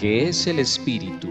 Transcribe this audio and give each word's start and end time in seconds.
que 0.00 0.30
es 0.30 0.46
el 0.46 0.58
espíritu, 0.60 1.28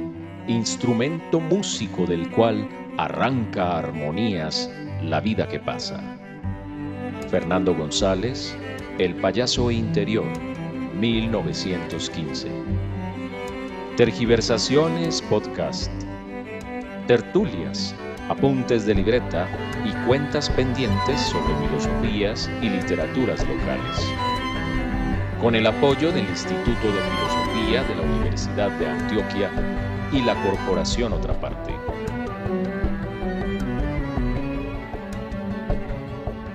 instrumento 0.48 1.40
músico 1.40 2.06
del 2.06 2.30
cual 2.30 2.70
arranca 3.00 3.80
armonías 3.80 4.70
la 5.02 5.20
vida 5.20 5.48
que 5.48 5.60
pasa. 5.60 6.00
Fernando 7.32 7.74
González, 7.74 8.56
El 9.00 9.16
payaso 9.16 9.72
interior, 9.72 10.28
1915. 11.00 12.48
Tergiversaciones 13.98 15.20
Podcast. 15.24 15.92
Tertulias, 17.08 17.96
apuntes 18.30 18.86
de 18.86 18.94
libreta 18.94 19.48
y 19.84 20.06
cuentas 20.06 20.48
pendientes 20.48 21.20
sobre 21.22 21.56
filosofías 21.68 22.48
y 22.62 22.70
literaturas 22.70 23.40
locales. 23.48 24.14
Con 25.42 25.56
el 25.56 25.66
apoyo 25.66 26.12
del 26.12 26.30
Instituto 26.30 26.70
de 26.70 27.02
Filosofía 27.02 27.29
de 27.56 27.96
la 27.96 28.02
Universidad 28.02 28.72
de 28.80 28.88
Antioquia 28.88 29.52
y 30.12 30.22
la 30.22 30.36
Corporación 30.44 31.14
Otra 31.14 31.40
Parte. 31.40 31.72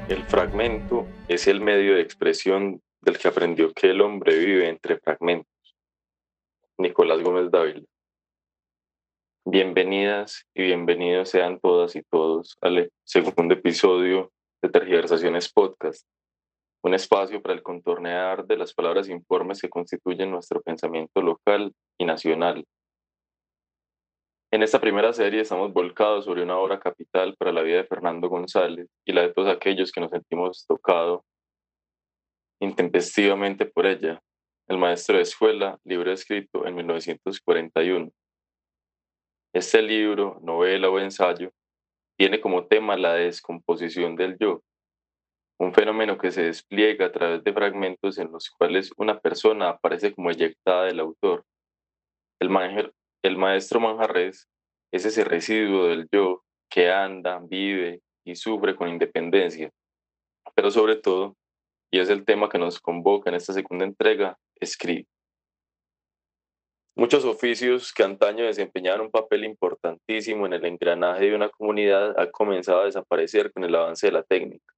El 0.09 0.23
fragmento 0.25 1.07
es 1.29 1.48
el 1.48 1.61
medio 1.61 1.95
de 1.95 2.01
expresión 2.01 2.80
del 3.01 3.19
que 3.19 3.29
aprendió 3.29 3.73
que 3.73 3.91
el 3.91 4.01
hombre 4.01 4.39
vive 4.39 4.69
entre 4.69 4.98
fragmentos. 4.98 5.77
Nicolás 6.79 7.23
Gómez 7.23 7.51
Dávila. 7.51 7.84
Bienvenidas 9.45 10.47
y 10.55 10.62
bienvenidos 10.62 11.29
sean 11.29 11.59
todas 11.61 11.97
y 11.97 12.03
todos 12.03 12.56
al 12.61 12.91
segundo 13.05 13.55
episodio 13.55 14.33
de 14.62 14.69
Tergiversaciones 14.69 15.53
Podcast, 15.53 16.06
un 16.84 16.95
espacio 16.95 17.41
para 17.41 17.55
el 17.55 17.62
contornear 17.62 18.47
de 18.47 18.56
las 18.56 18.74
palabras 18.74 19.09
e 19.09 19.12
informes 19.12 19.61
que 19.61 19.70
constituyen 19.70 20.30
nuestro 20.30 20.61
pensamiento 20.61 21.22
local 21.22 21.72
y 21.98 22.05
nacional. 22.05 22.64
En 24.53 24.62
esta 24.62 24.81
primera 24.81 25.12
serie 25.12 25.41
estamos 25.41 25.72
volcados 25.72 26.27
sobre 26.27 26.42
una 26.42 26.59
obra 26.59 26.78
capital 26.78 27.34
para 27.36 27.53
la 27.53 27.62
vida 27.62 27.78
de 27.78 27.86
Fernando 27.86 28.28
González 28.28 28.89
y 29.05 29.12
la 29.12 29.22
de 29.22 29.33
todos 29.33 29.48
aquellos 29.48 29.91
que 29.91 30.00
nos 30.00 30.11
sentimos 30.11 30.67
tocados 30.67 31.22
intempestivamente 32.61 33.66
por 33.66 33.87
ella, 33.87 34.20
el 34.69 34.78
maestro 34.78 35.16
de 35.16 35.22
escuela, 35.22 35.78
libro 35.84 36.12
escrito 36.12 36.66
en 36.66 36.75
1941 36.77 38.11
este 39.55 39.81
libro, 39.83 40.41
novela 40.42 40.91
o 40.91 40.98
ensayo, 40.98 41.53
tiene 42.19 42.41
como 42.41 42.66
tema 42.66 42.97
la 42.97 43.14
descomposición 43.14 44.16
del 44.16 44.37
yo, 44.39 44.62
un 45.58 45.72
fenómeno 45.72 46.19
que 46.19 46.30
se 46.30 46.42
despliega 46.42 47.06
a 47.06 47.12
través 47.12 47.44
de 47.44 47.52
fragmentos 47.52 48.19
en 48.19 48.33
los 48.33 48.50
cuales 48.50 48.91
una 48.97 49.20
persona 49.20 49.70
aparece 49.70 50.12
como 50.12 50.30
eyectada 50.30 50.84
del 50.84 51.00
autor. 51.00 51.44
El, 52.41 52.50
el 53.22 53.36
maestro 53.36 53.80
Manjarres 53.80 54.48
es 54.92 55.05
ese 55.05 55.25
residuo 55.25 55.86
del 55.86 56.08
yo 56.12 56.42
que 56.69 56.91
anda, 56.91 57.41
vive 57.41 58.00
y 58.25 58.36
sufre 58.36 58.75
con 58.75 58.88
independencia, 58.88 59.70
pero 60.55 60.70
sobre 60.70 60.97
todo, 60.97 61.36
y 61.92 62.00
es 62.00 62.10
el 62.10 62.25
tema 62.25 62.48
que 62.48 62.58
nos 62.58 62.80
convoca 62.80 63.30
en 63.30 63.36
esta 63.36 63.52
segunda 63.52 63.84
entrega, 63.84 64.36
escribe. 64.60 65.06
Muchos 66.97 67.25
oficios 67.25 67.92
que 67.92 68.05
antaño 68.05 68.44
desempeñaban 68.44 69.00
un 69.00 69.10
papel 69.10 69.44
importantísimo 69.44 70.47
en 70.47 70.52
el 70.52 70.64
engranaje 70.64 71.25
de 71.25 71.34
una 71.34 71.48
comunidad 71.48 72.19
han 72.19 72.30
comenzado 72.30 72.82
a 72.82 72.84
desaparecer 72.84 73.52
con 73.52 73.64
el 73.64 73.75
avance 73.75 74.06
de 74.06 74.12
la 74.12 74.22
técnica. 74.22 74.72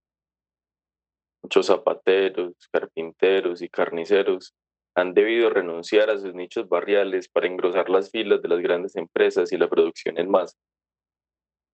Muchos 1.47 1.67
zapateros, 1.67 2.55
carpinteros 2.73 3.63
y 3.63 3.69
carniceros 3.69 4.53
han 4.97 5.15
debido 5.15 5.49
renunciar 5.49 6.11
a 6.11 6.19
sus 6.19 6.35
nichos 6.35 6.69
barriales 6.69 7.29
para 7.29 7.47
engrosar 7.47 7.89
las 7.89 8.11
filas 8.11 8.43
de 8.43 8.49
las 8.49 8.59
grandes 8.59 8.97
empresas 8.97 9.53
y 9.53 9.57
la 9.57 9.69
producción 9.69 10.19
en 10.19 10.29
masa. 10.29 10.57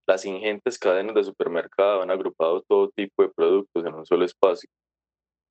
Las 0.06 0.26
ingentes 0.26 0.78
cadenas 0.78 1.14
de 1.14 1.24
supermercado 1.24 2.02
han 2.02 2.10
agrupado 2.10 2.60
todo 2.68 2.90
tipo 2.90 3.22
de 3.22 3.30
productos 3.30 3.86
en 3.86 3.94
un 3.94 4.04
solo 4.04 4.26
espacio, 4.26 4.68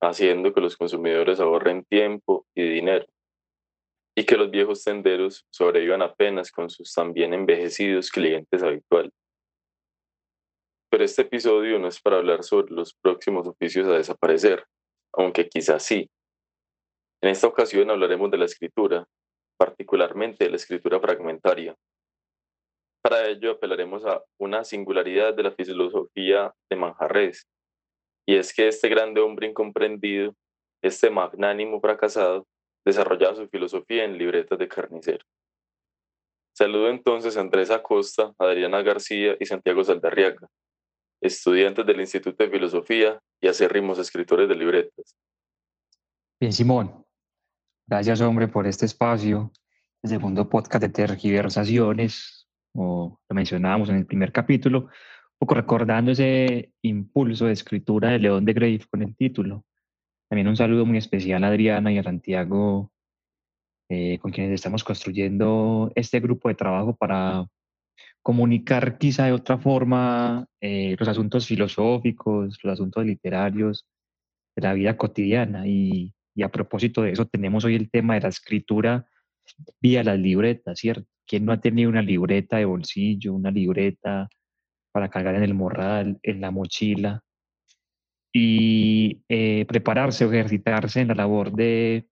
haciendo 0.00 0.54
que 0.54 0.60
los 0.60 0.76
consumidores 0.76 1.40
ahorren 1.40 1.84
tiempo 1.86 2.46
y 2.54 2.62
dinero 2.62 3.06
y 4.14 4.24
que 4.24 4.36
los 4.36 4.52
viejos 4.52 4.84
tenderos 4.84 5.44
sobrevivan 5.50 6.02
apenas 6.02 6.52
con 6.52 6.70
sus 6.70 6.92
también 6.92 7.34
envejecidos 7.34 8.08
clientes 8.08 8.62
habituales. 8.62 9.21
Pero 10.92 11.04
este 11.04 11.22
episodio 11.22 11.78
no 11.78 11.88
es 11.88 11.98
para 12.02 12.18
hablar 12.18 12.44
sobre 12.44 12.74
los 12.74 12.92
próximos 12.92 13.46
oficios 13.46 13.88
a 13.88 13.96
desaparecer, 13.96 14.66
aunque 15.14 15.48
quizás 15.48 15.82
sí. 15.82 16.10
En 17.22 17.30
esta 17.30 17.46
ocasión 17.46 17.90
hablaremos 17.90 18.30
de 18.30 18.36
la 18.36 18.44
escritura, 18.44 19.06
particularmente 19.56 20.44
de 20.44 20.50
la 20.50 20.56
escritura 20.56 21.00
fragmentaria. 21.00 21.74
Para 23.02 23.26
ello 23.26 23.52
apelaremos 23.52 24.04
a 24.04 24.22
una 24.38 24.64
singularidad 24.64 25.32
de 25.32 25.44
la 25.44 25.52
filosofía 25.52 26.52
de 26.68 26.76
Manjarres, 26.76 27.48
y 28.28 28.36
es 28.36 28.52
que 28.52 28.68
este 28.68 28.90
grande 28.90 29.22
hombre 29.22 29.46
incomprendido, 29.46 30.34
este 30.82 31.08
magnánimo 31.08 31.80
fracasado, 31.80 32.46
desarrollaba 32.84 33.34
su 33.34 33.48
filosofía 33.48 34.04
en 34.04 34.18
libretas 34.18 34.58
de 34.58 34.68
carnicero. 34.68 35.24
Saludo 36.54 36.90
entonces 36.90 37.38
a 37.38 37.40
Andrés 37.40 37.70
Acosta, 37.70 38.34
Adriana 38.36 38.82
García 38.82 39.38
y 39.40 39.46
Santiago 39.46 39.82
Saldarriaga, 39.82 40.48
estudiantes 41.22 41.86
del 41.86 42.00
Instituto 42.00 42.42
de 42.42 42.50
Filosofía 42.50 43.18
y 43.40 43.48
acérrimos 43.48 43.98
escritores 43.98 44.48
de 44.48 44.56
libretas. 44.56 45.16
Bien, 46.40 46.52
Simón. 46.52 47.04
Gracias, 47.86 48.20
hombre, 48.20 48.48
por 48.48 48.66
este 48.66 48.86
espacio. 48.86 49.52
El 50.02 50.10
segundo 50.10 50.48
podcast 50.48 50.82
de 50.82 50.88
tergiversaciones, 50.88 52.48
o 52.74 53.20
lo 53.28 53.34
mencionábamos 53.34 53.88
en 53.88 53.96
el 53.96 54.06
primer 54.06 54.32
capítulo, 54.32 54.80
un 54.80 55.38
poco 55.38 55.54
recordando 55.54 56.10
ese 56.10 56.72
impulso 56.82 57.46
de 57.46 57.52
escritura 57.52 58.10
de 58.10 58.18
León 58.18 58.44
de 58.44 58.52
Grave 58.52 58.80
con 58.90 59.02
el 59.02 59.14
título. 59.16 59.64
También 60.28 60.48
un 60.48 60.56
saludo 60.56 60.84
muy 60.84 60.98
especial 60.98 61.44
a 61.44 61.48
Adriana 61.48 61.92
y 61.92 61.98
a 61.98 62.02
Santiago, 62.02 62.90
eh, 63.88 64.18
con 64.18 64.32
quienes 64.32 64.54
estamos 64.54 64.82
construyendo 64.82 65.92
este 65.94 66.18
grupo 66.18 66.48
de 66.48 66.54
trabajo 66.56 66.96
para 66.96 67.46
comunicar 68.22 68.98
quizá 68.98 69.26
de 69.26 69.32
otra 69.32 69.58
forma 69.58 70.46
eh, 70.60 70.96
los 70.98 71.08
asuntos 71.08 71.46
filosóficos, 71.46 72.58
los 72.62 72.72
asuntos 72.72 73.04
literarios 73.04 73.86
de 74.56 74.62
la 74.62 74.74
vida 74.74 74.96
cotidiana. 74.96 75.66
Y, 75.66 76.14
a 76.42 76.48
propósito 76.48 77.02
de 77.02 77.12
eso, 77.12 77.26
tenemos 77.26 77.64
hoy 77.64 77.74
el 77.74 77.90
tema 77.90 78.14
de 78.14 78.22
la 78.22 78.28
escritura 78.28 79.06
vía 79.80 80.02
las 80.04 80.18
libretas, 80.18 80.78
¿cierto? 80.78 81.08
¿Quién 81.26 81.44
no 81.44 81.52
ha 81.52 81.60
tenido 81.60 81.90
una 81.90 82.02
libreta 82.02 82.56
de 82.56 82.64
bolsillo, 82.64 83.34
una 83.34 83.50
libreta 83.50 84.28
para 84.92 85.10
cargar 85.10 85.34
en 85.36 85.42
el 85.42 85.54
morral, 85.54 86.18
en 86.22 86.40
la 86.40 86.50
mochila? 86.50 87.22
y 88.32 89.22
eh, 89.28 89.66
prepararse 89.68 90.24
o 90.24 90.32
ejercitarse 90.32 91.00
en 91.00 91.08
la 91.08 91.14
labor 91.14 91.52
de 91.52 92.08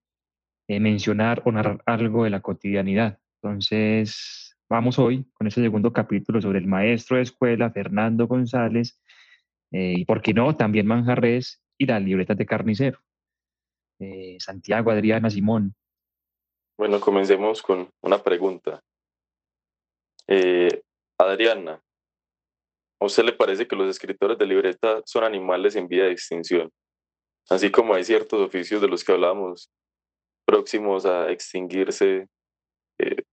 eh, 0.67 0.79
mencionar 0.79 1.41
o 1.45 1.51
narrar 1.51 1.81
algo 1.85 2.23
de 2.23 2.29
la 2.29 2.41
cotidianidad. 2.41 3.19
Entonces, 3.41 4.40
vamos 4.71 4.97
hoy 4.97 5.25
con 5.33 5.47
este 5.47 5.61
segundo 5.61 5.93
capítulo 5.93 6.41
sobre 6.41 6.59
el 6.59 6.67
maestro 6.67 7.17
de 7.17 7.23
escuela, 7.23 7.71
Fernando 7.71 8.27
González, 8.27 8.99
eh, 9.71 9.93
y 9.97 10.05
por 10.05 10.21
qué 10.21 10.33
no, 10.33 10.55
también 10.55 10.87
Manjarres 10.87 11.61
y 11.77 11.85
las 11.85 12.01
libretas 12.01 12.37
de 12.37 12.45
carnicero. 12.45 12.99
Santiago, 14.39 14.89
Adriana, 14.89 15.29
Simón. 15.29 15.75
Bueno, 16.75 16.99
comencemos 16.99 17.61
con 17.61 17.87
una 18.01 18.17
pregunta. 18.17 18.81
Adriana, 21.19 21.79
¿A 23.01 23.05
usted 23.05 23.23
le 23.23 23.33
parece 23.33 23.67
que 23.67 23.75
los 23.75 23.89
escritores 23.89 24.37
de 24.37 24.45
libreta 24.45 25.01
son 25.05 25.23
animales 25.23 25.75
en 25.75 25.87
vía 25.87 26.03
de 26.03 26.11
extinción? 26.11 26.71
Así 27.49 27.71
como 27.71 27.95
hay 27.95 28.03
ciertos 28.03 28.39
oficios 28.39 28.79
de 28.79 28.87
los 28.87 29.03
que 29.03 29.11
hablamos 29.11 29.71
próximos 30.45 31.07
a 31.07 31.31
extinguirse, 31.31 32.27
eh, 32.99 33.23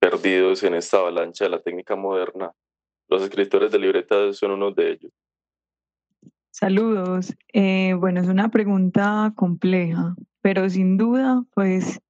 perdidos 0.00 0.62
en 0.62 0.74
esta 0.74 0.98
avalancha 0.98 1.44
de 1.44 1.50
la 1.50 1.60
técnica 1.60 1.94
moderna, 1.94 2.52
los 3.08 3.22
escritores 3.22 3.70
de 3.70 3.78
libreta 3.78 4.32
son 4.32 4.52
uno 4.52 4.72
de 4.72 4.92
ellos. 4.92 5.12
Saludos. 6.50 7.34
Eh, 7.52 7.94
bueno, 7.94 8.20
es 8.20 8.28
una 8.28 8.48
pregunta 8.50 9.32
compleja, 9.36 10.16
pero 10.40 10.68
sin 10.68 10.96
duda, 10.96 11.44
pues 11.54 12.00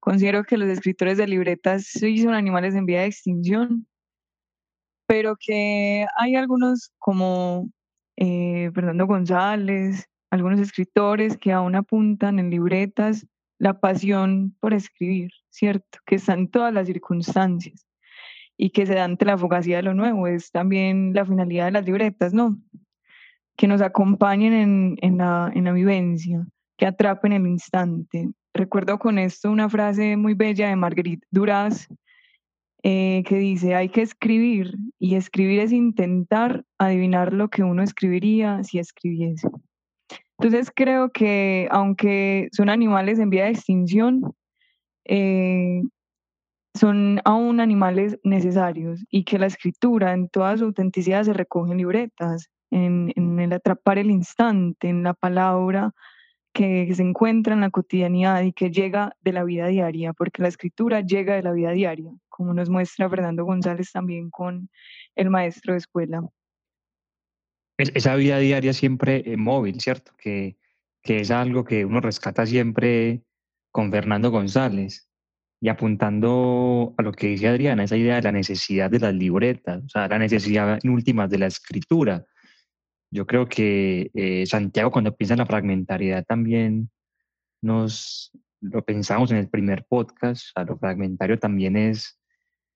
considero 0.00 0.44
que 0.44 0.58
los 0.58 0.68
escritores 0.68 1.16
de 1.16 1.26
libretas 1.26 1.86
sí 1.86 2.18
son 2.18 2.34
animales 2.34 2.74
en 2.74 2.84
vía 2.84 3.00
de 3.00 3.06
extinción 3.06 3.86
pero 5.06 5.36
que 5.38 6.06
hay 6.18 6.34
algunos 6.34 6.92
como 6.98 7.70
eh, 8.16 8.70
Fernando 8.74 9.06
González, 9.06 10.08
algunos 10.30 10.60
escritores 10.60 11.36
que 11.36 11.52
aún 11.52 11.76
apuntan 11.76 12.38
en 12.38 12.50
libretas 12.50 13.26
la 13.58 13.80
pasión 13.80 14.54
por 14.60 14.74
escribir, 14.74 15.30
¿cierto? 15.50 15.98
Que 16.06 16.16
están 16.16 16.40
en 16.40 16.50
todas 16.50 16.72
las 16.72 16.86
circunstancias 16.86 17.86
y 18.56 18.70
que 18.70 18.86
se 18.86 18.94
dan 18.94 19.12
ante 19.12 19.24
la 19.24 19.38
fugacidad 19.38 19.78
de 19.78 19.84
lo 19.84 19.94
nuevo. 19.94 20.26
Es 20.26 20.50
también 20.50 21.12
la 21.14 21.24
finalidad 21.24 21.66
de 21.66 21.72
las 21.72 21.84
libretas, 21.84 22.32
¿no? 22.32 22.58
Que 23.56 23.66
nos 23.66 23.80
acompañen 23.80 24.52
en, 24.52 24.96
en, 25.00 25.18
la, 25.18 25.50
en 25.54 25.64
la 25.64 25.72
vivencia, 25.72 26.46
que 26.76 26.86
atrapen 26.86 27.32
el 27.32 27.46
instante. 27.46 28.28
recuerdo 28.54 28.98
con 28.98 29.18
esto 29.18 29.50
una 29.50 29.68
frase 29.68 30.16
muy 30.16 30.34
bella 30.34 30.68
de 30.68 30.76
Marguerite 30.76 31.26
Duras 31.30 31.88
eh, 32.88 33.24
que 33.26 33.36
dice, 33.36 33.74
hay 33.74 33.88
que 33.88 34.02
escribir 34.02 34.76
y 35.00 35.16
escribir 35.16 35.58
es 35.58 35.72
intentar 35.72 36.64
adivinar 36.78 37.32
lo 37.32 37.48
que 37.48 37.64
uno 37.64 37.82
escribiría 37.82 38.62
si 38.62 38.78
escribiese. 38.78 39.48
Entonces 40.38 40.70
creo 40.74 41.10
que 41.10 41.68
aunque 41.70 42.48
son 42.52 42.68
animales 42.68 43.18
en 43.18 43.30
vía 43.30 43.44
de 43.44 43.50
extinción, 43.50 44.34
eh, 45.04 45.82
son 46.74 47.20
aún 47.24 47.60
animales 47.60 48.18
necesarios 48.22 49.04
y 49.10 49.24
que 49.24 49.38
la 49.38 49.46
escritura 49.46 50.12
en 50.12 50.28
toda 50.28 50.56
su 50.56 50.64
autenticidad 50.64 51.24
se 51.24 51.32
recoge 51.32 51.72
en 51.72 51.78
libretas, 51.78 52.50
en, 52.70 53.12
en 53.16 53.40
el 53.40 53.52
atrapar 53.52 53.98
el 53.98 54.10
instante, 54.10 54.88
en 54.88 55.02
la 55.02 55.14
palabra 55.14 55.92
que 56.56 56.94
se 56.94 57.02
encuentra 57.02 57.52
en 57.52 57.60
la 57.60 57.70
cotidianidad 57.70 58.42
y 58.42 58.52
que 58.52 58.70
llega 58.70 59.14
de 59.20 59.32
la 59.32 59.44
vida 59.44 59.66
diaria, 59.66 60.14
porque 60.14 60.40
la 60.40 60.48
escritura 60.48 61.02
llega 61.02 61.34
de 61.34 61.42
la 61.42 61.52
vida 61.52 61.70
diaria, 61.72 62.10
como 62.30 62.54
nos 62.54 62.70
muestra 62.70 63.10
Fernando 63.10 63.44
González 63.44 63.92
también 63.92 64.30
con 64.30 64.70
el 65.16 65.28
maestro 65.28 65.74
de 65.74 65.78
escuela. 65.78 66.22
Esa 67.78 68.16
vida 68.16 68.38
diaria 68.38 68.72
siempre 68.72 69.22
eh, 69.26 69.36
móvil, 69.36 69.80
¿cierto? 69.80 70.12
Que, 70.16 70.56
que 71.02 71.20
es 71.20 71.30
algo 71.30 71.64
que 71.64 71.84
uno 71.84 72.00
rescata 72.00 72.46
siempre 72.46 73.22
con 73.70 73.90
Fernando 73.90 74.30
González 74.30 75.10
y 75.60 75.68
apuntando 75.68 76.94
a 76.96 77.02
lo 77.02 77.12
que 77.12 77.28
dice 77.28 77.48
Adriana, 77.48 77.84
esa 77.84 77.96
idea 77.96 78.16
de 78.16 78.22
la 78.22 78.32
necesidad 78.32 78.90
de 78.90 79.00
las 79.00 79.14
libretas, 79.14 79.82
o 79.84 79.88
sea, 79.88 80.08
la 80.08 80.18
necesidad 80.18 80.78
en 80.82 80.90
últimas 80.90 81.30
de 81.30 81.38
la 81.38 81.46
escritura, 81.46 82.24
yo 83.10 83.26
creo 83.26 83.48
que 83.48 84.10
eh, 84.14 84.44
Santiago 84.46 84.90
cuando 84.90 85.16
piensa 85.16 85.34
en 85.34 85.38
la 85.38 85.46
fragmentariedad 85.46 86.24
también 86.24 86.90
nos 87.62 88.32
lo 88.60 88.84
pensamos 88.84 89.30
en 89.30 89.38
el 89.38 89.48
primer 89.48 89.84
podcast, 89.88 90.46
a 90.54 90.64
lo 90.64 90.78
fragmentario 90.78 91.38
también 91.38 91.76
es 91.76 92.18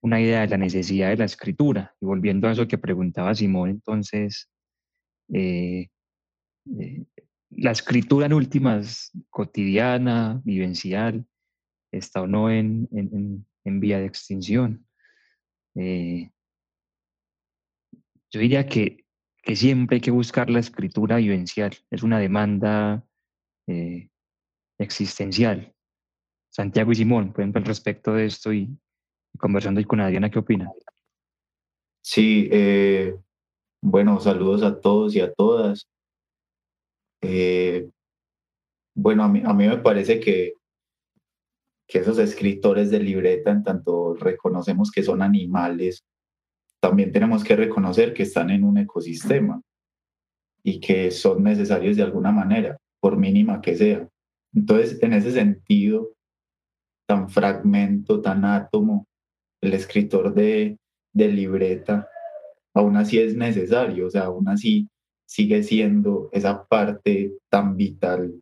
una 0.01 0.19
idea 0.19 0.41
de 0.41 0.47
la 0.47 0.57
necesidad 0.57 1.09
de 1.09 1.17
la 1.17 1.25
escritura. 1.25 1.95
Y 2.01 2.05
volviendo 2.05 2.47
a 2.47 2.51
eso 2.51 2.67
que 2.67 2.77
preguntaba 2.77 3.35
Simón, 3.35 3.69
entonces, 3.69 4.49
eh, 5.33 5.89
eh, 6.79 7.05
la 7.49 7.71
escritura 7.71 8.25
en 8.25 8.33
últimas, 8.33 9.11
cotidiana, 9.29 10.41
vivencial, 10.43 11.25
está 11.91 12.21
o 12.21 12.27
no 12.27 12.49
en, 12.49 12.87
en, 12.91 13.45
en 13.65 13.79
vía 13.79 13.99
de 13.99 14.05
extinción. 14.05 14.85
yo 15.73 16.29
diría 18.39 18.65
que 18.65 19.01
que 19.41 19.55
siempre 19.55 19.95
hay 19.95 20.01
que 20.01 20.11
buscar 20.11 20.49
la 20.49 20.59
escritura 20.59 21.17
vivencial, 21.17 21.75
es 21.89 22.03
una 22.03 22.19
demanda 22.19 23.03
eh, 23.67 24.09
existencial. 24.77 25.73
Santiago 26.49 26.91
y 26.91 26.95
Simón, 26.95 27.31
por 27.31 27.41
ejemplo, 27.41 27.59
al 27.59 27.65
respecto 27.65 28.13
de 28.13 28.25
esto 28.25 28.53
y, 28.53 28.69
conversando 29.37 29.79
ahí 29.79 29.85
con 29.85 30.01
Adriana, 30.01 30.29
¿qué 30.29 30.39
opinan? 30.39 30.69
Sí, 32.03 32.49
eh, 32.51 33.15
bueno, 33.81 34.19
saludos 34.19 34.63
a 34.63 34.79
todos 34.79 35.15
y 35.15 35.21
a 35.21 35.33
todas. 35.33 35.87
Eh, 37.21 37.89
bueno, 38.95 39.23
a 39.23 39.27
mí, 39.27 39.41
a 39.43 39.53
mí 39.53 39.67
me 39.67 39.77
parece 39.77 40.19
que, 40.19 40.53
que 41.87 41.99
esos 41.99 42.19
escritores 42.19 42.89
de 42.91 42.99
libreta, 42.99 43.51
en 43.51 43.63
tanto 43.63 44.13
reconocemos 44.13 44.91
que 44.91 45.03
son 45.03 45.21
animales, 45.21 46.03
también 46.79 47.11
tenemos 47.11 47.43
que 47.43 47.55
reconocer 47.55 48.13
que 48.13 48.23
están 48.23 48.49
en 48.49 48.63
un 48.63 48.77
ecosistema 48.77 49.61
y 50.63 50.79
que 50.79 51.11
son 51.11 51.43
necesarios 51.43 51.97
de 51.97 52.03
alguna 52.03 52.31
manera, 52.31 52.77
por 52.99 53.17
mínima 53.17 53.61
que 53.61 53.75
sea. 53.75 54.07
Entonces, 54.53 55.01
en 55.01 55.13
ese 55.13 55.31
sentido, 55.31 56.09
tan 57.07 57.29
fragmento, 57.29 58.21
tan 58.21 58.45
átomo, 58.45 59.07
el 59.61 59.73
escritor 59.73 60.33
de, 60.33 60.77
de 61.13 61.27
libreta, 61.27 62.07
aún 62.73 62.97
así 62.97 63.19
es 63.19 63.35
necesario, 63.35 64.07
o 64.07 64.09
sea, 64.09 64.23
aún 64.23 64.47
así 64.47 64.87
sigue 65.25 65.63
siendo 65.63 66.29
esa 66.31 66.65
parte 66.65 67.33
tan 67.49 67.77
vital 67.77 68.41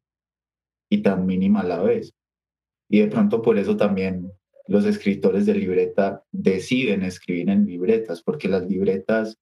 y 0.89 1.01
tan 1.01 1.25
mínima 1.25 1.61
a 1.61 1.65
la 1.65 1.81
vez. 1.81 2.13
Y 2.89 2.99
de 2.99 3.07
pronto 3.07 3.41
por 3.41 3.57
eso 3.57 3.77
también 3.77 4.31
los 4.67 4.85
escritores 4.85 5.45
de 5.45 5.55
libreta 5.55 6.23
deciden 6.31 7.03
escribir 7.03 7.49
en 7.49 7.65
libretas, 7.65 8.21
porque 8.21 8.47
las 8.47 8.67
libretas 8.67 9.37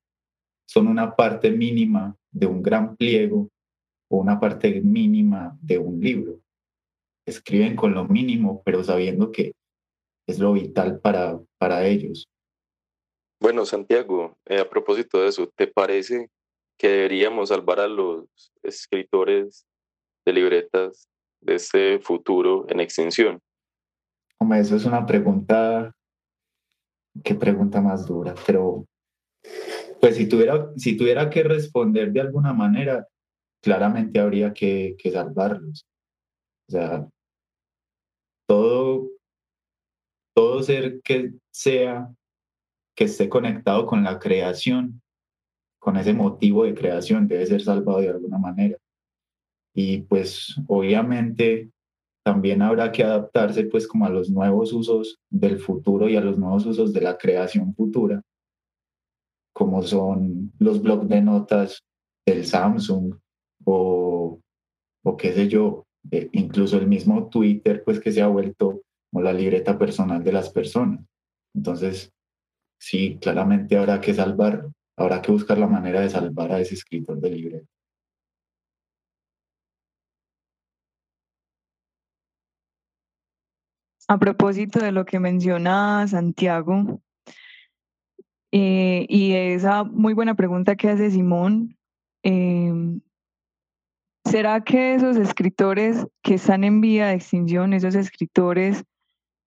son 0.65 0.87
una 0.87 1.15
parte 1.15 1.51
mínima 1.51 2.15
de 2.31 2.47
un 2.47 2.61
gran 2.61 2.95
pliego 2.95 3.49
o 4.09 4.17
una 4.17 4.39
parte 4.39 4.81
mínima 4.81 5.57
de 5.61 5.77
un 5.77 5.99
libro. 5.99 6.41
Escriben 7.25 7.75
con 7.75 7.93
lo 7.93 8.05
mínimo, 8.05 8.61
pero 8.65 8.83
sabiendo 8.83 9.31
que 9.31 9.53
es 10.27 10.39
lo 10.39 10.53
vital 10.53 10.99
para, 10.99 11.39
para 11.57 11.85
ellos. 11.85 12.27
Bueno, 13.39 13.65
Santiago, 13.65 14.35
eh, 14.45 14.59
a 14.59 14.69
propósito 14.69 15.21
de 15.21 15.27
eso, 15.27 15.47
¿te 15.55 15.67
parece 15.67 16.29
que 16.77 16.87
deberíamos 16.87 17.49
salvar 17.49 17.79
a 17.79 17.87
los 17.87 18.25
escritores 18.63 19.67
de 20.25 20.33
libretas 20.33 21.07
de 21.41 21.55
este 21.55 21.99
futuro 21.99 22.65
en 22.69 22.79
extinción? 22.79 23.39
Hombre, 24.39 24.59
eso 24.59 24.75
es 24.75 24.85
una 24.85 25.05
pregunta, 25.05 25.95
qué 27.23 27.35
pregunta 27.35 27.79
más 27.79 28.07
dura, 28.07 28.33
pero 28.45 28.85
pues 30.01 30.15
si 30.15 30.27
tuviera, 30.27 30.71
si 30.75 30.97
tuviera 30.97 31.29
que 31.29 31.43
responder 31.43 32.11
de 32.11 32.21
alguna 32.21 32.53
manera, 32.53 33.07
claramente 33.61 34.19
habría 34.19 34.53
que, 34.53 34.95
que 34.97 35.11
salvarlos. 35.11 35.85
O 36.69 36.71
sea, 36.71 37.07
todo, 38.47 39.09
todo 40.35 40.63
ser 40.63 41.01
que 41.01 41.33
sea, 41.51 42.09
que 42.97 43.03
esté 43.03 43.29
conectado 43.29 43.85
con 43.85 44.03
la 44.03 44.17
creación, 44.17 45.01
con 45.79 45.97
ese 45.97 46.13
motivo 46.13 46.63
de 46.63 46.73
creación, 46.73 47.27
debe 47.27 47.45
ser 47.45 47.61
salvado 47.61 48.01
de 48.01 48.09
alguna 48.09 48.39
manera. 48.39 48.75
Y 49.75 49.99
pues 50.01 50.55
obviamente 50.67 51.69
también 52.25 52.63
habrá 52.63 52.91
que 52.91 53.03
adaptarse 53.03 53.65
pues 53.65 53.87
como 53.87 54.07
a 54.07 54.09
los 54.09 54.31
nuevos 54.31 54.73
usos 54.73 55.19
del 55.29 55.59
futuro 55.59 56.09
y 56.09 56.15
a 56.15 56.21
los 56.21 56.39
nuevos 56.39 56.65
usos 56.65 56.91
de 56.91 57.01
la 57.01 57.17
creación 57.17 57.75
futura, 57.75 58.23
como 59.53 59.83
son 59.83 60.51
los 60.57 60.81
blogs 60.81 61.07
de 61.07 61.21
notas 61.21 61.83
del 62.25 62.45
Samsung 62.45 63.13
o, 63.63 64.39
o 65.05 65.17
qué 65.17 65.33
sé 65.33 65.47
yo, 65.47 65.85
eh, 66.09 66.29
incluso 66.31 66.77
el 66.77 66.87
mismo 66.87 67.29
Twitter 67.29 67.83
pues 67.85 67.99
que 67.99 68.11
se 68.11 68.23
ha 68.23 68.27
vuelto 68.27 68.81
como 69.11 69.23
la 69.23 69.33
libreta 69.33 69.77
personal 69.77 70.23
de 70.23 70.31
las 70.31 70.49
personas. 70.49 71.05
Entonces, 71.53 72.11
sí, 72.77 73.17
claramente 73.21 73.77
habrá 73.77 73.99
que 74.01 74.13
salvar, 74.13 74.67
habrá 74.95 75.21
que 75.21 75.31
buscar 75.31 75.57
la 75.57 75.67
manera 75.67 76.01
de 76.01 76.09
salvar 76.09 76.51
a 76.51 76.59
ese 76.59 76.75
escritor 76.75 77.19
de 77.19 77.29
libreta. 77.29 77.67
A 84.09 84.17
propósito 84.17 84.79
de 84.79 84.93
lo 84.93 85.05
que 85.05 85.19
menciona 85.19 86.07
Santiago, 86.07 87.01
eh, 88.51 89.05
y 89.09 89.33
esa 89.33 89.83
muy 89.83 90.13
buena 90.13 90.35
pregunta 90.35 90.75
que 90.75 90.89
hace 90.89 91.11
Simón, 91.11 91.77
em, 92.23 93.01
¿será 94.25 94.63
que 94.63 94.95
esos 94.95 95.17
escritores 95.17 96.05
que 96.21 96.35
están 96.35 96.63
en 96.63 96.79
vía 96.79 97.07
de 97.07 97.15
extinción, 97.15 97.73
esos 97.73 97.95
escritores 97.95 98.83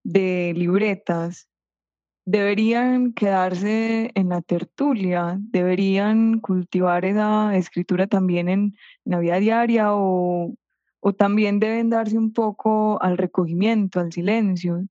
de 0.04 0.52
libretas, 0.54 1.49
deberían 2.24 3.12
quedarse 3.12 4.10
en 4.14 4.28
la 4.28 4.42
tertulia, 4.42 5.36
deberían 5.40 6.40
cultivar 6.40 7.04
esa 7.04 7.56
escritura 7.56 8.06
también 8.06 8.48
en 8.48 8.76
la 9.04 9.18
vida 9.18 9.38
diaria 9.40 9.94
o 9.94 10.54
o 11.00 11.14
también 11.14 11.58
deben 11.58 11.90
darse 11.90 12.16
un 12.16 12.32
poco 12.32 13.02
al 13.02 13.18
recogimiento, 13.18 14.00
al 14.00 14.12
silencio. 14.12 14.86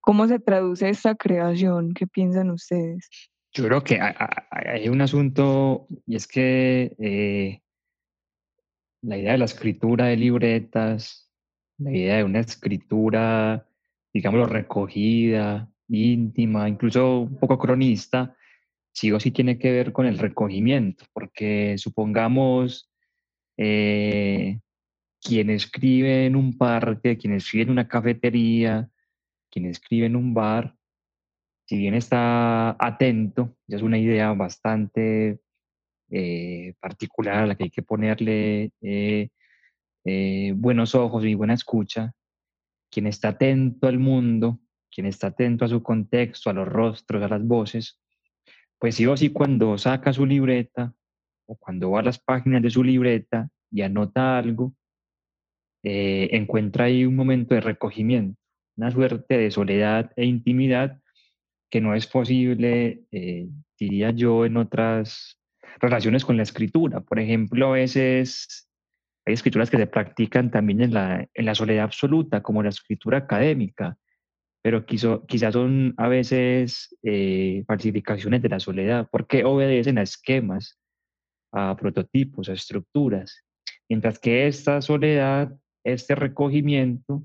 ¿Cómo 0.00 0.26
se 0.26 0.38
traduce 0.38 0.88
esta 0.88 1.14
creación? 1.14 1.94
¿Qué 1.94 2.06
piensan 2.06 2.50
ustedes? 2.50 3.08
Yo 3.52 3.66
creo 3.66 3.84
que 3.84 4.00
hay 4.50 4.88
un 4.88 5.00
asunto 5.00 5.86
y 6.06 6.16
es 6.16 6.26
que 6.26 6.94
eh, 6.98 7.60
la 9.02 9.18
idea 9.18 9.32
de 9.32 9.38
la 9.38 9.44
escritura 9.44 10.06
de 10.06 10.16
libretas, 10.16 11.30
la 11.78 11.92
idea 11.92 12.16
de 12.16 12.24
una 12.24 12.40
escritura, 12.40 13.68
digámoslo, 14.14 14.46
recogida, 14.46 15.70
íntima, 15.92 16.68
incluso 16.68 17.20
un 17.20 17.38
poco 17.38 17.58
cronista, 17.58 18.36
sí 18.92 19.12
o 19.12 19.20
sí 19.20 19.30
tiene 19.30 19.58
que 19.58 19.72
ver 19.72 19.92
con 19.92 20.06
el 20.06 20.18
recogimiento, 20.18 21.04
porque 21.12 21.76
supongamos 21.78 22.90
eh, 23.56 24.58
quien 25.20 25.50
escribe 25.50 26.26
en 26.26 26.36
un 26.36 26.56
parque, 26.58 27.16
quien 27.16 27.34
escribe 27.34 27.64
en 27.64 27.70
una 27.70 27.88
cafetería, 27.88 28.88
quien 29.50 29.66
escribe 29.66 30.06
en 30.06 30.16
un 30.16 30.34
bar, 30.34 30.74
si 31.66 31.78
bien 31.78 31.94
está 31.94 32.76
atento, 32.78 33.56
ya 33.66 33.76
es 33.76 33.82
una 33.82 33.98
idea 33.98 34.32
bastante 34.32 35.40
eh, 36.10 36.74
particular 36.80 37.36
a 37.36 37.46
la 37.46 37.54
que 37.54 37.64
hay 37.64 37.70
que 37.70 37.82
ponerle 37.82 38.72
eh, 38.82 39.30
eh, 40.04 40.52
buenos 40.56 40.94
ojos 40.94 41.24
y 41.24 41.34
buena 41.34 41.54
escucha, 41.54 42.12
quien 42.90 43.06
está 43.06 43.28
atento 43.28 43.86
al 43.86 43.98
mundo, 43.98 44.60
quien 44.92 45.06
está 45.06 45.28
atento 45.28 45.64
a 45.64 45.68
su 45.68 45.82
contexto, 45.82 46.50
a 46.50 46.52
los 46.52 46.68
rostros, 46.68 47.22
a 47.22 47.28
las 47.28 47.44
voces, 47.44 48.00
pues 48.78 48.96
sí 48.96 49.06
o 49.06 49.16
sí 49.16 49.30
cuando 49.30 49.78
saca 49.78 50.12
su 50.12 50.26
libreta 50.26 50.92
o 51.46 51.56
cuando 51.56 51.90
va 51.90 52.00
a 52.00 52.04
las 52.04 52.18
páginas 52.18 52.62
de 52.62 52.70
su 52.70 52.84
libreta 52.84 53.48
y 53.70 53.82
anota 53.82 54.38
algo, 54.38 54.74
eh, 55.82 56.28
encuentra 56.32 56.84
ahí 56.84 57.04
un 57.04 57.16
momento 57.16 57.54
de 57.54 57.60
recogimiento, 57.60 58.40
una 58.76 58.90
suerte 58.90 59.38
de 59.38 59.50
soledad 59.50 60.12
e 60.16 60.24
intimidad 60.26 61.00
que 61.70 61.80
no 61.80 61.94
es 61.94 62.06
posible, 62.06 63.04
eh, 63.10 63.48
diría 63.78 64.10
yo, 64.10 64.44
en 64.44 64.58
otras 64.58 65.40
relaciones 65.80 66.24
con 66.24 66.36
la 66.36 66.42
escritura. 66.42 67.00
Por 67.00 67.18
ejemplo, 67.18 67.68
a 67.68 67.72
veces 67.72 68.68
hay 69.24 69.34
escrituras 69.34 69.70
que 69.70 69.78
se 69.78 69.86
practican 69.86 70.50
también 70.50 70.82
en 70.82 70.94
la, 70.94 71.26
en 71.32 71.44
la 71.44 71.54
soledad 71.54 71.84
absoluta, 71.84 72.42
como 72.42 72.62
la 72.62 72.68
escritura 72.68 73.18
académica, 73.18 73.96
pero 74.62 74.86
quizás 74.86 75.52
son 75.52 75.92
a 75.96 76.06
veces 76.06 76.96
eh, 77.02 77.64
falsificaciones 77.66 78.42
de 78.42 78.48
la 78.48 78.60
soledad, 78.60 79.08
porque 79.10 79.44
obedecen 79.44 79.98
a 79.98 80.02
esquemas, 80.02 80.78
a 81.52 81.76
prototipos, 81.76 82.48
a 82.48 82.52
estructuras, 82.52 83.44
mientras 83.88 84.20
que 84.20 84.46
esta 84.46 84.80
soledad, 84.80 85.52
este 85.84 86.14
recogimiento, 86.14 87.24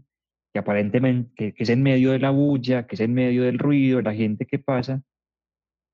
que 0.52 0.60
aparentemente 0.60 1.54
que, 1.54 1.64
es 1.64 1.70
en 1.70 1.84
medio 1.84 2.12
de 2.12 2.20
la 2.20 2.32
bulla, 2.32 2.88
que 2.88 2.96
es 2.96 3.02
en 3.02 3.14
medio 3.14 3.44
del 3.44 3.60
ruido, 3.60 3.98
de 3.98 4.04
la 4.04 4.16
gente 4.16 4.48
que 4.48 4.58
pasa, 4.58 5.04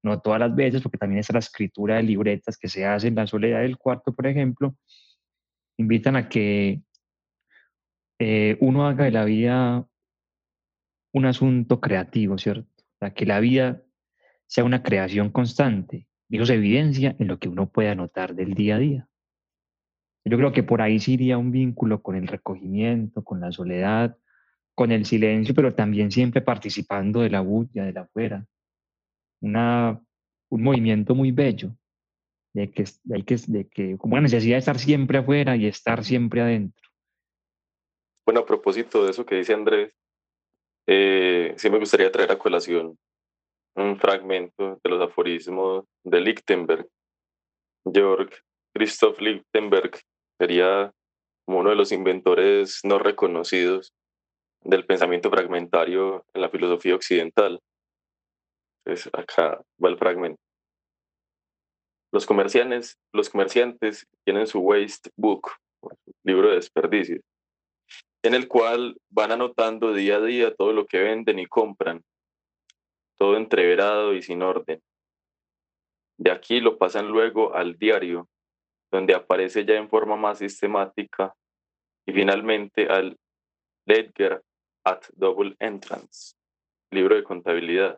no 0.01 0.21
todas 0.21 0.39
las 0.39 0.55
veces, 0.55 0.81
porque 0.81 0.97
también 0.97 1.19
está 1.19 1.33
la 1.33 1.39
escritura 1.39 1.97
de 1.97 2.03
libretas 2.03 2.57
que 2.57 2.69
se 2.69 2.85
hace 2.85 3.09
en 3.09 3.15
la 3.15 3.27
soledad 3.27 3.61
del 3.61 3.77
cuarto, 3.77 4.13
por 4.13 4.27
ejemplo, 4.27 4.75
invitan 5.77 6.15
a 6.15 6.29
que 6.29 6.81
eh, 8.19 8.57
uno 8.61 8.87
haga 8.87 9.05
de 9.05 9.11
la 9.11 9.25
vida 9.25 9.85
un 11.13 11.25
asunto 11.25 11.79
creativo, 11.79 12.37
¿cierto? 12.37 12.67
O 12.99 13.13
que 13.13 13.25
la 13.25 13.39
vida 13.39 13.81
sea 14.47 14.63
una 14.63 14.83
creación 14.83 15.29
constante. 15.29 16.07
Y 16.29 16.37
eso 16.37 16.45
se 16.45 16.55
evidencia 16.55 17.15
en 17.19 17.27
lo 17.27 17.37
que 17.39 17.49
uno 17.49 17.69
puede 17.69 17.89
anotar 17.89 18.35
del 18.35 18.53
día 18.53 18.75
a 18.75 18.79
día. 18.79 19.09
Yo 20.25 20.37
creo 20.37 20.51
que 20.51 20.63
por 20.63 20.81
ahí 20.81 20.99
sí 20.99 21.13
iría 21.13 21.37
un 21.37 21.51
vínculo 21.51 22.01
con 22.01 22.15
el 22.15 22.27
recogimiento, 22.27 23.23
con 23.23 23.41
la 23.41 23.51
soledad, 23.51 24.17
con 24.73 24.91
el 24.91 25.05
silencio, 25.05 25.53
pero 25.53 25.75
también 25.75 26.11
siempre 26.11 26.41
participando 26.41 27.21
de 27.21 27.29
la 27.29 27.41
bulla, 27.41 27.85
de 27.85 27.93
la 27.93 28.01
afuera. 28.01 28.45
Una, 29.41 30.01
un 30.49 30.63
movimiento 30.63 31.13
muy 31.13 31.31
bello, 31.31 31.75
de 32.53 32.71
que, 32.71 32.85
hay 33.13 33.23
que, 33.23 33.35
de 33.47 33.67
que, 33.67 33.97
como 33.97 34.13
una 34.13 34.21
necesidad 34.21 34.55
de 34.55 34.59
estar 34.59 34.79
siempre 34.79 35.17
afuera 35.17 35.55
y 35.55 35.67
estar 35.67 36.03
siempre 36.03 36.41
adentro. 36.41 36.89
Bueno, 38.25 38.39
a 38.39 38.45
propósito 38.45 39.03
de 39.03 39.11
eso 39.11 39.25
que 39.25 39.35
dice 39.35 39.53
Andrés, 39.53 39.93
eh, 40.87 41.53
sí 41.57 41.69
me 41.69 41.79
gustaría 41.79 42.11
traer 42.11 42.31
a 42.31 42.39
colación 42.39 42.97
un 43.75 43.97
fragmento 43.97 44.79
de 44.83 44.89
los 44.89 45.01
aforismos 45.01 45.85
de 46.03 46.21
Lichtenberg. 46.21 46.87
Georg 47.91 48.31
Christoph 48.73 49.19
Lichtenberg 49.19 49.99
sería 50.39 50.91
uno 51.47 51.69
de 51.69 51.75
los 51.75 51.91
inventores 51.91 52.79
no 52.83 52.99
reconocidos 52.99 53.91
del 54.61 54.85
pensamiento 54.85 55.29
fragmentario 55.29 56.25
en 56.33 56.41
la 56.41 56.49
filosofía 56.49 56.95
occidental. 56.95 57.59
Entonces, 58.85 59.11
acá 59.13 59.61
va 59.83 59.89
el 59.89 59.97
fragmento. 59.97 60.39
Los 62.11 62.25
comerciantes, 62.25 62.97
los 63.11 63.29
comerciantes 63.29 64.05
tienen 64.23 64.47
su 64.47 64.59
waste 64.59 65.09
book, 65.17 65.49
libro 66.23 66.49
de 66.49 66.55
desperdicios, 66.55 67.21
en 68.23 68.33
el 68.33 68.47
cual 68.47 68.97
van 69.09 69.33
anotando 69.33 69.93
día 69.93 70.15
a 70.15 70.21
día 70.21 70.55
todo 70.55 70.71
lo 70.71 70.85
que 70.85 70.99
venden 70.99 71.39
y 71.39 71.45
compran, 71.45 72.01
todo 73.17 73.35
entreverado 73.35 74.13
y 74.13 74.21
sin 74.21 74.41
orden. 74.41 74.81
De 76.17 76.31
aquí 76.31 76.61
lo 76.61 76.77
pasan 76.77 77.09
luego 77.09 77.53
al 77.53 77.77
diario, 77.77 78.29
donde 78.91 79.13
aparece 79.13 79.65
ya 79.65 79.75
en 79.75 79.89
forma 79.89 80.15
más 80.15 80.39
sistemática, 80.39 81.35
y 82.05 82.13
finalmente 82.13 82.87
al 82.87 83.17
Ledger 83.85 84.41
at 84.85 85.01
Double 85.13 85.55
Entrance, 85.59 86.35
libro 86.91 87.15
de 87.15 87.23
contabilidad. 87.23 87.97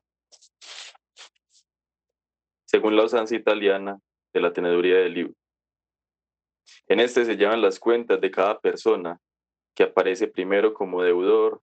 Según 2.66 2.96
la 2.96 3.04
usanza 3.04 3.36
italiana 3.36 4.00
de 4.34 4.42
la 4.42 4.52
teneduría 4.54 4.98
del 4.98 5.14
libro. 5.14 5.34
En 6.88 7.00
este 7.00 7.26
se 7.26 7.36
llevan 7.36 7.62
las 7.62 7.80
cuentas 7.80 8.20
de 8.20 8.32
cada 8.32 8.60
persona, 8.60 9.20
que 9.76 9.84
aparece 9.84 10.28
primero 10.28 10.74
como 10.74 11.04
deudor 11.04 11.62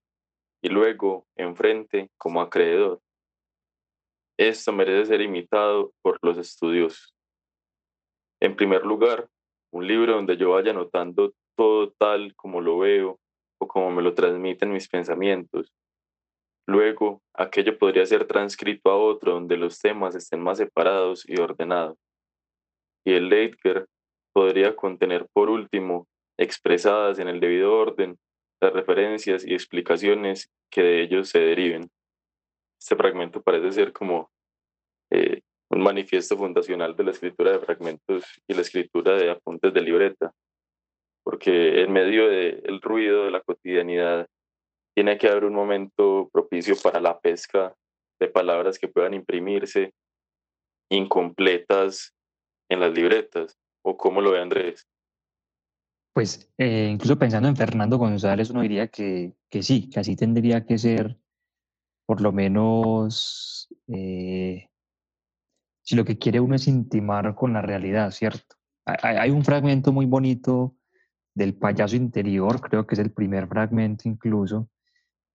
y 0.63 0.69
luego 0.69 1.27
enfrente 1.37 2.11
como 2.19 2.41
acreedor. 2.41 3.01
Esto 4.39 4.73
merece 4.73 5.07
ser 5.07 5.21
imitado 5.21 5.93
por 6.03 6.19
los 6.23 6.39
estudiosos. 6.39 7.15
En 8.41 8.57
primer 8.57 8.85
lugar, 8.85 9.29
un 9.73 9.87
libro 9.87 10.15
donde 10.15 10.37
yo 10.37 10.51
vaya 10.51 10.71
anotando 10.71 11.33
todo 11.57 11.93
tal 11.93 12.35
como 12.35 12.61
lo 12.61 12.79
veo 12.79 13.19
o 13.59 13.69
como 13.69 13.91
me 13.91 14.03
lo 14.03 14.15
transmiten 14.15 14.73
mis 14.73 14.89
pensamientos. 14.89 15.73
Luego, 16.67 17.23
aquello 17.35 17.79
podría 17.79 18.07
ser 18.07 18.27
transcrito 18.27 18.91
a 18.91 18.97
otro 18.97 19.35
donde 19.35 19.57
los 19.57 19.79
temas 19.79 20.15
estén 20.15 20.41
más 20.41 20.59
separados 20.59 21.29
y 21.29 21.41
ordenados. 21.41 21.99
Y 23.05 23.13
el 23.15 23.29
Leitger 23.29 23.87
podría 24.33 24.77
contener, 24.77 25.27
por 25.33 25.51
último, 25.51 26.07
expresadas 26.43 27.19
en 27.19 27.29
el 27.29 27.41
debido 27.41 27.73
orden, 27.75 28.19
las 28.61 28.73
referencias 28.73 29.47
y 29.47 29.55
explicaciones 29.55 30.51
que 30.71 30.83
de 30.83 31.03
ellos 31.03 31.29
se 31.29 31.41
deriven. 31.41 31.91
Este 32.81 32.97
fragmento 32.97 33.43
parece 33.43 33.73
ser 33.73 33.93
como 33.93 34.31
eh, 35.11 35.43
un 35.71 35.83
manifiesto 35.83 36.37
fundacional 36.37 36.97
de 36.97 37.05
la 37.05 37.11
escritura 37.13 37.53
de 37.53 37.61
fragmentos 37.61 38.25
y 38.47 38.55
la 38.55 38.63
escritura 38.63 39.17
de 39.17 39.31
apuntes 39.31 39.73
de 39.73 39.81
libreta, 39.81 40.33
porque 41.25 41.83
en 41.83 41.93
medio 41.93 42.29
del 42.29 42.81
ruido 42.81 43.25
de 43.25 43.31
la 43.31 43.41
cotidianidad 43.41 44.27
tiene 44.95 45.17
que 45.17 45.29
haber 45.29 45.45
un 45.45 45.55
momento 45.55 46.29
propicio 46.33 46.75
para 46.83 47.01
la 47.01 47.19
pesca 47.19 47.75
de 48.21 48.29
palabras 48.29 48.79
que 48.79 48.89
puedan 48.89 49.15
imprimirse 49.15 49.93
incompletas 50.91 52.13
en 52.71 52.81
las 52.81 52.93
libretas, 52.93 53.59
o 53.85 53.97
cómo 53.97 54.21
lo 54.21 54.33
ve 54.33 54.41
Andrés. 54.41 54.87
Pues 56.13 56.53
eh, 56.59 56.91
incluso 56.93 57.19
pensando 57.19 57.49
en 57.49 57.57
Fernando 57.57 57.97
González, 57.97 58.51
uno 58.51 58.61
diría 58.61 58.89
que, 58.89 59.35
que 59.49 59.63
sí, 59.63 59.89
que 59.89 60.01
así 60.01 60.15
tendría 60.15 60.67
que 60.67 60.77
ser, 60.77 61.19
por 62.07 62.21
lo 62.21 62.33
menos, 62.33 63.69
eh, 63.89 64.69
si 65.83 65.97
lo 65.97 66.05
que 66.05 66.19
quiere 66.19 66.41
uno 66.41 66.55
es 66.57 66.69
intimar 66.69 67.35
con 67.35 67.55
la 67.55 67.63
realidad, 67.63 68.11
¿cierto? 68.11 68.57
Hay, 68.85 69.17
hay, 69.17 69.31
un 69.31 69.45
fragmento 69.45 69.93
muy 69.93 70.05
bonito 70.05 70.77
del 71.35 71.55
payaso 71.55 71.97
interior, 71.97 72.61
creo 72.61 72.87
que 72.87 72.95
es 72.95 72.99
el 72.99 73.13
primer 73.13 73.49
fragmento 73.49 74.07
incluso, 74.07 74.69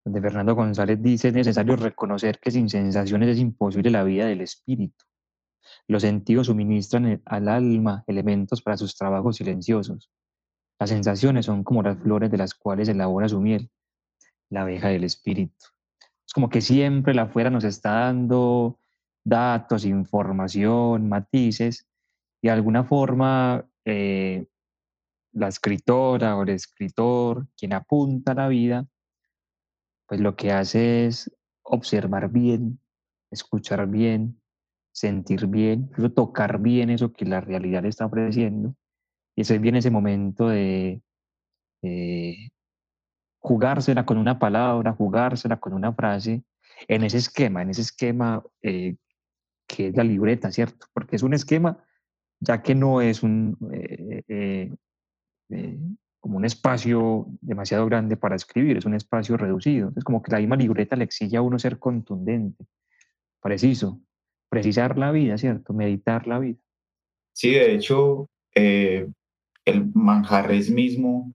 donde 0.05 0.22
Fernando 0.22 0.53
González 0.55 1.01
dice, 1.01 1.29
es 1.29 1.34
necesario 1.34 1.75
reconocer 1.75 2.39
que 2.39 2.51
sin 2.51 2.69
sensaciones 2.69 3.29
es 3.29 3.39
imposible 3.39 3.89
la 3.89 4.03
vida 4.03 4.27
del 4.27 4.41
espíritu. 4.41 5.05
Los 5.88 6.03
sentidos 6.03 6.48
suministran 6.48 7.22
al 7.25 7.48
alma 7.50 8.03
elementos 8.05 8.62
para 8.62 8.77
sus 8.77 8.96
trabajos 8.96 9.38
silenciosos 9.38 10.12
las 10.79 10.89
sensaciones 10.89 11.46
son 11.46 11.63
como 11.63 11.81
las 11.81 11.98
flores 11.98 12.29
de 12.29 12.38
las 12.38 12.53
cuales 12.53 12.88
elabora 12.88 13.27
su 13.27 13.41
miel, 13.41 13.69
la 14.50 14.62
abeja 14.62 14.89
del 14.89 15.03
espíritu. 15.03 15.65
Es 16.25 16.34
como 16.34 16.50
que 16.50 16.62
siempre 16.62 17.13
la 17.13 17.24
afuera 17.24 17.50
nos 17.50 17.63
está 17.63 17.91
dando 17.91 18.79
datos, 19.24 19.86
información, 19.86 21.10
matices, 21.10 21.88
y 22.41 22.48
de 22.48 22.53
alguna 22.53 22.84
forma 22.84 23.65
eh, 23.86 24.46
la 25.31 25.48
escritora 25.48 26.38
o 26.38 26.43
el 26.43 26.50
escritor, 26.50 27.48
quien 27.57 27.74
apunta 27.74 28.34
a 28.34 28.36
la 28.36 28.48
vida, 28.48 28.88
pues 30.07 30.22
lo 30.22 30.36
que 30.36 30.51
hace 30.51 31.07
es 31.07 31.31
observar 31.63 32.29
bien, 32.29 32.79
escuchar 33.31 33.88
bien, 33.88 34.39
sentir 34.91 35.48
bien, 35.48 35.89
tocar 36.15 36.60
bien 36.60 36.89
eso 36.89 37.12
que 37.12 37.25
la 37.25 37.41
realidad 37.41 37.86
está 37.86 38.05
ofreciendo 38.05 38.75
y 39.38 39.41
ese 39.41 39.58
viene 39.60 39.79
ese 39.79 39.91
momento 39.91 40.50
de 40.50 41.01
jugársela 43.48 44.06
con 44.06 44.17
una 44.17 44.39
palabra, 44.39 44.91
jugársela 44.91 45.58
con 45.58 45.74
una 45.74 45.94
frase, 45.94 46.44
en 46.88 47.03
ese 47.03 47.17
esquema, 47.17 47.62
en 47.62 47.70
ese 47.70 47.82
esquema 47.82 48.44
eh, 48.62 48.98
que 49.67 49.88
es 49.88 49.96
la 49.96 50.03
libreta, 50.03 50.51
¿cierto? 50.51 50.88
Porque 50.94 51.15
es 51.15 51.24
un 51.24 51.34
esquema, 51.34 51.84
ya 52.39 52.62
que 52.62 52.75
no 52.75 53.01
es 53.01 53.24
un, 53.24 53.58
eh, 53.74 54.72
eh, 55.50 55.79
como 56.20 56.38
un 56.38 56.46
espacio 56.46 57.27
demasiado 57.41 57.86
grande 57.86 58.17
para 58.17 58.36
escribir, 58.36 58.77
es 58.77 58.86
un 58.86 58.96
espacio 58.96 59.38
reducido. 59.38 59.94
Es 59.96 60.03
como 60.03 60.22
que 60.22 60.32
la 60.32 60.39
misma 60.39 60.58
libreta 60.58 60.96
le 60.96 61.06
exige 61.06 61.38
a 61.38 61.41
uno 61.41 61.58
ser 61.58 61.79
contundente, 61.79 62.65
preciso, 63.41 64.01
precisar 64.50 64.98
la 64.98 65.12
vida, 65.12 65.38
¿cierto? 65.38 65.74
Meditar 65.74 66.27
la 66.27 66.39
vida. 66.39 66.60
Sí, 67.34 67.51
de 67.51 67.75
hecho, 67.75 68.29
el 69.69 69.91
Manjarres 69.93 70.69
mismo 70.69 71.33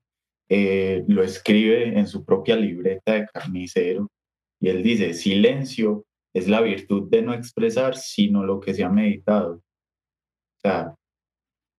eh, 0.49 1.03
lo 1.07 1.23
escribe 1.23 1.97
en 1.97 2.07
su 2.07 2.25
propia 2.25 2.55
libreta 2.55 3.13
de 3.13 3.27
carnicero 3.27 4.09
y 4.59 4.69
él 4.69 4.83
dice, 4.83 5.13
silencio 5.13 6.05
es 6.33 6.47
la 6.47 6.61
virtud 6.61 7.09
de 7.09 7.21
no 7.21 7.33
expresar 7.33 7.95
sino 7.95 8.43
lo 8.43 8.59
que 8.59 8.73
se 8.73 8.83
ha 8.83 8.89
meditado. 8.89 9.55
O 9.55 10.59
sea, 10.61 10.95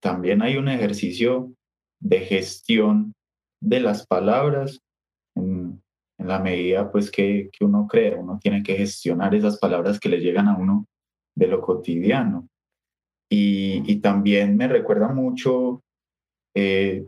también 0.00 0.42
hay 0.42 0.56
un 0.56 0.68
ejercicio 0.68 1.52
de 2.00 2.20
gestión 2.20 3.14
de 3.60 3.80
las 3.80 4.06
palabras 4.06 4.80
en, 5.34 5.82
la 6.18 6.38
medida 6.38 6.90
pues 6.90 7.10
que, 7.10 7.50
que, 7.52 7.64
uno 7.64 7.86
cree, 7.88 8.14
uno 8.14 8.38
tiene 8.40 8.62
que 8.62 8.76
gestionar 8.76 9.34
esas 9.34 9.58
palabras 9.58 9.98
que 9.98 10.08
le 10.08 10.20
llegan 10.20 10.48
a 10.48 10.56
uno 10.56 10.86
de 11.34 11.48
lo 11.48 11.60
cotidiano. 11.60 12.48
Y, 13.30 14.00
también 14.00 14.56
me 14.56 14.68
recuerda 14.68 15.08
mucho, 15.08 15.82
eh, 16.54 17.06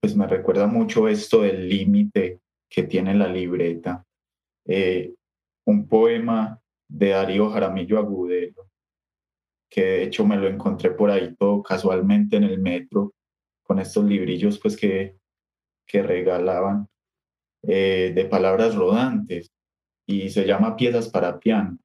pues 0.00 0.16
me 0.16 0.26
recuerda 0.26 0.66
mucho 0.66 1.08
esto 1.08 1.42
del 1.42 1.68
límite 1.68 2.40
que 2.68 2.84
tiene 2.84 3.14
la 3.14 3.28
libreta. 3.28 4.04
Eh, 4.66 5.14
un 5.66 5.88
poema 5.88 6.60
de 6.88 7.10
Darío 7.10 7.50
Jaramillo 7.50 7.98
Agudelo, 7.98 8.68
que 9.70 9.82
de 9.82 10.02
hecho 10.04 10.26
me 10.26 10.36
lo 10.36 10.48
encontré 10.48 10.90
por 10.90 11.10
ahí 11.10 11.34
todo 11.36 11.62
casualmente 11.62 12.36
en 12.36 12.44
el 12.44 12.58
metro, 12.58 13.14
con 13.62 13.78
estos 13.78 14.04
librillos 14.04 14.58
pues 14.58 14.76
que, 14.76 15.16
que 15.86 16.02
regalaban 16.02 16.88
eh, 17.62 18.12
de 18.14 18.24
palabras 18.24 18.74
rodantes 18.74 19.50
y 20.06 20.30
se 20.30 20.46
llama 20.46 20.76
Piezas 20.76 21.10
para 21.10 21.38
piano, 21.38 21.78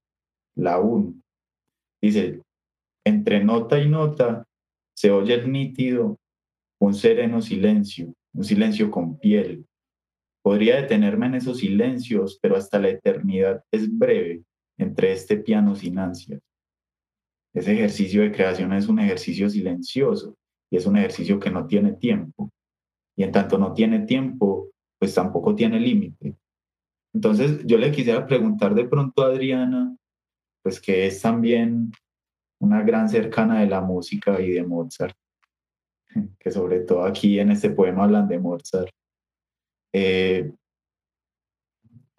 la 0.56 0.80
1. 0.80 1.14
Dice, 2.02 2.42
entre 3.06 3.44
nota 3.44 3.80
y 3.80 3.90
nota 3.90 4.46
se 4.96 5.12
oye 5.12 5.34
el 5.34 5.52
nítido, 5.52 6.20
un 6.84 6.94
sereno 6.94 7.42
silencio, 7.42 8.14
un 8.34 8.44
silencio 8.44 8.92
con 8.92 9.18
piel. 9.18 9.66
Podría 10.44 10.82
detenerme 10.82 11.28
en 11.28 11.36
esos 11.36 11.60
silencios, 11.60 12.38
pero 12.42 12.58
hasta 12.58 12.78
la 12.78 12.90
eternidad 12.90 13.64
es 13.72 13.88
breve 13.98 14.44
entre 14.78 15.14
este 15.14 15.38
piano 15.38 15.76
sin 15.76 15.98
ansias. 15.98 16.42
Ese 17.54 17.72
ejercicio 17.72 18.22
de 18.22 18.34
creación 18.34 18.74
es 18.74 18.90
un 18.90 19.00
ejercicio 19.00 19.50
silencioso 19.50 20.36
y 20.70 20.76
es 20.76 20.86
un 20.86 20.98
ejercicio 20.98 21.40
que 21.40 21.52
no 21.52 21.68
tiene 21.68 21.94
tiempo. 21.94 22.52
Y 23.16 23.24
en 23.24 23.32
tanto 23.32 23.58
no 23.58 23.74
tiene 23.74 24.00
tiempo, 24.00 24.70
pues 25.00 25.16
tampoco 25.16 25.56
tiene 25.56 25.80
límite. 25.80 26.36
Entonces 27.14 27.66
yo 27.66 27.78
le 27.78 27.94
quisiera 27.94 28.28
preguntar 28.28 28.76
de 28.76 28.84
pronto 28.90 29.24
a 29.24 29.28
Adriana, 29.28 29.96
pues 30.62 30.82
que 30.82 31.08
es 31.08 31.22
también 31.22 31.94
una 32.60 32.84
gran 32.84 33.08
cercana 33.08 33.62
de 33.62 33.68
la 33.68 33.80
música 33.80 34.42
y 34.42 34.52
de 34.52 34.64
Mozart, 34.64 35.16
que 36.40 36.52
sobre 36.52 36.82
todo 36.82 37.06
aquí 37.06 37.40
en 37.40 37.52
este 37.52 37.70
poema 37.70 38.04
hablan 38.04 38.28
de 38.28 38.40
Mozart. 38.40 38.90
Eh, 39.94 40.52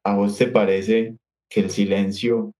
¿A 0.05 0.17
vos 0.17 0.37
te 0.37 0.47
parece 0.47 1.17
que 1.49 1.61
el 1.61 1.71
silencio 1.71 2.53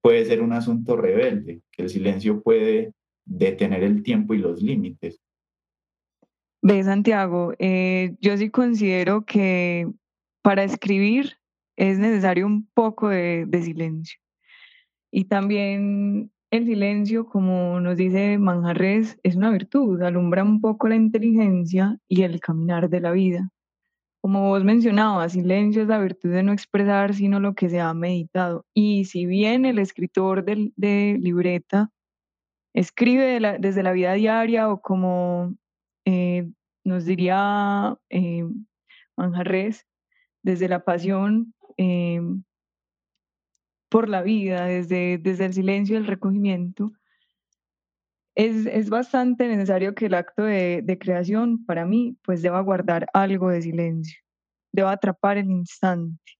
puede 0.00 0.24
ser 0.24 0.42
un 0.42 0.52
asunto 0.52 0.96
rebelde, 0.96 1.62
que 1.70 1.82
el 1.82 1.88
silencio 1.88 2.42
puede 2.42 2.92
detener 3.24 3.82
el 3.84 4.02
tiempo 4.02 4.34
y 4.34 4.38
los 4.38 4.60
límites? 4.62 5.20
Ve, 6.60 6.82
Santiago, 6.82 7.54
eh, 7.58 8.14
yo 8.20 8.36
sí 8.36 8.50
considero 8.50 9.24
que 9.24 9.88
para 10.42 10.64
escribir 10.64 11.38
es 11.76 11.98
necesario 11.98 12.46
un 12.46 12.68
poco 12.74 13.08
de, 13.08 13.46
de 13.46 13.62
silencio. 13.62 14.18
Y 15.10 15.24
también 15.24 16.30
el 16.52 16.66
silencio, 16.66 17.26
como 17.26 17.80
nos 17.80 17.96
dice 17.96 18.36
Manjarres, 18.36 19.18
es 19.22 19.36
una 19.36 19.50
virtud, 19.50 20.02
alumbra 20.02 20.44
un 20.44 20.60
poco 20.60 20.86
la 20.86 20.96
inteligencia 20.96 21.98
y 22.08 22.24
el 22.24 22.40
caminar 22.40 22.90
de 22.90 23.00
la 23.00 23.10
vida. 23.10 23.48
Como 24.20 24.50
vos 24.50 24.62
mencionabas, 24.62 25.32
silencio 25.32 25.80
es 25.80 25.88
la 25.88 25.98
virtud 25.98 26.30
de 26.30 26.42
no 26.42 26.52
expresar 26.52 27.14
sino 27.14 27.40
lo 27.40 27.54
que 27.54 27.70
se 27.70 27.80
ha 27.80 27.94
meditado. 27.94 28.66
Y 28.74 29.06
si 29.06 29.24
bien 29.24 29.64
el 29.64 29.78
escritor 29.78 30.44
de, 30.44 31.18
libreta 31.18 31.90
escribe 32.74 33.40
desde 33.58 33.82
la 33.82 33.92
vida 33.92 34.12
diaria 34.12 34.68
o 34.68 34.82
como 34.82 35.54
eh, 36.04 36.50
nos 36.84 37.06
diría 37.06 37.96
eh, 38.10 38.44
Manjarres, 39.16 39.86
desde 40.42 40.68
la 40.68 40.84
pasión, 40.84 41.54
eh, 41.78 42.20
por 43.92 44.08
la 44.08 44.22
vida, 44.22 44.64
desde, 44.64 45.18
desde 45.18 45.44
el 45.44 45.52
silencio 45.52 45.98
el 45.98 46.06
recogimiento, 46.06 46.92
es, 48.34 48.64
es 48.64 48.88
bastante 48.88 49.46
necesario 49.46 49.94
que 49.94 50.06
el 50.06 50.14
acto 50.14 50.44
de, 50.44 50.80
de, 50.82 50.98
creación, 50.98 51.66
para 51.66 51.84
mí, 51.84 52.16
pues 52.24 52.40
deba 52.40 52.62
guardar 52.62 53.06
algo 53.12 53.50
de 53.50 53.60
silencio, 53.60 54.18
deba 54.72 54.92
atrapar 54.92 55.36
el 55.36 55.50
instante. 55.50 56.38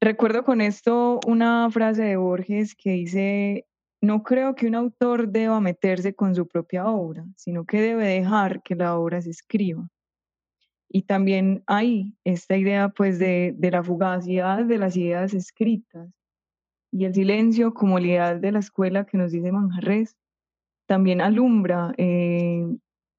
Recuerdo 0.00 0.44
con 0.44 0.60
esto 0.60 1.18
una 1.26 1.68
frase 1.72 2.04
de 2.04 2.16
Borges 2.16 2.76
que 2.76 2.92
dice, 2.92 3.66
no 4.00 4.22
creo 4.22 4.54
que 4.54 4.68
un 4.68 4.76
autor 4.76 5.30
deba 5.32 5.60
meterse 5.60 6.14
con 6.14 6.36
su 6.36 6.46
propia 6.46 6.86
obra, 6.86 7.24
sino 7.34 7.64
que 7.64 7.82
debe 7.82 8.06
dejar 8.06 8.62
que 8.62 8.76
la 8.76 8.96
obra 8.96 9.20
se 9.20 9.30
escriba. 9.30 9.88
Y 10.88 11.02
también 11.02 11.64
hay 11.66 12.14
esta 12.22 12.56
idea 12.56 12.88
pues 12.88 13.18
de, 13.18 13.52
de 13.58 13.70
la 13.72 13.82
fugacidad 13.82 14.64
de 14.64 14.78
las 14.78 14.96
ideas 14.96 15.34
escritas, 15.34 16.08
y 16.92 17.04
el 17.04 17.14
silencio 17.14 17.72
como 17.72 17.98
el 17.98 18.06
ideal 18.06 18.40
de 18.40 18.52
la 18.52 18.58
escuela 18.58 19.04
que 19.04 19.18
nos 19.18 19.32
dice 19.32 19.52
Manjarres 19.52 20.16
también 20.86 21.20
alumbra 21.20 21.92
eh, 21.98 22.66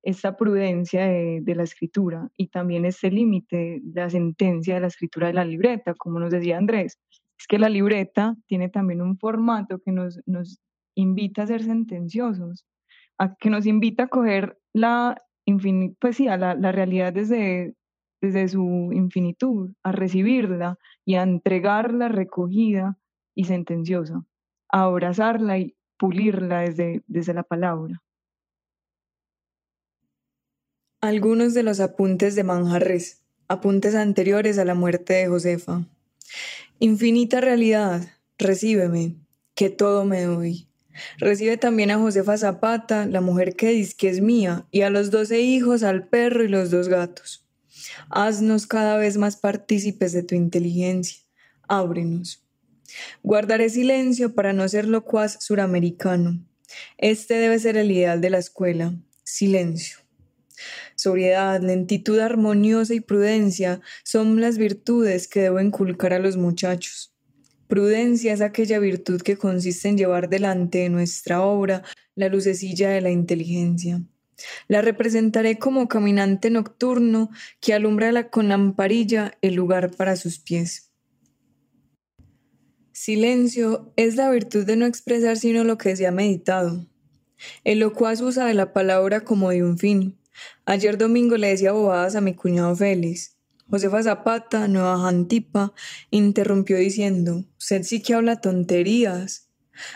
esta 0.03 0.36
prudencia 0.36 1.05
de, 1.05 1.55
la 1.55 1.63
escritura 1.63 2.29
y 2.36 2.47
también 2.47 2.86
este 2.86 3.12
límite 3.12 3.81
la 3.93 4.10
sentencia 4.10 4.75
de 4.75 4.81
la 4.81 4.88
escritura 4.88 5.27
de 5.27 5.34
la 5.34 5.45
libreta, 5.45 5.93
como 5.93 6.19
nos 6.19 6.31
decía 6.31 6.57
Andrés. 6.57 6.99
Es 7.39 7.47
que 7.47 7.60
la 7.60 7.69
libreta 7.69 8.36
tiene 8.47 8.69
también 8.69 9.01
un 9.01 9.17
formato 9.17 9.79
que 9.79 9.91
nos, 9.91 10.19
nos 10.25 10.60
invita 10.95 11.43
a 11.43 11.47
ser 11.47 11.63
sentenciosos, 11.63 12.65
a 13.17 13.36
que 13.36 13.49
nos 13.49 13.65
invita 13.65 14.03
a 14.03 14.07
coger 14.07 14.57
la, 14.73 15.15
pues 15.99 16.17
sí, 16.17 16.25
la, 16.25 16.55
la 16.55 16.71
realidad 16.71 17.13
desde, 17.13 17.75
desde 18.21 18.47
su 18.49 18.89
infinitud, 18.91 19.71
a 19.84 19.91
recibirla 19.91 20.77
y 21.05 21.15
a 21.15 21.23
entregarla 21.23 22.10
recogida 22.10 22.97
y 23.35 23.45
sentenciosa, 23.45 24.25
a 24.69 24.83
abrazarla 24.83 25.57
y 25.57 25.75
pulirla 25.97 26.61
desde, 26.61 27.03
desde 27.07 27.33
la 27.33 27.43
palabra. 27.43 28.01
Algunos 31.01 31.53
de 31.53 31.63
los 31.63 31.79
apuntes 31.79 32.35
de 32.35 32.43
Manjarres, 32.43 33.21
apuntes 33.47 33.95
anteriores 33.95 34.57
a 34.57 34.65
la 34.65 34.75
muerte 34.75 35.13
de 35.13 35.27
Josefa. 35.27 35.85
Infinita 36.79 37.41
realidad, 37.41 38.07
recíbeme, 38.37 39.15
que 39.55 39.69
todo 39.69 40.05
me 40.05 40.23
doy. 40.23 40.67
Recibe 41.17 41.57
también 41.57 41.91
a 41.91 41.97
Josefa 41.97 42.37
Zapata, 42.37 43.05
la 43.05 43.21
mujer 43.21 43.55
que 43.55 43.69
dice 43.69 43.95
que 43.97 44.09
es 44.09 44.21
mía, 44.21 44.65
y 44.71 44.81
a 44.81 44.89
los 44.89 45.11
doce 45.11 45.41
hijos, 45.41 45.83
al 45.83 46.07
perro 46.07 46.43
y 46.43 46.47
los 46.47 46.71
dos 46.71 46.87
gatos. 46.87 47.45
Haznos 48.09 48.67
cada 48.67 48.97
vez 48.97 49.17
más 49.17 49.37
partícipes 49.37 50.13
de 50.13 50.23
tu 50.23 50.35
inteligencia. 50.35 51.21
Ábrenos. 51.67 52.40
Guardaré 53.23 53.69
silencio 53.69 54.34
para 54.34 54.54
no 54.54 54.67
ser 54.67 54.88
locuaz 54.88 55.38
suramericano. 55.39 56.45
Este 56.97 57.36
debe 57.36 57.60
ser 57.60 57.77
el 57.77 57.91
ideal 57.91 58.21
de 58.21 58.30
la 58.30 58.38
escuela. 58.38 58.93
Silencio. 59.23 59.99
Sobriedad, 60.95 61.62
lentitud 61.62 62.19
armoniosa 62.19 62.93
y 62.93 62.99
prudencia 62.99 63.82
son 64.04 64.39
las 64.39 64.58
virtudes 64.58 65.27
que 65.27 65.41
debo 65.41 65.60
inculcar 65.60 66.13
a 66.13 66.19
los 66.19 66.38
muchachos. 66.38 67.13
Prudencia 67.67 68.34
es 68.34 68.41
aquella 68.41 68.80
virtud 68.80 69.21
que 69.21 69.38
consiste 69.38 69.88
en 69.88 69.97
llevar 69.97 70.30
delante 70.30 70.80
de 70.80 70.89
nuestra 70.89 71.41
obra 71.41 71.84
la 72.15 72.27
lucecilla 72.27 72.89
de 72.89 73.01
la 73.01 73.12
inteligencia. 73.12 74.01
La 74.67 74.82
representaré 74.82 75.58
como 75.58 75.88
caminante 75.88 76.49
nocturno 76.49 77.30
que 77.60 77.73
alumbra 77.73 78.30
con 78.30 78.49
lamparilla 78.49 79.38
el 79.41 79.56
lugar 79.56 79.91
para 79.91 80.15
sus 80.15 80.39
pies. 80.39 80.90
Silencio 83.03 83.91
es 83.95 84.15
la 84.15 84.29
virtud 84.29 84.63
de 84.63 84.75
no 84.75 84.85
expresar 84.85 85.35
sino 85.35 85.63
lo 85.63 85.79
que 85.79 85.95
se 85.95 86.05
ha 86.05 86.11
meditado. 86.11 86.85
El 87.63 87.79
locuaz 87.79 88.21
usa 88.21 88.45
de 88.45 88.53
la 88.53 88.73
palabra 88.73 89.21
como 89.21 89.49
de 89.49 89.63
un 89.63 89.79
fin. 89.79 90.19
Ayer 90.65 90.99
domingo 90.99 91.35
le 91.35 91.47
decía 91.47 91.71
bobadas 91.71 92.15
a 92.15 92.21
mi 92.21 92.35
cuñado 92.35 92.75
Félix. 92.75 93.37
Josefa 93.71 94.03
Zapata, 94.03 94.67
nueva 94.67 94.99
jantipa, 94.99 95.73
interrumpió 96.11 96.77
diciendo, 96.77 97.43
usted 97.57 97.81
sí 97.81 98.03
que 98.03 98.13
habla 98.13 98.39
tonterías. 98.39 99.49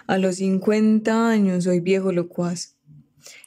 A 0.07 0.17
los 0.17 0.37
cincuenta 0.37 1.29
años 1.29 1.65
soy 1.65 1.81
viejo 1.81 2.11
locuaz. 2.11 2.75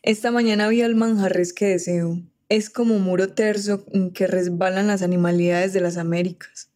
Esta 0.05 0.31
mañana 0.31 0.69
vi 0.69 0.83
al 0.83 0.95
manjarres 0.95 1.53
que 1.53 1.67
deseo. 1.67 2.23
Es 2.49 2.71
como 2.71 3.01
muro 3.01 3.33
terso 3.35 3.85
en 3.93 4.13
que 4.13 4.29
resbalan 4.29 4.87
las 4.87 5.03
animalidades 5.03 5.73
de 5.73 5.81
las 5.81 5.97
Américas. 5.97 6.68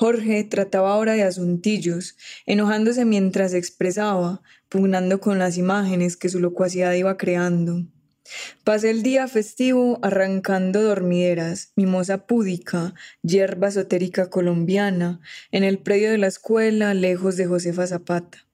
Jorge 0.00 0.44
trataba 0.44 0.94
ahora 0.94 1.12
de 1.12 1.24
asuntillos, 1.24 2.16
enojándose 2.46 3.04
mientras 3.04 3.52
expresaba, 3.52 4.40
pugnando 4.70 5.20
con 5.20 5.38
las 5.38 5.58
imágenes 5.58 6.16
que 6.16 6.30
su 6.30 6.40
locuacidad 6.40 6.94
iba 6.94 7.18
creando. 7.18 7.84
Pasé 8.64 8.88
el 8.88 9.02
día 9.02 9.28
festivo 9.28 9.98
arrancando 10.00 10.82
dormideras, 10.82 11.74
mimosa 11.76 12.26
púdica, 12.26 12.94
hierba 13.20 13.68
esotérica 13.68 14.30
colombiana, 14.30 15.20
en 15.52 15.64
el 15.64 15.78
predio 15.78 16.10
de 16.10 16.16
la 16.16 16.28
escuela, 16.28 16.94
lejos 16.94 17.36
de 17.36 17.44
Josefa 17.44 17.86
Zapata. 17.86 18.48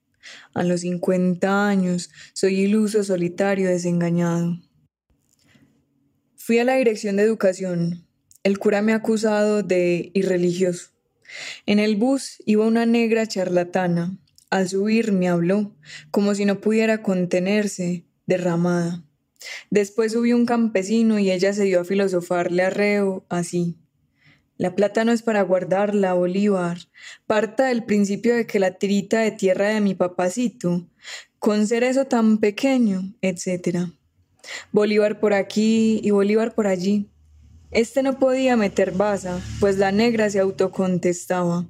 A 0.53 0.65
los 0.65 0.81
50 0.81 1.69
años 1.69 2.09
soy 2.33 2.59
iluso, 2.59 3.05
solitario, 3.05 3.69
desengañado. 3.69 4.59
Fui 6.35 6.59
a 6.59 6.65
la 6.65 6.75
dirección 6.75 7.15
de 7.15 7.23
educación. 7.23 8.05
El 8.43 8.59
cura 8.59 8.81
me 8.81 8.91
ha 8.91 8.97
acusado 8.97 9.63
de 9.63 10.11
irreligioso. 10.13 10.96
En 11.65 11.79
el 11.79 11.95
bus 11.95 12.41
iba 12.45 12.65
una 12.65 12.85
negra 12.85 13.27
charlatana. 13.27 14.17
Al 14.49 14.69
subir 14.69 15.11
me 15.11 15.27
habló, 15.27 15.75
como 16.11 16.33
si 16.33 16.45
no 16.45 16.61
pudiera 16.61 17.01
contenerse, 17.01 18.05
derramada. 18.25 19.03
Después 19.69 20.13
subió 20.13 20.35
un 20.35 20.45
campesino 20.45 21.19
y 21.19 21.31
ella 21.31 21.53
se 21.53 21.63
dio 21.63 21.81
a 21.81 21.85
filosofarle 21.85 22.63
a 22.63 22.69
Reo 22.69 23.25
así. 23.29 23.75
La 24.57 24.73
plata 24.73 25.05
no 25.05 25.11
es 25.11 25.21
para 25.21 25.43
guardarla, 25.43 26.13
Bolívar. 26.13 26.77
Parta 27.27 27.67
del 27.67 27.83
principio 27.83 28.35
de 28.35 28.47
que 28.47 28.59
la 28.59 28.71
tirita 28.71 29.19
de 29.19 29.31
tierra 29.31 29.67
de 29.67 29.81
mi 29.81 29.93
papacito, 29.93 30.87
con 31.37 31.67
ser 31.67 31.83
eso 31.83 32.05
tan 32.05 32.39
pequeño, 32.39 33.13
etc. 33.21 33.89
Bolívar 34.71 35.19
por 35.19 35.33
aquí 35.33 35.99
y 36.03 36.09
Bolívar 36.09 36.55
por 36.55 36.65
allí. 36.65 37.07
Este 37.71 38.01
no 38.01 38.17
podía 38.17 38.55
meter 38.55 38.91
baza, 38.91 39.41
pues 39.59 39.77
la 39.77 39.91
negra 39.91 40.29
se 40.29 40.39
autocontestaba. 40.39 41.67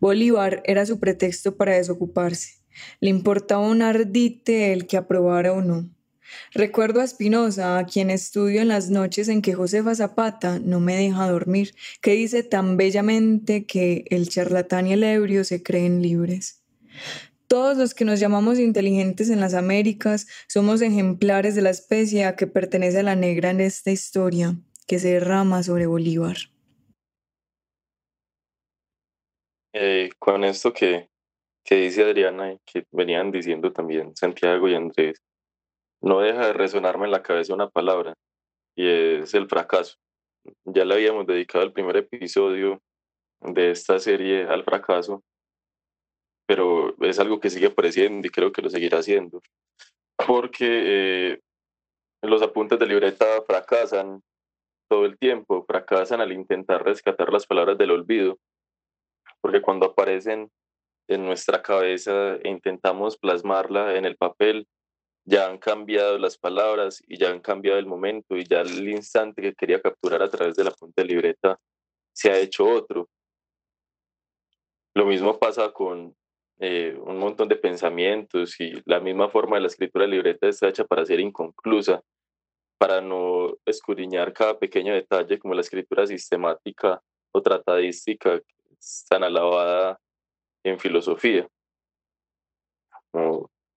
Bolívar 0.00 0.62
era 0.64 0.84
su 0.84 0.98
pretexto 0.98 1.56
para 1.56 1.76
desocuparse. 1.76 2.54
Le 3.00 3.10
importaba 3.10 3.66
un 3.66 3.82
ardite 3.82 4.72
el 4.72 4.86
que 4.86 4.96
aprobara 4.96 5.52
o 5.52 5.60
no. 5.60 5.88
Recuerdo 6.52 7.00
a 7.00 7.04
Espinosa, 7.04 7.78
a 7.78 7.86
quien 7.86 8.10
estudio 8.10 8.60
en 8.60 8.68
las 8.68 8.90
noches 8.90 9.28
en 9.28 9.40
que 9.40 9.54
Josefa 9.54 9.94
Zapata 9.94 10.58
no 10.58 10.80
me 10.80 10.96
deja 10.96 11.30
dormir, 11.30 11.74
que 12.02 12.12
dice 12.12 12.42
tan 12.42 12.76
bellamente 12.76 13.64
que 13.64 14.04
el 14.10 14.28
charlatán 14.28 14.88
y 14.88 14.92
el 14.94 15.04
ebrio 15.04 15.44
se 15.44 15.62
creen 15.62 16.02
libres. 16.02 16.62
Todos 17.46 17.78
los 17.78 17.94
que 17.94 18.04
nos 18.04 18.20
llamamos 18.20 18.58
inteligentes 18.58 19.30
en 19.30 19.40
las 19.40 19.54
Américas 19.54 20.26
somos 20.48 20.82
ejemplares 20.82 21.54
de 21.54 21.62
la 21.62 21.70
especie 21.70 22.26
a 22.26 22.36
que 22.36 22.46
pertenece 22.46 23.02
la 23.02 23.16
negra 23.16 23.50
en 23.50 23.62
esta 23.62 23.90
historia, 23.90 24.58
que 24.88 24.98
se 24.98 25.12
derrama 25.12 25.62
sobre 25.62 25.86
Bolívar. 25.86 26.36
Eh, 29.74 30.08
con 30.18 30.44
esto 30.44 30.72
que, 30.72 31.10
que 31.62 31.76
dice 31.76 32.02
Adriana 32.02 32.54
y 32.54 32.58
que 32.64 32.86
venían 32.90 33.30
diciendo 33.30 33.70
también 33.70 34.16
Santiago 34.16 34.66
y 34.66 34.74
Andrés, 34.74 35.22
no 36.00 36.20
deja 36.20 36.46
de 36.46 36.52
resonarme 36.54 37.04
en 37.04 37.10
la 37.10 37.22
cabeza 37.22 37.54
una 37.54 37.68
palabra 37.68 38.14
y 38.74 38.88
es 38.88 39.34
el 39.34 39.46
fracaso. 39.46 39.98
Ya 40.64 40.86
le 40.86 40.94
habíamos 40.94 41.26
dedicado 41.26 41.64
el 41.64 41.72
primer 41.72 41.98
episodio 41.98 42.80
de 43.40 43.72
esta 43.72 43.98
serie 43.98 44.44
al 44.44 44.64
fracaso, 44.64 45.22
pero 46.46 46.96
es 47.02 47.18
algo 47.18 47.40
que 47.40 47.50
sigue 47.50 47.66
apareciendo 47.66 48.26
y 48.26 48.30
creo 48.30 48.52
que 48.52 48.62
lo 48.62 48.70
seguirá 48.70 49.00
haciendo, 49.00 49.42
porque 50.26 51.32
eh, 51.32 51.40
los 52.22 52.40
apuntes 52.40 52.78
de 52.78 52.86
libreta 52.86 53.42
fracasan 53.46 54.22
todo 54.88 55.04
el 55.04 55.18
tiempo, 55.18 55.64
fracasan 55.66 56.20
al 56.20 56.32
intentar 56.32 56.84
rescatar 56.84 57.32
las 57.32 57.46
palabras 57.46 57.78
del 57.78 57.90
olvido, 57.90 58.38
porque 59.40 59.62
cuando 59.62 59.86
aparecen 59.86 60.50
en 61.08 61.24
nuestra 61.24 61.62
cabeza 61.62 62.36
e 62.36 62.48
intentamos 62.48 63.16
plasmarla 63.16 63.96
en 63.96 64.04
el 64.04 64.16
papel, 64.16 64.66
ya 65.24 65.46
han 65.46 65.58
cambiado 65.58 66.18
las 66.18 66.38
palabras 66.38 67.02
y 67.06 67.18
ya 67.18 67.30
han 67.30 67.40
cambiado 67.40 67.78
el 67.78 67.86
momento 67.86 68.36
y 68.36 68.44
ya 68.44 68.62
el 68.62 68.88
instante 68.88 69.42
que 69.42 69.54
quería 69.54 69.80
capturar 69.80 70.22
a 70.22 70.30
través 70.30 70.56
de 70.56 70.64
la 70.64 70.70
punta 70.70 71.02
de 71.02 71.08
libreta 71.08 71.58
se 72.12 72.30
ha 72.30 72.38
hecho 72.38 72.66
otro. 72.66 73.08
Lo 74.94 75.04
mismo 75.04 75.38
pasa 75.38 75.70
con 75.70 76.16
eh, 76.60 76.98
un 77.00 77.18
montón 77.18 77.46
de 77.48 77.56
pensamientos 77.56 78.58
y 78.58 78.82
la 78.86 79.00
misma 79.00 79.28
forma 79.28 79.56
de 79.56 79.62
la 79.62 79.68
escritura 79.68 80.06
de 80.06 80.12
libreta 80.12 80.48
está 80.48 80.68
hecha 80.68 80.84
para 80.84 81.04
ser 81.04 81.20
inconclusa, 81.20 82.02
para 82.78 83.00
no 83.00 83.56
escudriñar 83.66 84.32
cada 84.32 84.58
pequeño 84.58 84.94
detalle 84.94 85.38
como 85.38 85.54
la 85.54 85.60
escritura 85.60 86.06
sistemática 86.06 87.02
o 87.32 87.42
tratadística 87.42 88.40
tan 89.08 89.24
alabada 89.24 89.98
en 90.64 90.78
filosofía. 90.78 91.48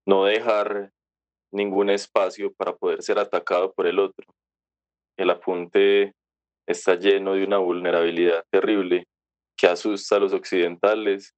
no 0.06 0.26
dejar 0.26 0.92
ningún 1.52 1.90
espacio 1.90 2.54
para 2.54 2.76
poder 2.76 3.02
ser 3.02 3.20
atacado 3.20 3.74
por 3.74 3.88
el 3.88 4.00
otro. 4.00 4.26
El 5.18 5.30
apunte 5.30 6.14
está 6.68 6.96
lleno 6.96 7.34
de 7.34 7.44
una 7.44 7.58
vulnerabilidad 7.58 8.44
terrible 8.50 9.06
que 9.58 9.68
asusta 9.68 10.16
a 10.16 10.20
los 10.20 10.34
occidentales, 10.34 11.34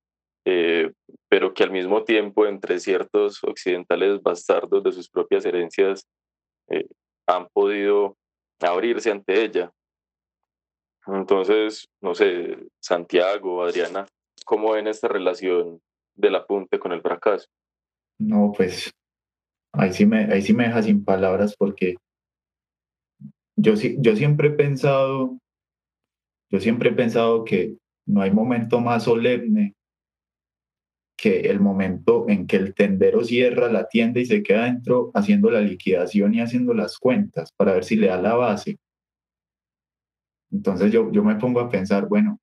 eh, 0.45 0.91
pero 1.29 1.53
que 1.53 1.63
al 1.63 1.71
mismo 1.71 2.03
tiempo 2.03 2.45
entre 2.45 2.79
ciertos 2.79 3.43
occidentales 3.43 4.21
bastardos 4.21 4.83
de 4.83 4.91
sus 4.91 5.09
propias 5.09 5.45
herencias 5.45 6.05
eh, 6.69 6.87
han 7.27 7.47
podido 7.53 8.17
abrirse 8.59 9.11
ante 9.11 9.43
ella. 9.43 9.71
Entonces, 11.07 11.87
no 12.01 12.15
sé, 12.15 12.57
Santiago, 12.79 13.63
Adriana, 13.63 14.05
¿cómo 14.45 14.71
ven 14.71 14.87
esta 14.87 15.07
relación 15.07 15.81
del 16.15 16.35
apunte 16.35 16.79
con 16.79 16.91
el 16.93 17.01
fracaso? 17.01 17.47
No, 18.19 18.53
pues 18.55 18.91
ahí 19.73 19.91
sí 19.91 20.05
me, 20.05 20.31
ahí 20.31 20.41
sí 20.41 20.53
me 20.53 20.65
deja 20.65 20.83
sin 20.83 21.03
palabras 21.03 21.55
porque 21.57 21.95
yo, 23.57 23.73
yo 23.75 24.15
siempre 24.15 24.49
he 24.49 24.51
pensado, 24.51 25.37
yo 26.49 26.59
siempre 26.59 26.89
he 26.89 26.93
pensado 26.93 27.43
que 27.43 27.77
no 28.05 28.21
hay 28.21 28.31
momento 28.31 28.79
más 28.79 29.03
solemne 29.03 29.73
que 31.23 31.39
el 31.39 31.61
momento 31.61 32.25
en 32.27 32.45
que 32.45 32.57
el 32.57 32.73
tendero 32.73 33.23
cierra 33.23 33.71
la 33.71 33.87
tienda 33.87 34.19
y 34.19 34.25
se 34.25 34.43
queda 34.43 34.65
dentro 34.65 35.09
haciendo 35.13 35.49
la 35.49 35.61
liquidación 35.61 36.33
y 36.33 36.41
haciendo 36.41 36.73
las 36.73 36.97
cuentas 36.97 37.53
para 37.53 37.71
ver 37.71 37.85
si 37.85 37.95
le 37.95 38.07
da 38.07 38.21
la 38.21 38.33
base. 38.33 38.77
Entonces 40.51 40.91
yo, 40.91 41.09
yo 41.13 41.23
me 41.23 41.37
pongo 41.37 41.61
a 41.61 41.69
pensar, 41.69 42.09
bueno, 42.09 42.41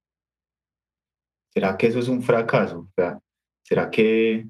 ¿será 1.52 1.76
que 1.76 1.88
eso 1.88 1.98
es 1.98 2.08
un 2.08 2.22
fracaso? 2.22 2.88
O 2.88 2.92
sea, 2.96 3.20
¿será 3.62 3.90
que 3.90 4.46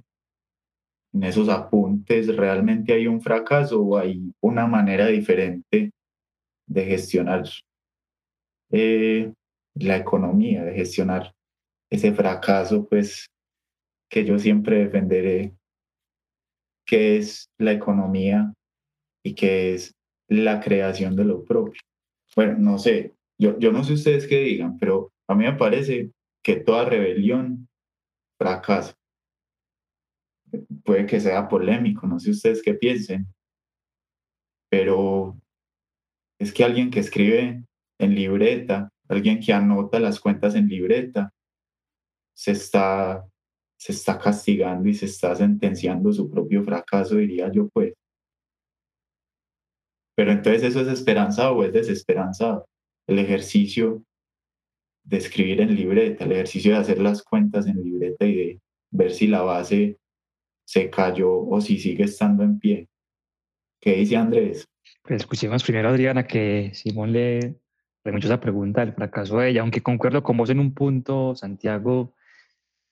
en 1.13 1.25
esos 1.25 1.49
apuntes 1.49 2.29
realmente 2.37 2.93
hay 2.93 3.09
un 3.09 3.21
fracaso 3.21 3.83
o 3.83 3.99
hay 3.99 4.33
una 4.39 4.65
manera 4.69 5.09
diferente 5.09 5.91
de 6.69 6.85
gestionar 6.85 7.49
eh, 8.71 9.33
la 9.75 9.97
economía, 9.97 10.63
de 10.63 10.75
gestionar 10.75 11.35
ese 11.91 12.13
fracaso, 12.13 12.87
pues 12.89 13.27
que 14.11 14.25
yo 14.25 14.39
siempre 14.39 14.79
defenderé, 14.79 15.55
que 16.87 17.17
es 17.17 17.51
la 17.59 17.73
economía 17.73 18.53
y 19.25 19.35
que 19.35 19.75
es 19.75 19.95
la 20.29 20.61
creación 20.61 21.17
de 21.17 21.25
lo 21.25 21.45
propio. 21.45 21.81
Bueno, 22.35 22.59
no 22.59 22.79
sé, 22.79 23.15
yo, 23.39 23.59
yo 23.59 23.73
no 23.73 23.85
sé 23.85 23.95
ustedes 23.95 24.27
qué 24.27 24.41
digan, 24.41 24.77
pero 24.79 25.13
a 25.29 25.35
mí 25.35 25.45
me 25.45 25.55
parece 25.55 26.11
que 26.43 26.57
toda 26.57 26.85
rebelión 26.85 27.69
fracasa 28.39 28.95
puede 30.85 31.07
que 31.07 31.21
sea 31.21 31.49
polémico, 31.49 32.07
no 32.07 32.19
sé 32.19 32.31
ustedes 32.31 32.63
qué 32.63 32.75
piensen, 32.75 33.27
pero 34.69 35.39
es 36.39 36.53
que 36.53 36.65
alguien 36.65 36.91
que 36.91 37.01
escribe 37.01 37.65
en 37.99 38.15
libreta, 38.15 38.91
alguien 39.09 39.41
que 39.41 39.53
anota 39.53 40.01
las 40.01 40.21
cuentas 40.21 40.55
en 40.55 40.69
libreta, 40.69 41.33
se 42.35 42.53
está, 42.53 43.29
se 43.81 43.93
está 43.93 44.19
castigando 44.19 44.91
y 44.91 44.95
se 44.95 45.07
está 45.07 45.35
sentenciando 45.35 46.13
su 46.13 46.31
propio 46.31 46.63
fracaso, 46.63 47.17
diría 47.17 47.51
yo, 47.51 47.67
pues. 47.71 47.95
Pero 50.15 50.33
entonces 50.33 50.63
eso 50.63 50.83
es 50.83 50.89
esperanzado 50.89 51.57
o 51.57 51.65
es 51.65 51.73
desesperanzado. 51.73 52.67
El 53.07 53.19
ejercicio 53.19 54.05
de 55.03 55.17
escribir 55.17 55.63
en 55.63 55.75
libreta, 55.75 56.27
el 56.27 56.33
ejercicio 56.33 56.73
de 56.73 56.79
hacer 56.79 57.01
las 57.01 57.23
cuentas 57.23 57.67
en 57.67 57.83
libreta 57.83 58.27
y 58.27 58.35
de 58.35 58.61
ver 58.91 59.13
si 59.13 59.27
la 59.27 59.41
base 59.41 59.99
se 60.67 60.91
cayó 60.91 61.33
o 61.33 61.59
si 61.63 61.79
sigue 61.79 62.05
estando 62.05 62.43
en 62.43 62.59
pie. 62.59 62.89
¿Qué 63.81 63.95
dice 63.95 64.17
Andrés? 64.17 64.69
Pues 65.03 65.23
escuchemos 65.23 65.63
primero 65.63 65.89
Adriana 65.89 66.27
que 66.27 66.71
Simón 66.75 67.13
le 67.13 67.59
mucho 68.05 68.27
esa 68.27 68.41
pregunta 68.41 68.83
del 68.83 68.93
fracaso 68.93 69.39
de 69.39 69.51
ella, 69.51 69.63
aunque 69.63 69.83
concuerdo 69.83 70.23
con 70.23 70.37
vos 70.37 70.51
en 70.51 70.59
un 70.59 70.75
punto, 70.75 71.35
Santiago, 71.35 72.13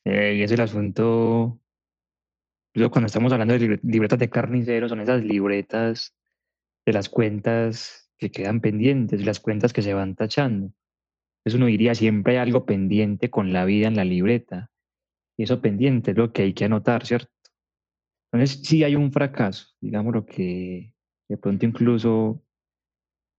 eh, 0.04 0.34
y 0.36 0.42
es 0.42 0.52
el 0.52 0.60
asunto, 0.60 1.60
cuando 2.74 3.06
estamos 3.06 3.32
hablando 3.32 3.58
de 3.58 3.80
libretas 3.82 4.18
de 4.18 4.30
carniceros, 4.30 4.90
son 4.90 5.00
esas 5.00 5.22
libretas 5.24 6.16
de 6.86 6.92
las 6.92 7.08
cuentas 7.08 8.10
que 8.18 8.30
quedan 8.30 8.60
pendientes, 8.60 9.24
las 9.24 9.40
cuentas 9.40 9.72
que 9.72 9.82
se 9.82 9.94
van 9.94 10.14
tachando. 10.14 10.72
Entonces 11.38 11.56
uno 11.56 11.66
diría, 11.66 11.94
siempre 11.94 12.38
algo 12.38 12.66
pendiente 12.66 13.30
con 13.30 13.52
la 13.52 13.64
vida 13.64 13.88
en 13.88 13.96
la 13.96 14.04
libreta. 14.04 14.70
Y 15.36 15.44
eso 15.44 15.60
pendiente 15.60 16.10
es 16.10 16.16
lo 16.16 16.32
que 16.32 16.42
hay 16.42 16.52
que 16.52 16.64
anotar, 16.64 17.06
¿cierto? 17.06 17.32
Entonces, 18.32 18.60
sí 18.62 18.84
hay 18.84 18.94
un 18.96 19.12
fracaso, 19.12 19.68
digamos 19.80 20.12
lo 20.12 20.26
que 20.26 20.92
de 21.28 21.36
pronto 21.36 21.64
incluso 21.64 22.42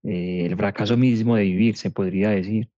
eh, 0.02 0.46
el 0.46 0.56
fracaso 0.56 0.96
mismo 0.96 1.36
de 1.36 1.44
vivir, 1.44 1.76
se 1.76 1.90
podría 1.90 2.30
decir. 2.30 2.69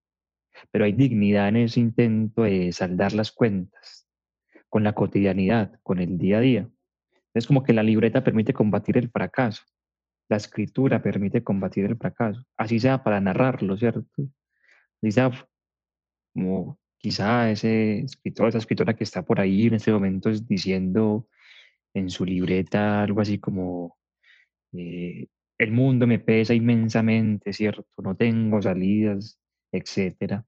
Pero 0.70 0.84
hay 0.84 0.92
dignidad 0.92 1.48
en 1.48 1.56
ese 1.56 1.80
intento 1.80 2.42
de 2.42 2.72
saldar 2.72 3.12
las 3.12 3.32
cuentas 3.32 4.06
con 4.68 4.84
la 4.84 4.94
cotidianidad, 4.94 5.78
con 5.82 5.98
el 5.98 6.18
día 6.18 6.38
a 6.38 6.40
día. 6.40 6.70
Es 7.34 7.46
como 7.46 7.62
que 7.62 7.72
la 7.72 7.82
libreta 7.82 8.24
permite 8.24 8.52
combatir 8.52 8.98
el 8.98 9.10
fracaso, 9.10 9.64
la 10.28 10.36
escritura 10.36 11.02
permite 11.02 11.42
combatir 11.42 11.84
el 11.84 11.96
fracaso, 11.96 12.44
así 12.56 12.78
sea 12.78 13.02
para 13.02 13.20
narrarlo, 13.20 13.76
¿cierto? 13.76 14.04
Así 15.02 15.12
sea 15.12 15.30
quizá 16.98 17.50
ese 17.50 18.00
escritor, 18.00 18.48
esa 18.48 18.58
escritora 18.58 18.94
que 18.94 19.04
está 19.04 19.22
por 19.24 19.40
ahí 19.40 19.66
en 19.66 19.74
este 19.74 19.92
momento 19.92 20.30
es 20.30 20.46
diciendo 20.46 21.28
en 21.94 22.08
su 22.08 22.24
libreta 22.24 23.02
algo 23.02 23.20
así 23.20 23.38
como, 23.38 23.98
eh, 24.72 25.26
el 25.58 25.72
mundo 25.72 26.06
me 26.06 26.18
pesa 26.18 26.54
inmensamente, 26.54 27.52
¿cierto? 27.52 28.02
No 28.02 28.16
tengo 28.16 28.62
salidas, 28.62 29.38
etcétera. 29.72 30.44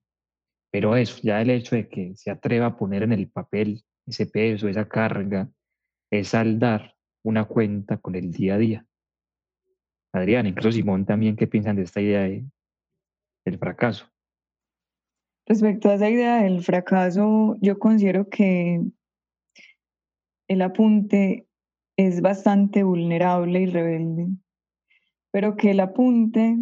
Pero 0.71 0.97
eso, 0.97 1.21
ya 1.23 1.41
el 1.41 1.51
hecho 1.51 1.77
de 1.77 1.89
que 1.89 2.15
se 2.17 2.31
atreva 2.31 2.67
a 2.67 2.77
poner 2.77 3.03
en 3.03 3.13
el 3.13 3.31
papel 3.31 3.83
ese 4.07 4.27
peso, 4.27 4.69
esa 4.69 4.89
carga, 4.89 5.49
es 6.11 6.29
saldar 6.29 6.95
una 7.25 7.47
cuenta 7.47 7.97
con 7.97 8.15
el 8.15 8.31
día 8.31 8.55
a 8.55 8.59
día. 8.59 8.87
Adrián, 10.13 10.47
incluso 10.47 10.71
Simón 10.71 11.05
también, 11.07 11.37
¿qué 11.37 11.47
piensan 11.47 11.77
de 11.77 11.83
esta 11.83 12.01
idea 12.01 12.23
del 13.45 13.59
fracaso? 13.59 14.07
Respecto 15.47 15.91
a 15.91 15.95
esa 15.95 16.09
idea 16.09 16.43
del 16.43 16.63
fracaso, 16.63 17.57
yo 17.61 17.79
considero 17.79 18.29
que 18.29 18.81
el 20.49 20.63
apunte 20.63 21.47
es 21.97 22.21
bastante 22.21 22.83
vulnerable 22.83 23.61
y 23.63 23.67
rebelde, 23.67 24.29
pero 25.31 25.57
que 25.57 25.73
el 25.73 25.81
apunte 25.81 26.59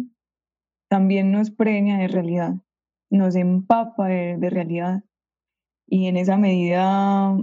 también 0.93 1.31
nos 1.31 1.49
premia 1.49 1.97
de 1.97 2.07
realidad, 2.07 2.53
nos 3.09 3.35
empapa 3.35 4.09
de, 4.09 4.49
realidad. 4.51 5.03
Y 5.87 6.05
en 6.05 6.17
esa 6.17 6.37
medida 6.37 7.35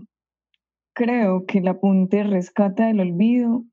creo 0.94 1.46
que 1.46 1.58
el 1.58 1.66
apunte 1.66 2.22
rescata 2.22 2.88
el 2.88 3.00
olvido, 3.00 3.64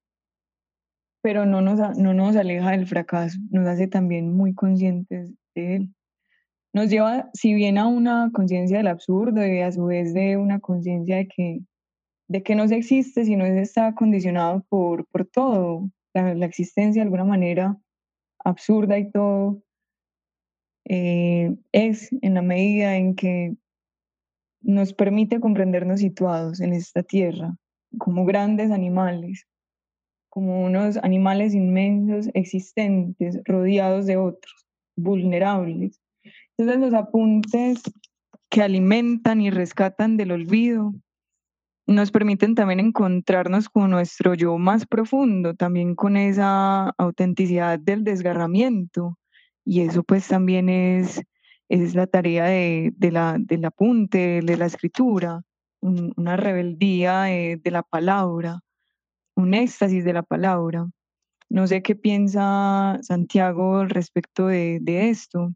pero 1.21 1.45
no 1.45 1.61
nos, 1.61 1.95
no 1.95 2.15
nos 2.15 2.35
aleja 2.35 2.71
del 2.71 2.87
fracaso, 2.87 3.37
nos 3.51 3.67
hace 3.67 3.87
también 3.87 4.35
muy 4.35 4.55
conscientes 4.55 5.35
de 5.53 5.75
él 5.75 5.93
nos 6.73 6.89
lleva, 6.89 7.29
si 7.33 7.53
bien 7.53 7.77
a 7.77 7.85
una 7.85 8.31
conciencia 8.33 8.77
del 8.77 8.87
absurdo 8.87 9.45
y 9.45 9.59
a 9.59 9.71
su 9.71 9.85
vez 9.85 10.11
de 10.15 10.37
una 10.37 10.59
conciencia 10.59 11.17
de 11.17 11.27
que, 11.27 11.59
de 12.27 12.41
que 12.41 12.55
no 12.55 12.67
se 12.67 12.77
existe, 12.77 13.25
sino 13.25 13.45
que 13.45 13.61
está 13.61 13.93
condicionado 13.93 14.65
por, 14.69 15.05
por 15.07 15.27
todo, 15.27 15.87
la, 16.15 16.45
existencia 16.47 17.01
de 17.01 17.05
alguna 17.05 17.25
manera 17.25 17.77
absurda 18.43 18.97
y 18.97 19.11
todo, 19.11 19.61
eh, 20.89 21.55
es 21.71 22.09
en 22.21 22.33
la 22.35 22.41
medida 22.41 22.95
en 22.97 23.15
que 23.15 23.55
nos 24.61 24.93
permite 24.93 25.39
comprendernos 25.39 25.99
situados 25.99 26.59
en 26.59 26.73
esta 26.73 27.03
tierra 27.03 27.55
como 27.97 28.25
grandes 28.25 28.71
animales, 28.71 29.47
como 30.29 30.65
unos 30.65 30.97
animales 30.97 31.53
inmensos 31.53 32.29
existentes, 32.33 33.39
rodeados 33.45 34.05
de 34.05 34.17
otros, 34.17 34.67
vulnerables, 34.95 36.01
entonces 36.57 36.81
los 36.81 36.93
apuntes 36.93 37.81
que 38.49 38.61
alimentan 38.61 39.41
y 39.41 39.49
rescatan 39.49 40.17
del 40.17 40.31
olvido 40.31 40.93
nos 41.85 42.11
permiten 42.11 42.55
también 42.55 42.81
encontrarnos 42.81 43.69
con 43.69 43.89
nuestro 43.89 44.33
yo 44.33 44.57
más 44.57 44.85
profundo, 44.85 45.53
también 45.55 45.95
con 45.95 46.17
esa 46.17 46.89
autenticidad 46.97 47.79
del 47.79 48.03
desgarramiento. 48.03 49.17
Y 49.69 49.81
eso 49.81 50.01
pues 50.01 50.29
también 50.29 50.69
es, 50.69 51.21
es 51.67 51.93
la 51.93 52.07
tarea 52.07 52.45
de, 52.45 53.11
la, 53.11 53.35
del 53.37 53.65
apunte, 53.65 54.39
de 54.41 54.55
la 54.55 54.65
escritura, 54.65 55.41
una 55.81 56.37
rebeldía 56.37 57.23
de, 57.23 57.59
la 57.65 57.83
palabra, 57.83 58.61
un 59.35 59.53
éxtasis 59.53 60.05
de 60.05 60.13
la 60.13 60.23
palabra. 60.23 60.87
No 61.49 61.67
sé 61.67 61.81
qué 61.81 61.97
piensa 61.97 62.97
Santiago 63.01 63.83
respecto 63.83 64.47
de, 64.47 64.79
de 64.81 65.09
esto. 65.09 65.53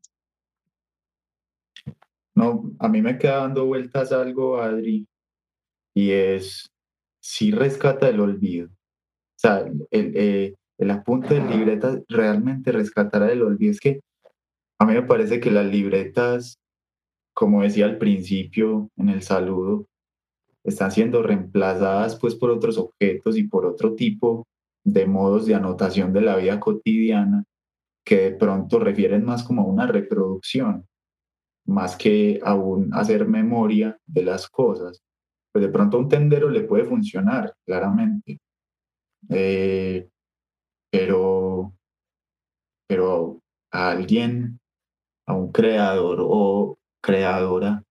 No, 2.36 2.69
a 2.80 2.89
mí 2.89 3.02
me 3.02 3.17
queda 3.17 3.38
dando 3.38 3.65
vueltas 3.65 4.12
algo, 4.12 4.62
Adri, 4.62 5.08
y 5.93 6.12
es 6.12 6.69
si 7.21 7.52
rescata 7.52 8.10
el 8.10 8.19
olvido. 8.19 8.67
O 8.67 9.38
sea, 9.38 9.60
el, 9.89 10.12
eh, 10.15 10.56
el 10.82 10.89
apunte 10.89 11.36
de 11.36 11.48
libreta 11.48 12.02
realmente 12.10 12.72
rescatará 12.72 13.32
el 13.32 13.44
olvido. 13.44 13.72
Es 13.72 13.80
que 13.80 14.02
a 14.80 14.86
mí 14.86 14.94
me 14.94 15.04
parece 15.04 15.39
que 15.39 15.52
las 15.52 15.67
libretas, 15.67 16.58
como 17.36 17.62
decía 17.62 17.86
al 17.86 18.00
principio 18.00 18.89
en 18.98 19.10
el 19.10 19.22
saludo, 19.22 19.86
están 20.63 20.91
siendo 20.91 21.22
reemplazadas 21.22 22.17
pues 22.20 22.34
por 22.34 22.50
otros 22.50 22.80
objetos 22.80 23.38
y 23.38 23.44
por 23.44 23.67
otro 23.67 23.94
tipo 23.94 24.48
de 24.84 25.06
modos 25.06 25.46
de 25.46 25.54
anotación 25.54 26.13
de 26.13 26.22
la 26.22 26.36
vida 26.38 26.60
cotidiana 26.60 27.44
que 28.04 28.17
de 28.17 28.32
pronto 28.32 28.80
refieren 28.80 29.24
más 29.24 29.44
como 29.44 29.62
a 29.62 29.65
una 29.65 29.86
reproducción 29.86 30.88
más 31.67 31.96
que 31.96 32.39
aún 32.44 32.91
hacer 32.91 33.28
memoria 33.28 34.00
de 34.08 34.24
las 34.24 34.50
cosas. 34.50 35.00
Pues 35.52 35.63
de 35.63 35.72
pronto 35.72 36.00
un 36.00 36.10
tendero 36.10 36.50
le 36.50 36.62
puede 36.62 36.86
funcionar, 36.86 37.54
claramente. 37.67 38.39
Eh, 39.30 40.10
pero, 40.91 41.73
pero 42.88 43.39
a 43.71 43.91
alguien, 43.91 44.60
a 45.27 45.34
un 45.34 45.51
creador 45.51 46.19
o 46.21 46.77
creadora, 47.01 47.84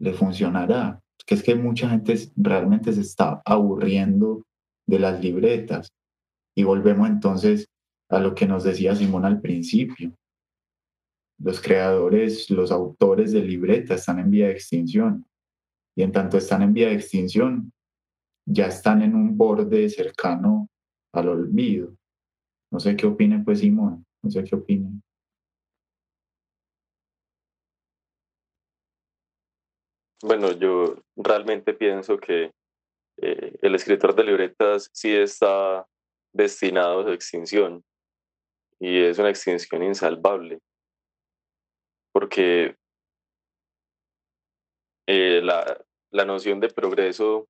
le 0.00 0.12
funcionará. 0.14 1.00
Que 1.26 1.34
es 1.34 1.42
que 1.42 1.54
mucha 1.54 1.90
gente 1.90 2.14
realmente 2.36 2.92
se 2.92 3.02
está 3.02 3.42
aburriendo 3.44 4.44
de 4.86 4.98
las 4.98 5.20
libretas. 5.20 5.88
Y 6.56 6.64
volvemos 6.64 7.08
entonces 7.08 7.68
a 8.08 8.18
lo 8.18 8.34
que 8.34 8.46
nos 8.46 8.64
decía 8.64 8.96
Simón 8.96 9.26
al 9.26 9.40
principio 9.40 10.14
los 11.38 11.60
creadores, 11.60 12.50
los 12.50 12.70
autores 12.72 13.32
de 13.32 13.42
libreta 13.42 13.94
están 13.94 14.18
en 14.18 14.30
vía 14.30 14.46
de 14.46 14.52
extinción. 14.52 15.24
Y 15.96 16.02
en 16.02 16.12
tanto 16.12 16.38
están 16.38 16.62
en 16.62 16.72
vía 16.72 16.88
de 16.88 16.94
extinción, 16.94 17.72
ya 18.46 18.66
están 18.66 19.02
en 19.02 19.14
un 19.14 19.36
borde 19.36 19.88
cercano 19.88 20.68
al 21.12 21.28
olvido. 21.28 21.94
No 22.70 22.80
sé 22.80 22.96
qué 22.96 23.06
opine 23.06 23.42
pues 23.44 23.60
Simón, 23.60 24.04
no 24.22 24.30
sé 24.30 24.44
qué 24.44 24.56
opine. 24.56 25.00
Bueno, 30.22 30.52
yo 30.52 30.96
realmente 31.16 31.72
pienso 31.74 32.18
que 32.18 32.50
eh, 33.18 33.58
el 33.62 33.74
escritor 33.74 34.14
de 34.14 34.24
libretas 34.24 34.90
sí 34.92 35.14
está 35.14 35.86
destinado 36.32 37.00
a 37.00 37.04
su 37.04 37.12
extinción 37.12 37.84
y 38.80 39.02
es 39.02 39.18
una 39.18 39.30
extinción 39.30 39.82
insalvable 39.82 40.60
porque 42.12 42.76
eh, 45.06 45.40
la, 45.42 45.84
la 46.10 46.24
noción 46.24 46.58
de 46.60 46.68
progreso 46.68 47.46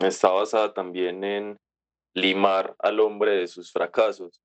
está 0.00 0.30
basada 0.30 0.74
también 0.74 1.22
en 1.22 1.56
limar 2.14 2.74
al 2.78 3.00
hombre 3.00 3.32
de 3.32 3.48
sus 3.48 3.72
fracasos 3.72 4.40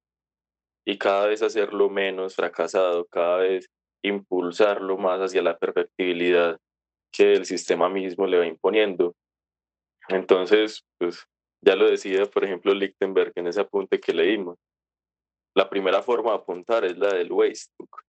y 0.86 0.97
cada 0.97 1.27
vez 1.27 1.41
hacerlo 1.41 1.89
menos 1.89 2.36
fracasado, 2.36 3.05
cada 3.05 3.38
vez 3.38 3.69
impulsarlo 4.03 4.97
más 4.97 5.19
hacia 5.19 5.41
la 5.41 5.58
perfectibilidad 5.58 6.60
que 7.12 7.34
el 7.34 7.45
sistema 7.45 7.89
mismo 7.89 8.25
le 8.27 8.39
va 8.39 8.45
imponiendo. 8.45 9.15
Entonces, 10.08 10.84
pues 10.97 11.27
ya 11.62 11.75
lo 11.75 11.89
decía, 11.89 12.25
por 12.25 12.43
ejemplo, 12.43 12.73
Lichtenberg 12.73 13.34
en 13.36 13.47
ese 13.47 13.62
apunte 13.62 13.99
que 13.99 14.13
leímos. 14.13 14.58
La 15.55 15.69
primera 15.69 16.01
forma 16.01 16.32
de 16.32 16.38
apuntar 16.38 16.86
es 16.86 16.97
la 16.97 17.13
del 17.13 17.32
Weisstuck, 17.32 18.03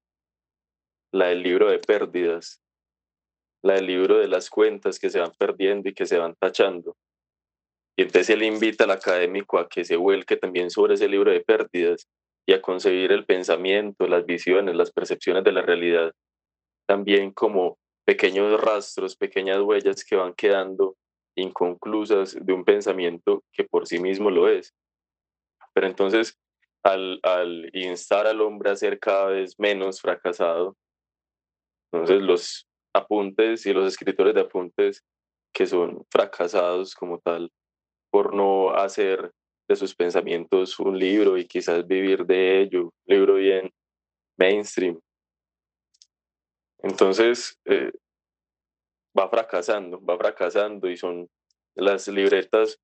la 1.13 1.29
del 1.29 1.43
libro 1.43 1.69
de 1.71 1.79
pérdidas, 1.79 2.63
la 3.63 3.75
del 3.75 3.87
libro 3.87 4.19
de 4.19 4.29
las 4.29 4.49
cuentas 4.49 4.99
que 4.99 5.11
se 5.11 5.21
van 5.21 5.33
perdiendo 5.39 5.89
y 5.89 5.95
que 5.95 6.07
se 6.07 6.19
van 6.19 6.35
tachando. 6.37 6.97
Y 7.97 8.03
entonces 8.03 8.31
él 8.31 8.43
invita 8.43 8.85
al 8.85 8.93
académico 8.93 9.59
a 9.59 9.69
que 9.69 9.85
se 9.85 9.97
vuelque 9.97 10.37
también 10.37 10.71
sobre 10.71 10.95
ese 10.95 11.09
libro 11.09 11.31
de 11.31 11.41
pérdidas 11.41 12.09
y 12.47 12.53
a 12.53 12.63
concebir 12.63 13.13
el 13.13 13.27
pensamiento, 13.27 14.07
las 14.07 14.25
visiones, 14.25 14.75
las 14.75 14.91
percepciones 14.91 15.45
de 15.45 15.53
la 15.53 15.63
realidad, 15.63 16.13
también 16.87 17.33
como 17.33 17.79
pequeños 18.05 18.61
rastros, 18.61 19.17
pequeñas 19.17 19.61
huellas 19.61 20.05
que 20.05 20.17
van 20.17 20.35
quedando 20.35 20.97
inconclusas 21.37 22.37
de 22.41 22.53
un 22.53 22.65
pensamiento 22.65 23.45
que 23.53 23.65
por 23.65 23.87
sí 23.87 23.99
mismo 23.99 24.31
lo 24.31 24.49
es. 24.49 24.75
Pero 25.73 25.87
entonces, 25.87 26.37
al, 26.83 27.21
al 27.23 27.71
instar 27.73 28.27
al 28.27 28.41
hombre 28.41 28.71
a 28.71 28.77
ser 28.77 28.99
cada 28.99 29.27
vez 29.27 29.59
menos 29.59 30.01
fracasado, 30.01 30.77
entonces 31.93 32.23
los 32.23 32.67
apuntes 32.93 33.67
y 33.67 33.73
los 33.73 33.87
escritores 33.87 34.35
de 34.35 34.41
apuntes 34.41 35.05
que 35.53 35.67
son 35.67 36.05
fracasados 36.11 36.95
como 36.95 37.19
tal 37.19 37.51
por 38.11 38.35
no 38.35 38.71
hacer 38.71 39.33
de 39.69 39.77
sus 39.77 39.95
pensamientos 39.95 40.79
un 40.81 40.99
libro 40.99 41.39
y 41.39 41.47
quizás 41.47 41.87
vivir 41.87 42.27
de 42.27 42.61
ello, 42.61 42.85
un 42.85 42.93
libro 43.07 43.35
bien 43.35 43.71
mainstream. 44.37 45.01
Entonces, 46.83 47.59
eh, 47.67 47.93
va 49.17 49.29
fracasando, 49.29 50.03
va 50.05 50.17
fracasando 50.17 50.89
y 50.89 50.97
son 50.97 51.29
las 51.75 52.09
libretas, 52.09 52.81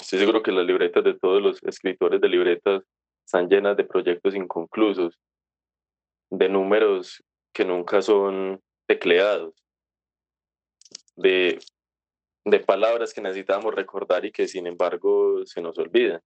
estoy 0.00 0.18
seguro 0.18 0.42
que 0.42 0.52
las 0.52 0.66
libretas 0.66 1.04
de 1.04 1.14
todos 1.14 1.42
los 1.42 1.62
escritores 1.62 2.20
de 2.20 2.28
libretas 2.28 2.82
están 3.24 3.48
llenas 3.48 3.76
de 3.76 3.84
proyectos 3.84 4.34
inconclusos, 4.34 5.18
de 6.30 6.48
números 6.48 7.22
que 7.54 7.64
nunca 7.64 8.02
son 8.02 8.60
tecleados, 8.86 9.54
de, 11.16 11.58
de 12.44 12.60
palabras 12.60 13.14
que 13.14 13.20
necesitamos 13.20 13.74
recordar 13.74 14.24
y 14.24 14.32
que 14.32 14.48
sin 14.48 14.66
embargo 14.66 15.44
se 15.46 15.60
nos 15.60 15.78
olvidan. 15.78 16.20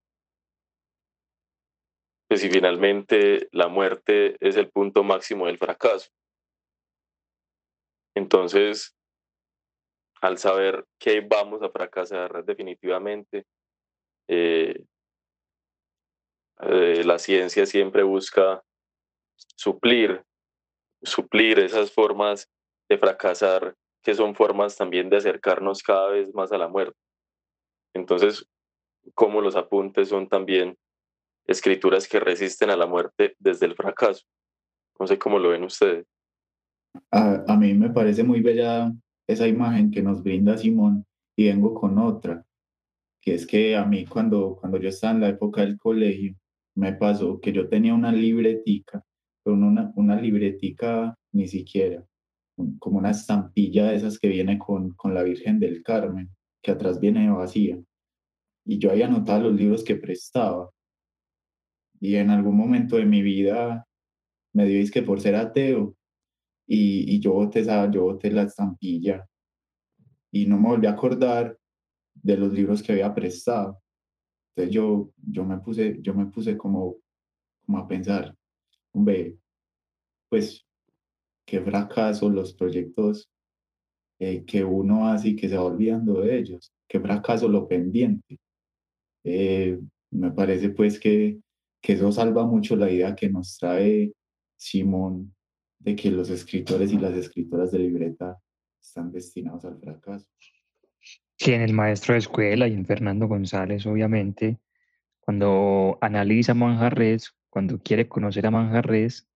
Pues 2.28 2.40
si 2.40 2.50
finalmente 2.50 3.48
la 3.52 3.68
muerte 3.68 4.36
es 4.40 4.56
el 4.56 4.70
punto 4.70 5.04
máximo 5.04 5.46
del 5.46 5.58
fracaso. 5.58 6.10
Entonces, 8.14 8.96
al 10.20 10.38
saber 10.38 10.86
que 10.98 11.20
vamos 11.20 11.62
a 11.62 11.70
fracasar 11.70 12.44
definitivamente, 12.44 13.46
eh, 14.28 14.84
eh, 16.62 17.04
la 17.04 17.18
ciencia 17.18 17.66
siempre 17.66 18.02
busca 18.02 18.62
suplir, 19.36 20.24
suplir 21.02 21.58
esas 21.60 21.92
formas 21.92 22.50
de 22.88 22.98
fracasar 22.98 23.76
que 24.06 24.14
son 24.14 24.36
formas 24.36 24.76
también 24.76 25.10
de 25.10 25.16
acercarnos 25.16 25.82
cada 25.82 26.10
vez 26.10 26.32
más 26.32 26.52
a 26.52 26.58
la 26.58 26.68
muerte. 26.68 26.96
Entonces, 27.92 28.48
como 29.14 29.40
los 29.40 29.56
apuntes 29.56 30.10
son 30.10 30.28
también 30.28 30.76
escrituras 31.44 32.06
que 32.06 32.20
resisten 32.20 32.70
a 32.70 32.76
la 32.76 32.86
muerte 32.86 33.34
desde 33.40 33.66
el 33.66 33.74
fracaso. 33.74 34.24
No 35.00 35.08
sé 35.08 35.18
cómo 35.18 35.40
lo 35.40 35.48
ven 35.48 35.64
ustedes. 35.64 36.06
A, 37.10 37.42
a 37.48 37.56
mí 37.56 37.74
me 37.74 37.90
parece 37.90 38.22
muy 38.22 38.42
bella 38.42 38.92
esa 39.26 39.48
imagen 39.48 39.90
que 39.90 40.02
nos 40.02 40.22
brinda 40.22 40.56
Simón 40.56 41.04
y 41.36 41.48
vengo 41.48 41.74
con 41.74 41.98
otra, 41.98 42.46
que 43.20 43.34
es 43.34 43.44
que 43.44 43.74
a 43.74 43.84
mí 43.84 44.06
cuando, 44.06 44.56
cuando 44.60 44.78
yo 44.78 44.88
estaba 44.88 45.14
en 45.14 45.20
la 45.20 45.30
época 45.30 45.62
del 45.62 45.80
colegio, 45.80 46.36
me 46.76 46.92
pasó 46.92 47.40
que 47.40 47.52
yo 47.52 47.68
tenía 47.68 47.92
una 47.92 48.12
libretica, 48.12 49.02
pero 49.42 49.56
una, 49.56 49.92
una 49.96 50.14
libretica 50.14 51.18
ni 51.32 51.48
siquiera, 51.48 52.06
como 52.78 52.98
una 52.98 53.10
estampilla 53.10 53.86
de 53.86 53.96
esas 53.96 54.18
que 54.18 54.28
viene 54.28 54.58
con, 54.58 54.90
con 54.94 55.14
la 55.14 55.22
Virgen 55.22 55.58
del 55.58 55.82
Carmen, 55.82 56.30
que 56.62 56.70
atrás 56.70 57.00
viene 57.00 57.30
vacía. 57.30 57.78
Y 58.64 58.78
yo 58.78 58.90
había 58.90 59.06
anotado 59.06 59.50
los 59.50 59.54
libros 59.54 59.84
que 59.84 59.96
prestaba. 59.96 60.70
Y 62.00 62.16
en 62.16 62.30
algún 62.30 62.56
momento 62.56 62.96
de 62.96 63.06
mi 63.06 63.22
vida 63.22 63.86
me 64.52 64.66
dio 64.66 64.90
que 64.90 65.02
por 65.02 65.20
ser 65.20 65.36
ateo 65.36 65.94
y, 66.66 67.14
y 67.14 67.20
yo 67.20 67.32
boté 67.32 67.60
esa, 67.60 67.90
yo 67.90 68.02
boté 68.02 68.30
la 68.30 68.42
estampilla 68.42 69.26
y 70.32 70.46
no 70.46 70.58
me 70.58 70.68
volví 70.68 70.86
a 70.86 70.90
acordar 70.90 71.58
de 72.14 72.36
los 72.36 72.52
libros 72.52 72.82
que 72.82 72.92
había 72.92 73.14
prestado. 73.14 73.80
Entonces 74.50 74.74
yo, 74.74 75.10
yo 75.16 75.44
me 75.44 75.58
puse, 75.58 75.98
yo 76.00 76.14
me 76.14 76.26
puse 76.26 76.56
como, 76.56 76.96
como 77.64 77.78
a 77.78 77.88
pensar, 77.88 78.34
hombre, 78.92 79.38
pues 80.28 80.65
qué 81.46 81.60
fracaso 81.60 82.28
los 82.28 82.52
proyectos 82.52 83.30
eh, 84.18 84.44
que 84.44 84.64
uno 84.64 85.08
hace 85.08 85.28
y 85.28 85.36
que 85.36 85.48
se 85.48 85.56
va 85.56 85.64
olvidando 85.64 86.20
de 86.20 86.38
ellos, 86.38 86.72
qué 86.88 87.00
fracaso 87.00 87.48
lo 87.48 87.68
pendiente. 87.68 88.38
Eh, 89.24 89.78
me 90.10 90.30
parece 90.32 90.70
pues 90.70 90.98
que, 90.98 91.38
que 91.80 91.92
eso 91.92 92.10
salva 92.12 92.46
mucho 92.46 92.76
la 92.76 92.90
idea 92.90 93.14
que 93.14 93.28
nos 93.28 93.56
trae 93.58 94.12
Simón 94.56 95.34
de 95.78 95.94
que 95.94 96.10
los 96.10 96.30
escritores 96.30 96.92
y 96.92 96.98
las 96.98 97.14
escritoras 97.14 97.70
de 97.70 97.78
libreta 97.78 98.38
están 98.80 99.12
destinados 99.12 99.64
al 99.64 99.78
fracaso. 99.78 100.26
Que 101.36 101.54
en 101.54 101.60
el 101.60 101.74
maestro 101.74 102.14
de 102.14 102.20
escuela 102.20 102.66
y 102.66 102.72
en 102.72 102.86
Fernando 102.86 103.28
González, 103.28 103.86
obviamente, 103.86 104.58
cuando 105.20 105.98
analiza 106.00 106.54
Manjarres, 106.54 107.34
cuando 107.50 107.78
quiere 107.78 108.08
conocer 108.08 108.46
a 108.46 108.50
Manjarres, 108.50 109.28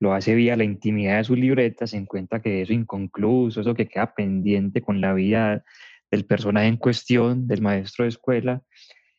lo 0.00 0.14
hace 0.14 0.34
vía 0.34 0.56
la 0.56 0.64
intimidad 0.64 1.18
de 1.18 1.24
su 1.24 1.36
libreta, 1.36 1.86
se 1.86 1.98
encuentra 1.98 2.40
que 2.40 2.62
eso 2.62 2.72
inconcluso, 2.72 3.60
eso 3.60 3.74
que 3.74 3.86
queda 3.86 4.14
pendiente 4.14 4.80
con 4.80 5.00
la 5.00 5.12
vida 5.12 5.62
del 6.10 6.24
personaje 6.24 6.66
en 6.68 6.78
cuestión, 6.78 7.46
del 7.46 7.60
maestro 7.60 8.04
de 8.04 8.08
escuela, 8.08 8.62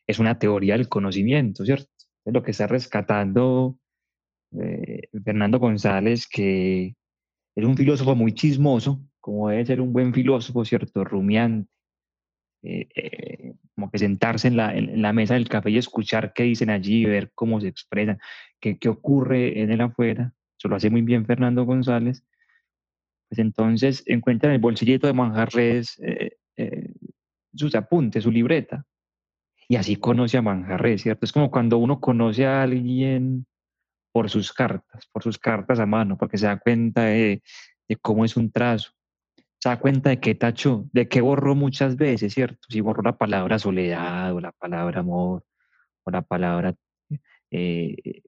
es 0.08 0.20
una 0.20 0.40
teoría 0.40 0.74
del 0.76 0.90
conocimiento, 0.90 1.64
¿cierto? 1.64 1.90
Es 2.26 2.34
lo 2.34 2.44
que 2.44 2.52
está 2.52 2.68
rescatando 2.68 3.78
eh, 4.60 5.04
Fernando 5.24 5.60
González, 5.60 6.28
que 6.28 6.96
es 7.56 7.66
un 7.66 7.78
filósofo 7.78 8.16
muy 8.16 8.34
chismoso, 8.34 9.02
como 9.20 9.50
debe 9.50 9.66
ser 9.66 9.82
un 9.82 9.94
buen 9.94 10.14
filósofo, 10.14 10.66
¿cierto? 10.66 11.04
Rumiante. 11.04 11.70
Eh, 12.64 12.88
eh, 12.96 13.54
como 13.74 13.90
que 13.90 13.98
sentarse 13.98 14.48
en 14.48 14.56
la, 14.58 14.76
en 14.76 15.02
la, 15.02 15.14
mesa 15.14 15.34
del 15.34 15.50
café 15.50 15.72
y 15.72 15.78
escuchar 15.80 16.32
qué 16.34 16.44
dicen 16.44 16.70
allí, 16.70 17.06
ver 17.06 17.32
cómo 17.34 17.60
se 17.60 17.68
expresan, 17.68 18.20
qué, 18.60 18.78
qué 18.78 18.90
ocurre 18.90 19.62
en 19.62 19.72
el 19.72 19.82
afuera. 19.82 20.34
Eso 20.62 20.68
lo 20.68 20.76
hace 20.76 20.92
muy 20.92 21.02
bien 21.02 21.26
Fernando 21.26 21.66
González. 21.66 22.24
Pues 23.30 23.40
entonces 23.40 24.04
encuentra 24.06 24.50
en 24.50 24.56
el 24.56 24.62
bolsillito 24.62 25.08
de 25.08 25.14
Manjarres 25.14 26.00
sus 27.56 27.74
apuntes, 27.74 28.26
su 28.26 28.32
libreta. 28.32 28.86
Y 29.68 29.76
así 29.76 29.96
conoce 29.96 30.38
a 30.38 30.44
Manjarres, 30.44 31.02
¿cierto? 31.02 31.26
Es 31.26 31.32
como 31.32 31.50
cuando 31.50 31.80
uno 31.80 32.00
conoce 32.00 32.46
a 32.46 32.62
alguien 32.62 33.48
por 34.12 34.30
sus 34.30 34.54
cartas, 34.54 35.08
por 35.12 35.24
sus 35.24 35.40
cartas 35.40 35.80
a 35.80 35.88
mano, 35.88 36.16
porque 36.16 36.38
se 36.38 36.46
da 36.46 36.60
cuenta 36.60 37.06
de, 37.06 37.42
cómo 38.04 38.24
es 38.24 38.38
un 38.38 38.52
trazo, 38.52 38.92
se 39.58 39.70
da 39.70 39.80
cuenta 39.80 40.12
de 40.12 40.20
qué 40.20 40.36
tachó, 40.36 40.86
de 40.92 41.08
qué 41.08 41.22
borró 41.22 41.56
muchas 41.56 41.96
veces, 41.96 42.36
¿cierto? 42.36 42.60
Si 42.70 42.82
borró 42.82 43.02
la 43.02 43.18
palabra 43.18 43.58
soledad 43.58 44.32
o 44.36 44.42
la 44.42 44.52
palabra 44.52 45.00
amor 45.00 45.44
o 46.04 46.12
la 46.12 46.22
palabra, 46.22 46.76
eh, 47.50 48.22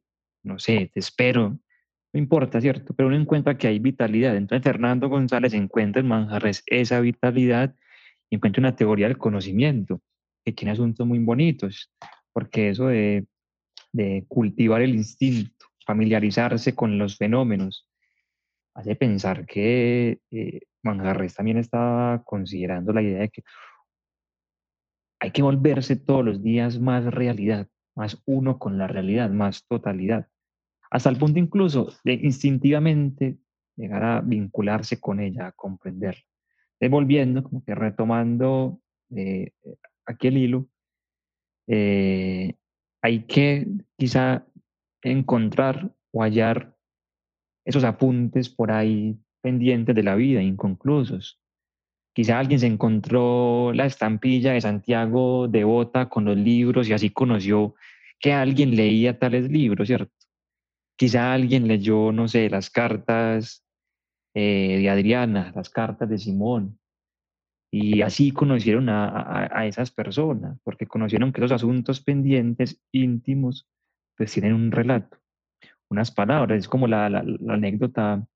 no 0.43 0.57
sé, 0.57 0.89
te 0.91 0.99
espero, 0.99 1.59
no 2.13 2.19
importa, 2.19 2.61
¿cierto? 2.61 2.93
Pero 2.93 3.07
uno 3.07 3.17
encuentra 3.17 3.57
que 3.57 3.67
hay 3.67 3.79
vitalidad. 3.79 4.37
Entonces 4.37 4.63
Fernando 4.63 5.09
González 5.09 5.53
encuentra 5.53 5.99
en 5.99 6.07
Manjarres 6.07 6.63
esa 6.67 6.99
vitalidad 6.99 7.75
y 8.29 8.35
encuentra 8.35 8.61
una 8.61 8.75
teoría 8.75 9.07
del 9.07 9.17
conocimiento 9.17 9.99
que 10.45 10.53
tiene 10.53 10.71
asuntos 10.73 11.07
muy 11.07 11.19
bonitos, 11.19 11.91
porque 12.31 12.69
eso 12.69 12.87
de, 12.87 13.25
cultivar 14.27 14.81
el 14.81 14.95
instinto, 14.95 15.67
familiarizarse 15.85 16.75
con 16.75 16.97
los 16.97 17.17
fenómenos, 17.17 17.89
hace 18.75 18.95
pensar 18.95 19.45
que 19.45 20.19
eh, 20.31 20.61
Manjarres 20.83 21.35
también 21.35 21.57
estaba 21.57 22.23
considerando 22.23 22.91
la 22.93 23.01
idea 23.01 23.19
de 23.21 23.29
que 23.29 23.43
hay 25.19 25.31
que 25.31 25.41
volverse 25.41 25.95
todos 25.95 26.25
los 26.25 26.43
días 26.43 26.79
más 26.79 27.05
realidad, 27.05 27.67
más 27.95 28.21
uno 28.25 28.59
con 28.59 28.77
la 28.77 28.87
realidad, 28.87 29.29
más 29.29 29.65
totalidad, 29.67 30.27
hasta 30.93 31.09
el 31.09 31.17
punto 31.17 31.39
incluso 31.39 31.91
de 32.03 32.13
instintivamente 32.13 33.39
llegar 33.75 34.03
a 34.03 34.21
vincularse 34.21 34.99
con 34.99 35.19
ella, 35.19 35.47
a 35.47 35.51
comprenderla. 35.51 36.21
Devolviendo, 36.79 37.41
como 37.41 37.63
que 37.65 37.73
retomando 37.73 38.79
eh, 39.09 39.53
aquí 40.05 40.27
el 40.27 40.37
hilo, 40.37 40.67
eh, 41.65 42.53
hay 43.01 43.23
que 43.23 43.65
quizá 43.97 44.45
encontrar 45.01 45.91
o 46.11 46.21
hallar 46.21 46.77
esos 47.65 47.83
apuntes 47.85 48.49
por 48.49 48.71
ahí 48.71 49.17
pendientes 49.41 49.95
de 49.95 50.03
la 50.03 50.13
vida, 50.13 50.43
inconclusos. 50.43 51.41
Quizá 52.13 52.37
alguien 52.37 52.59
se 52.59 52.67
encontró 52.67 53.73
la 53.73 53.87
estampilla 53.87 54.53
de 54.53 54.61
Santiago 54.61 55.47
de 55.47 55.63
Bota 55.63 56.07
con 56.07 56.25
los 56.25 56.37
libros 56.37 56.87
y 56.87 56.93
así 56.93 57.09
conoció 57.09 57.73
que 58.19 58.31
alguien 58.31 58.75
leía 58.75 59.17
tales 59.17 59.49
libros, 59.49 59.87
¿cierto? 59.87 60.22
Quizá 60.95 61.33
alguien 61.33 61.67
leyó, 61.67 62.11
no 62.11 62.27
sé, 62.27 62.49
las 62.49 62.69
cartas 62.69 63.65
eh, 64.33 64.79
de 64.79 64.89
Adriana, 64.89 65.51
las 65.55 65.69
cartas 65.69 66.09
de 66.09 66.17
Simón, 66.17 66.79
y 67.75 68.03
así 68.03 68.31
conocieron 68.31 68.87
a, 68.87 69.49
a, 69.51 69.65
esas 69.65 69.89
personas, 69.89 70.59
porque 70.63 70.85
conocieron 70.85 71.33
que 71.33 71.41
los 71.41 71.51
asuntos 71.51 72.01
pendientes 72.01 72.79
íntimos 72.91 73.67
pues 74.15 74.31
tienen 74.31 74.53
un 74.53 74.71
relato, 74.71 75.17
unas 75.89 76.11
palabras. 76.11 76.59
Es 76.59 76.67
como 76.67 76.85
la, 76.85 77.09
la, 77.09 77.23
anécdota 77.51 78.27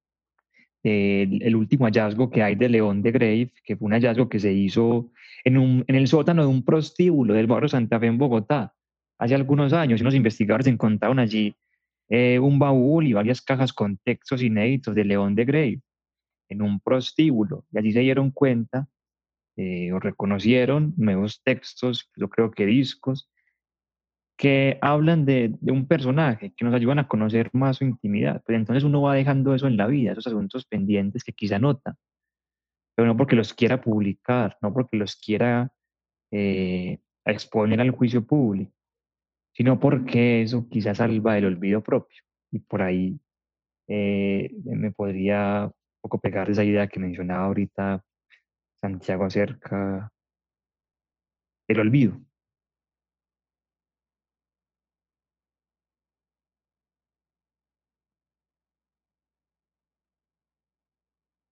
del 0.84 1.43
el 1.43 1.55
último 1.55 1.86
hallazgo 1.86 2.32
que 2.32 2.41
hay 2.41 2.55
de 2.55 2.68
León 2.68 3.03
de 3.03 3.12
Grave, 3.12 3.51
que 3.64 3.76
fue 3.76 3.86
un 3.86 3.91
hallazgo 3.91 4.28
que 4.28 4.39
se 4.39 4.53
hizo 4.53 5.12
en, 5.43 5.60
un, 5.60 5.86
en 5.88 5.93
el 5.93 6.08
sótano 6.08 6.41
de 6.41 6.47
un 6.47 6.66
prostíbulo 6.66 7.36
del 7.36 7.45
barrio 7.45 7.70
Santa 7.70 7.99
Fe 7.99 8.08
en 8.08 8.18
Bogotá, 8.18 8.74
hace 9.20 9.36
algunos 9.36 9.72
años. 9.72 9.99
Y 9.99 10.03
unos 10.03 10.16
investigadores 10.16 10.66
encontraron 10.66 11.20
allí 11.20 11.55
eh, 12.10 12.39
un 12.39 12.60
baúl 12.60 13.08
y 13.08 13.14
varias 13.14 13.41
cajas 13.41 13.74
con 13.74 13.97
textos 13.97 14.41
inéditos 14.41 14.95
de 14.95 15.05
León 15.05 15.36
de 15.36 15.45
Grave 15.45 15.82
en 16.49 16.62
un 16.62 16.80
prostíbulo. 16.80 17.66
Y 17.72 17.80
allí 17.80 17.91
se 17.91 17.99
dieron 17.99 18.32
cuenta 18.32 18.88
eh, 19.58 19.91
o 19.91 19.99
reconocieron 19.99 20.93
nuevos 20.97 21.41
textos, 21.43 22.10
yo 22.16 22.30
creo 22.30 22.51
que 22.51 22.66
discos, 22.66 23.30
que 24.38 24.78
hablan 24.82 25.26
de, 25.26 25.55
de, 25.60 25.72
un 25.72 25.88
personaje, 25.88 26.53
que 26.55 26.64
nos 26.64 26.76
ayudan 26.76 26.99
a 26.99 27.08
conocer 27.08 27.49
más 27.53 27.78
su 27.78 27.86
intimidad. 27.86 28.43
Pues 28.45 28.55
entonces 28.55 28.84
uno 28.84 29.01
va 29.01 29.16
dejando 29.16 29.55
eso 29.55 29.68
en 29.68 29.78
la 29.78 29.88
vida, 29.88 30.12
esos 30.12 30.28
asuntos 30.28 30.66
pendientes 30.66 31.24
que 31.24 31.34
quizá 31.34 31.58
nota, 31.58 31.97
pero 32.95 33.08
no 33.08 33.18
porque 33.18 33.36
los 33.36 33.53
quiera 33.53 33.82
publicar, 33.82 34.58
no 34.62 34.74
porque 34.74 34.97
los 34.97 35.16
quiera 35.16 35.72
eh, 36.32 36.99
exponer 37.26 37.82
al 37.82 37.91
juicio 37.91 38.26
público, 38.26 38.72
sino 39.58 39.80
porque 39.80 40.43
eso 40.43 40.68
quizá 40.70 40.93
salva 40.93 41.38
el 41.38 41.45
olvido 41.45 41.82
propio. 41.82 42.22
Y 42.51 42.60
por 42.60 42.84
ahí 42.84 43.20
eh, 43.88 44.51
me 44.66 44.91
podría 44.91 45.66
un 45.66 45.74
poco 46.01 46.20
pegar 46.20 46.49
esa 46.51 46.64
idea 46.64 46.88
que 46.88 46.99
mencionaba 46.99 47.45
ahorita 47.45 48.03
Santiago 48.82 49.26
acerca 49.26 50.12
del 51.68 51.80
olvido. 51.80 52.22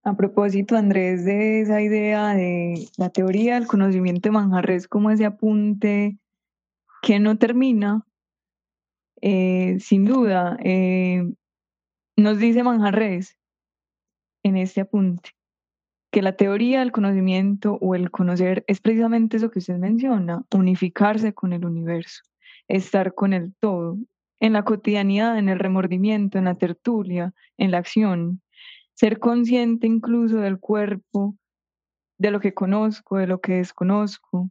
A 0.04 0.16
propósito, 0.16 0.78
Andrés, 0.78 1.26
de 1.26 1.62
esa 1.62 1.82
idea 1.82 2.36
de 2.36 2.88
la 2.98 3.10
teoría 3.10 3.56
del 3.56 3.66
conocimiento 3.66 4.30
de 4.30 4.34
Manjarres 4.34 4.88
como 4.88 5.10
ese 5.10 5.26
apunte 5.26 6.20
que 7.06 7.20
no 7.20 7.38
termina, 7.38 8.04
eh, 9.22 9.78
sin 9.80 10.06
duda, 10.06 10.58
eh, 10.64 11.24
nos 12.18 12.40
dice 12.40 12.64
Manjarres 12.64 13.38
en 14.42 14.58
este 14.58 14.82
apunte 14.82 15.30
que 16.12 16.24
la 16.24 16.36
teoría 16.36 16.80
del 16.80 16.92
conocimiento 16.92 17.78
o 17.80 17.94
el 17.94 18.10
conocer 18.10 18.64
es 18.66 18.82
precisamente 18.82 19.38
eso 19.38 19.52
que 19.52 19.60
usted 19.60 19.78
menciona, 19.78 20.46
unificarse 20.52 21.34
con 21.34 21.54
el 21.54 21.64
universo, 21.64 22.24
estar 22.68 23.14
con 23.14 23.34
el 23.34 23.54
todo, 23.60 24.00
en 24.40 24.54
la 24.54 24.64
cotidianidad, 24.64 25.38
en 25.38 25.50
el 25.50 25.60
remordimiento, 25.60 26.40
en 26.40 26.46
la 26.46 26.56
tertulia, 26.56 27.36
en 27.60 27.70
la 27.70 27.78
acción, 27.78 28.42
ser 28.96 29.20
consciente 29.20 29.86
incluso 29.86 30.38
del 30.38 30.60
cuerpo, 30.60 31.36
de 32.18 32.32
lo 32.32 32.40
que 32.40 32.56
conozco, 32.56 33.18
de 33.18 33.28
lo 33.28 33.42
que 33.42 33.58
desconozco, 33.58 34.50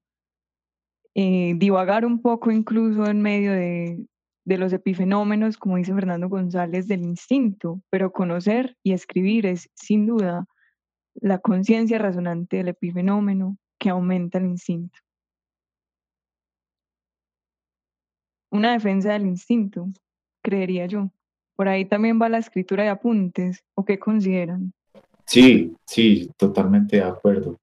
eh, 1.14 1.54
divagar 1.56 2.04
un 2.04 2.20
poco 2.20 2.50
incluso 2.50 3.06
en 3.06 3.22
medio 3.22 3.52
de, 3.52 4.04
de 4.44 4.58
los 4.58 4.72
epifenómenos, 4.72 5.56
como 5.56 5.76
dice 5.76 5.94
Fernando 5.94 6.28
González, 6.28 6.86
del 6.86 7.02
instinto, 7.02 7.80
pero 7.90 8.12
conocer 8.12 8.76
y 8.82 8.92
escribir 8.92 9.46
es 9.46 9.70
sin 9.74 10.06
duda 10.06 10.46
la 11.14 11.38
conciencia 11.38 11.98
razonante 11.98 12.58
del 12.58 12.68
epifenómeno 12.68 13.56
que 13.78 13.90
aumenta 13.90 14.38
el 14.38 14.46
instinto. 14.46 14.98
Una 18.50 18.72
defensa 18.72 19.12
del 19.12 19.26
instinto, 19.26 19.88
creería 20.42 20.86
yo. 20.86 21.10
Por 21.56 21.68
ahí 21.68 21.84
también 21.84 22.20
va 22.20 22.28
la 22.28 22.38
escritura 22.38 22.82
de 22.82 22.90
apuntes, 22.90 23.64
¿o 23.74 23.84
qué 23.84 23.98
consideran? 23.98 24.72
Sí, 25.26 25.74
sí, 25.86 26.30
totalmente 26.36 26.96
de 26.96 27.02
acuerdo. 27.02 27.56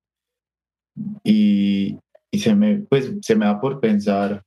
Y, 1.24 1.97
y 2.32 2.39
se, 2.39 2.55
me, 2.55 2.79
pues, 2.79 3.13
se 3.21 3.36
me 3.36 3.45
da 3.45 3.59
por 3.59 3.79
pensar 3.79 4.43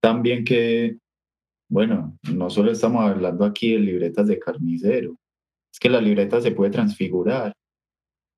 también 0.00 0.44
que, 0.44 0.98
bueno, 1.68 2.16
no 2.32 2.48
solo 2.50 2.70
estamos 2.70 3.04
hablando 3.04 3.44
aquí 3.44 3.72
de 3.72 3.80
libretas 3.80 4.28
de 4.28 4.38
carnicero, 4.38 5.16
es 5.72 5.78
que 5.80 5.90
la 5.90 6.00
libreta 6.00 6.40
se 6.40 6.52
puede 6.52 6.70
transfigurar, 6.70 7.52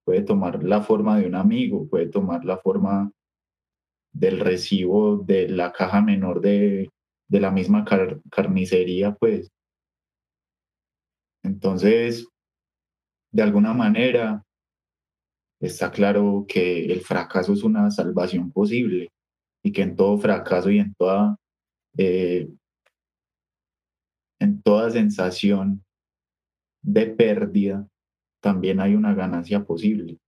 puede 0.05 0.23
tomar 0.23 0.65
la 0.65 0.81
forma 0.81 1.19
de 1.19 1.27
un 1.27 1.35
amigo, 1.35 1.89
puede 1.89 2.09
tomar 2.09 2.45
la 2.45 2.59
forma 2.59 3.13
del 4.13 4.41
recibo 4.41 5.19
de 5.19 5.49
la 5.49 5.73
caja 5.73 6.01
menor 6.01 6.41
de, 6.41 6.91
de 7.29 7.41
la 7.41 7.51
misma 7.51 7.85
carnicería, 8.31 9.15
pues. 9.15 9.53
Entonces, 11.45 12.29
de 13.33 13.43
alguna 13.43 13.73
manera, 13.73 14.45
está 15.61 15.91
claro 15.91 16.47
que 16.49 16.87
el 16.87 17.01
fracaso 17.01 17.53
es 17.53 17.63
una 17.63 17.91
salvación 17.91 18.51
posible 18.51 19.09
y 19.63 19.73
que 19.73 19.83
en 19.83 19.97
todo 19.97 20.19
fracaso 20.19 20.71
y 20.71 20.79
en 20.79 20.95
toda, 20.95 21.37
eh, 21.97 22.49
en 24.41 24.63
toda 24.63 24.91
sensación 24.91 25.85
de 26.83 27.07
pérdida 27.07 27.87
también 28.43 28.81
hay 28.81 28.95
una 28.95 29.15
ganancia 29.15 29.65
posible. 29.65 30.19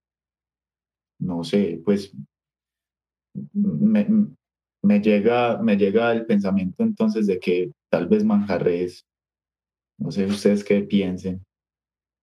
No 1.19 1.45
sé, 1.45 1.81
pues 1.85 2.13
me, 3.55 4.07
me 4.83 5.01
llega, 5.01 5.63
me 5.63 5.77
llega 5.77 6.13
el 6.13 6.27
pensamiento 6.27 6.83
entonces 6.83 7.27
de 7.27 7.39
que 7.39 7.73
tal 7.91 8.09
vez 8.09 8.25
Manjarres 8.25 9.07
no 9.99 10.11
sé 10.11 10.27
ustedes 10.27 10.65
qué 10.65 10.83
piensen. 10.83 11.45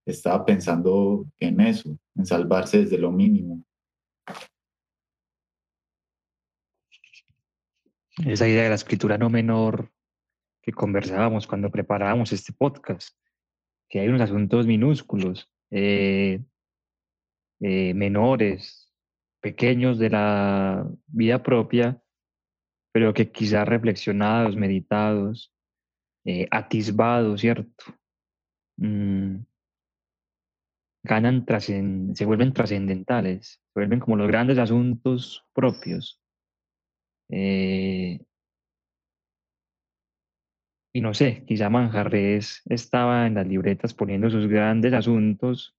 Estaba 0.10 0.44
pensando 0.44 1.28
en 1.40 1.62
eso, 1.62 1.98
en 2.16 2.26
salvarse 2.26 2.80
desde 2.80 2.98
lo 2.98 3.12
mínimo. 3.12 3.64
Esa 8.26 8.48
idea 8.48 8.64
de 8.64 8.70
la 8.70 8.76
escritura 8.76 9.18
no 9.18 9.30
menor 9.30 9.92
que 10.62 10.74
conversábamos 10.74 11.48
cuando 11.48 11.70
preparábamos 11.70 12.34
este 12.34 12.52
podcast, 12.52 13.16
que 13.88 14.00
hay 14.00 14.08
unos 14.08 14.22
asuntos 14.22 14.66
minúsculos, 14.66 15.50
eh, 15.70 16.42
eh, 17.62 17.94
menores, 17.94 18.92
pequeños 19.42 20.00
de 20.00 20.10
la 20.10 20.90
vida 21.08 21.44
propia, 21.44 22.02
pero 22.92 23.14
que 23.14 23.32
quizás 23.32 23.68
reflexionados, 23.68 24.56
meditados, 24.56 25.54
eh, 26.26 26.48
atisbado, 26.52 27.38
¿cierto? 27.38 27.86
Mm, 28.78 29.44
ganan, 31.04 31.46
se 32.14 32.26
vuelven 32.26 32.54
trascendentales, 32.54 33.62
se 33.64 33.80
vuelven 33.80 34.00
como 34.00 34.18
los 34.18 34.28
grandes 34.28 34.58
asuntos 34.58 35.46
propios. 35.54 36.22
Eh, 37.30 38.20
y 40.92 41.02
no 41.02 41.14
sé, 41.14 41.44
quizá 41.46 41.70
Manjarres 41.70 42.62
estaba 42.66 43.28
en 43.28 43.36
las 43.36 43.48
libretas 43.48 43.94
poniendo 43.94 44.30
sus 44.30 44.48
grandes 44.48 44.94
asuntos, 44.94 45.76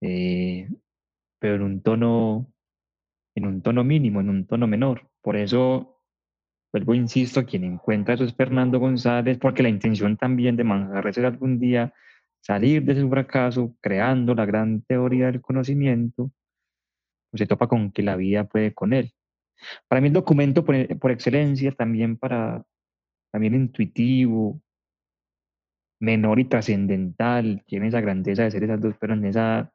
eh, 0.00 0.68
pero 1.38 1.56
en 1.56 1.62
un 1.62 1.82
tono, 1.82 2.52
en 3.34 3.46
un 3.46 3.62
tono 3.62 3.84
mínimo, 3.84 4.20
en 4.20 4.30
un 4.30 4.46
tono 4.46 4.66
menor. 4.66 5.10
Por 5.20 5.36
eso 5.36 6.00
vuelvo, 6.72 6.94
insisto, 6.94 7.44
quien 7.44 7.64
encuentra 7.64 8.14
eso 8.14 8.24
es 8.24 8.34
Fernando 8.34 8.78
González, 8.78 9.38
porque 9.38 9.62
la 9.62 9.68
intención 9.68 10.16
también 10.16 10.56
de 10.56 10.64
Manjarres 10.64 11.18
era 11.18 11.28
algún 11.28 11.58
día 11.58 11.92
salir 12.40 12.84
de 12.84 13.00
su 13.00 13.08
fracaso 13.08 13.76
creando 13.80 14.34
la 14.34 14.46
gran 14.46 14.82
teoría 14.82 15.26
del 15.26 15.40
conocimiento, 15.40 16.30
pues 17.30 17.40
se 17.40 17.46
topa 17.46 17.68
con 17.68 17.92
que 17.92 18.02
la 18.02 18.16
vida 18.16 18.44
puede 18.44 18.74
con 18.74 18.92
él. 18.92 19.12
Para 19.88 20.00
mí 20.00 20.08
el 20.08 20.14
documento 20.14 20.64
por, 20.64 20.98
por 20.98 21.10
excelencia 21.10 21.72
también 21.72 22.16
para, 22.16 22.64
también 23.30 23.54
intuitivo, 23.54 24.60
menor 26.00 26.40
y 26.40 26.44
trascendental, 26.46 27.62
tiene 27.66 27.88
esa 27.88 28.00
grandeza 28.00 28.44
de 28.44 28.50
ser 28.50 28.64
esas 28.64 28.80
dos, 28.80 28.94
pero 28.98 29.14
en 29.14 29.26
esa, 29.26 29.72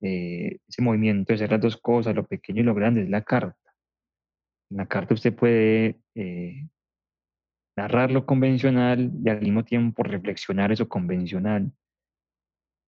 eh, 0.00 0.58
ese 0.66 0.82
movimiento 0.82 1.32
de 1.32 1.38
ser 1.38 1.50
las 1.50 1.60
dos 1.60 1.76
cosas, 1.76 2.14
lo 2.14 2.26
pequeño 2.26 2.62
y 2.62 2.64
lo 2.64 2.74
grande, 2.74 3.02
es 3.02 3.10
la 3.10 3.22
carta. 3.22 3.56
En 4.70 4.78
la 4.78 4.86
carta 4.86 5.14
usted 5.14 5.34
puede 5.34 6.00
eh, 6.14 6.68
narrar 7.76 8.10
lo 8.10 8.24
convencional 8.26 9.12
y 9.22 9.28
al 9.28 9.40
mismo 9.42 9.64
tiempo 9.64 10.02
reflexionar 10.02 10.72
eso 10.72 10.88
convencional. 10.88 11.70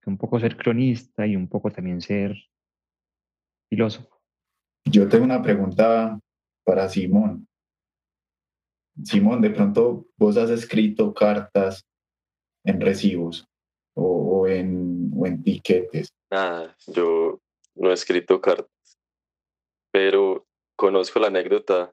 Un 0.06 0.16
poco 0.16 0.40
ser 0.40 0.56
cronista 0.56 1.26
y 1.26 1.36
un 1.36 1.48
poco 1.48 1.70
también 1.70 2.00
ser 2.00 2.34
filósofo. 3.68 4.20
Yo 4.86 5.08
tengo 5.08 5.24
una 5.24 5.42
pregunta 5.42 6.18
para 6.64 6.88
Simón. 6.88 7.46
Simón, 9.04 9.40
de 9.42 9.50
pronto 9.50 10.06
vos 10.16 10.36
has 10.36 10.50
escrito 10.50 11.12
cartas 11.12 11.84
en 12.64 12.80
recibos 12.80 13.46
o, 13.94 14.46
en, 14.46 15.10
o 15.14 15.26
en 15.26 15.42
tiquetes. 15.42 16.08
Nada, 16.30 16.76
yo 16.86 17.40
no 17.74 17.90
he 17.90 17.94
escrito 17.94 18.40
cartas, 18.40 18.98
pero 19.92 20.46
conozco 20.76 21.20
la 21.20 21.28
anécdota 21.28 21.92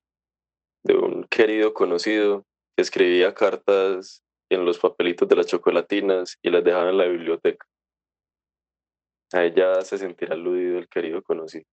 de 0.84 0.96
un 0.96 1.24
querido 1.26 1.74
conocido 1.74 2.46
que 2.76 2.82
escribía 2.84 3.34
cartas 3.34 4.24
en 4.50 4.66
los 4.66 4.80
papelitos 4.80 5.28
de 5.28 5.36
las 5.36 5.48
chocolatinas 5.48 6.38
y 6.42 6.50
las 6.50 6.64
dejaba 6.64 6.90
en 6.90 6.98
la 6.98 7.06
biblioteca. 7.06 7.66
A 9.34 9.44
ella 9.44 9.82
se 9.82 9.98
sentirá 9.98 10.36
aludido 10.36 10.78
el 10.78 10.88
querido 10.88 11.22
conocido. 11.22 11.66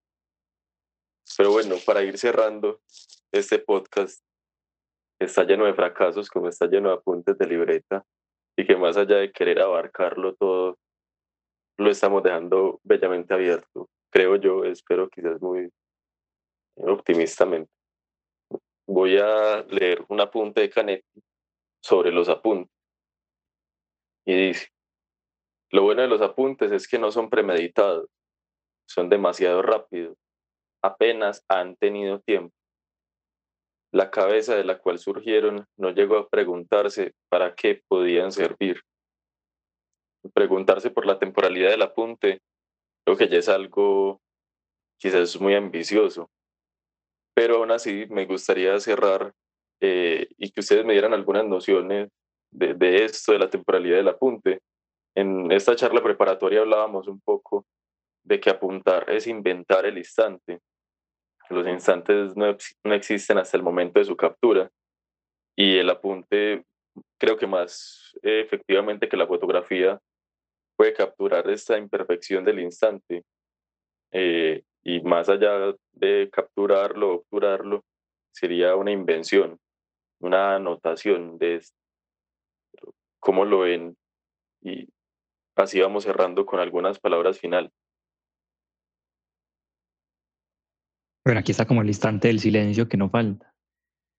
Pero 1.37 1.53
bueno, 1.53 1.77
para 1.87 2.03
ir 2.03 2.19
cerrando 2.19 2.81
este 3.33 3.59
podcast, 3.59 4.23
está 5.19 5.45
lleno 5.45 5.65
de 5.65 5.75
fracasos, 5.75 6.29
como 6.29 6.49
está 6.49 6.67
lleno 6.67 6.89
de 6.89 6.97
apuntes 6.97 7.39
de 7.39 7.47
libreta, 7.47 8.05
y 8.57 8.67
que 8.67 8.77
más 8.77 8.97
allá 8.97 9.17
de 9.17 9.33
querer 9.33 9.61
abarcarlo 9.61 10.35
todo, 10.35 10.79
lo 11.79 11.91
estamos 11.91 12.23
dejando 12.23 12.81
bellamente 12.85 13.33
abierto. 13.33 13.89
Creo 14.11 14.37
yo, 14.37 14.65
espero 14.65 15.09
quizás 15.09 15.41
muy 15.41 15.71
optimistamente. 16.77 17.71
voy 18.87 19.17
a 19.17 19.63
leer 19.63 20.05
un 20.09 20.21
apunte 20.21 20.61
de 20.61 20.71
Canetti 20.71 21.23
sobre 21.83 22.13
los 22.13 22.29
apuntes. 22.29 22.71
Y 24.27 24.49
dice, 24.49 24.69
lo 25.73 25.83
bueno 25.83 26.03
de 26.03 26.09
los 26.09 26.21
apuntes 26.21 26.71
es 26.71 26.87
que 26.87 26.99
no 26.99 27.11
son 27.11 27.31
premeditados, 27.31 28.09
son 28.87 29.09
demasiado 29.09 29.63
rápidos, 29.63 30.17
apenas 30.83 31.45
han 31.49 31.77
tenido 31.77 32.21
tiempo. 32.21 32.55
La 33.91 34.11
cabeza 34.11 34.55
de 34.55 34.65
la 34.65 34.79
cual 34.79 34.99
surgieron 34.99 35.67
no 35.79 35.91
llegó 35.91 36.17
a 36.17 36.29
preguntarse 36.29 37.13
para 37.31 37.55
qué 37.55 37.83
podían 37.89 38.33
servir. 38.33 38.81
Preguntarse 40.35 40.91
por 40.91 41.07
la 41.07 41.19
temporalidad 41.19 41.71
del 41.71 41.83
apunte, 41.83 42.41
creo 43.05 43.17
que 43.17 43.29
ya 43.29 43.39
es 43.39 43.49
algo 43.49 44.21
quizás 44.99 45.41
muy 45.41 45.55
ambicioso, 45.55 46.31
pero 47.35 47.57
aún 47.57 47.71
así 47.71 48.07
me 48.09 48.27
gustaría 48.27 48.79
cerrar 48.79 49.33
eh, 49.81 50.29
y 50.37 50.51
que 50.51 50.61
ustedes 50.61 50.85
me 50.85 50.93
dieran 50.93 51.13
algunas 51.13 51.45
nociones 51.45 52.09
de, 52.53 52.75
de 52.75 53.05
esto, 53.05 53.33
de 53.33 53.39
la 53.39 53.51
temporalidad 53.51 53.97
del 53.97 54.09
apunte. 54.09 54.61
En 55.15 55.53
esta 55.53 55.77
charla 55.77 56.03
preparatoria 56.03 56.61
hablábamos 56.61 57.07
un 57.07 57.21
poco 57.21 57.67
de 58.25 58.41
que 58.41 58.51
apuntar 58.51 59.11
es 59.11 59.27
inventar 59.27 59.85
el 59.85 59.99
instante. 59.99 60.61
Los 61.51 61.67
instantes 61.67 62.37
no, 62.37 62.57
no 62.85 62.95
existen 62.95 63.39
hasta 63.39 63.57
el 63.57 63.63
momento 63.63 63.99
de 63.99 64.07
su 64.07 64.17
captura 64.17 64.71
y 65.55 65.77
el 65.77 65.91
apunte 65.91 66.65
creo 67.19 67.37
que 67.37 67.47
más 67.47 68.19
efectivamente 68.23 69.09
que 69.09 69.17
la 69.17 69.27
fotografía 69.27 70.01
puede 70.77 70.95
capturar 70.95 71.49
esta 71.51 71.77
imperfección 71.77 72.45
del 72.45 72.61
instante 72.61 73.25
eh, 74.13 74.63
y 74.83 75.01
más 75.03 75.29
allá 75.29 75.75
de 75.93 76.29
capturarlo, 76.31 77.15
obturarlo, 77.15 77.85
sería 78.33 78.75
una 78.77 78.91
invención, 78.91 79.59
una 80.21 80.57
anotación 80.57 81.39
de 81.39 81.57
esto. 81.57 81.77
cómo 83.21 83.45
lo 83.45 83.61
ven 83.61 83.97
y 84.63 84.89
así 85.57 85.81
vamos 85.81 86.05
cerrando 86.05 86.47
con 86.47 86.61
algunas 86.61 86.99
palabras 86.99 87.39
finales. 87.39 87.71
Bueno, 91.25 91.41
aquí 91.41 91.53
está 91.53 91.67
como 91.67 91.83
el 91.83 91.89
instante 91.89 92.29
del 92.29 92.41
silencio 92.41 92.89
que 92.89 92.97
no 92.97 93.09
falta. 93.09 93.55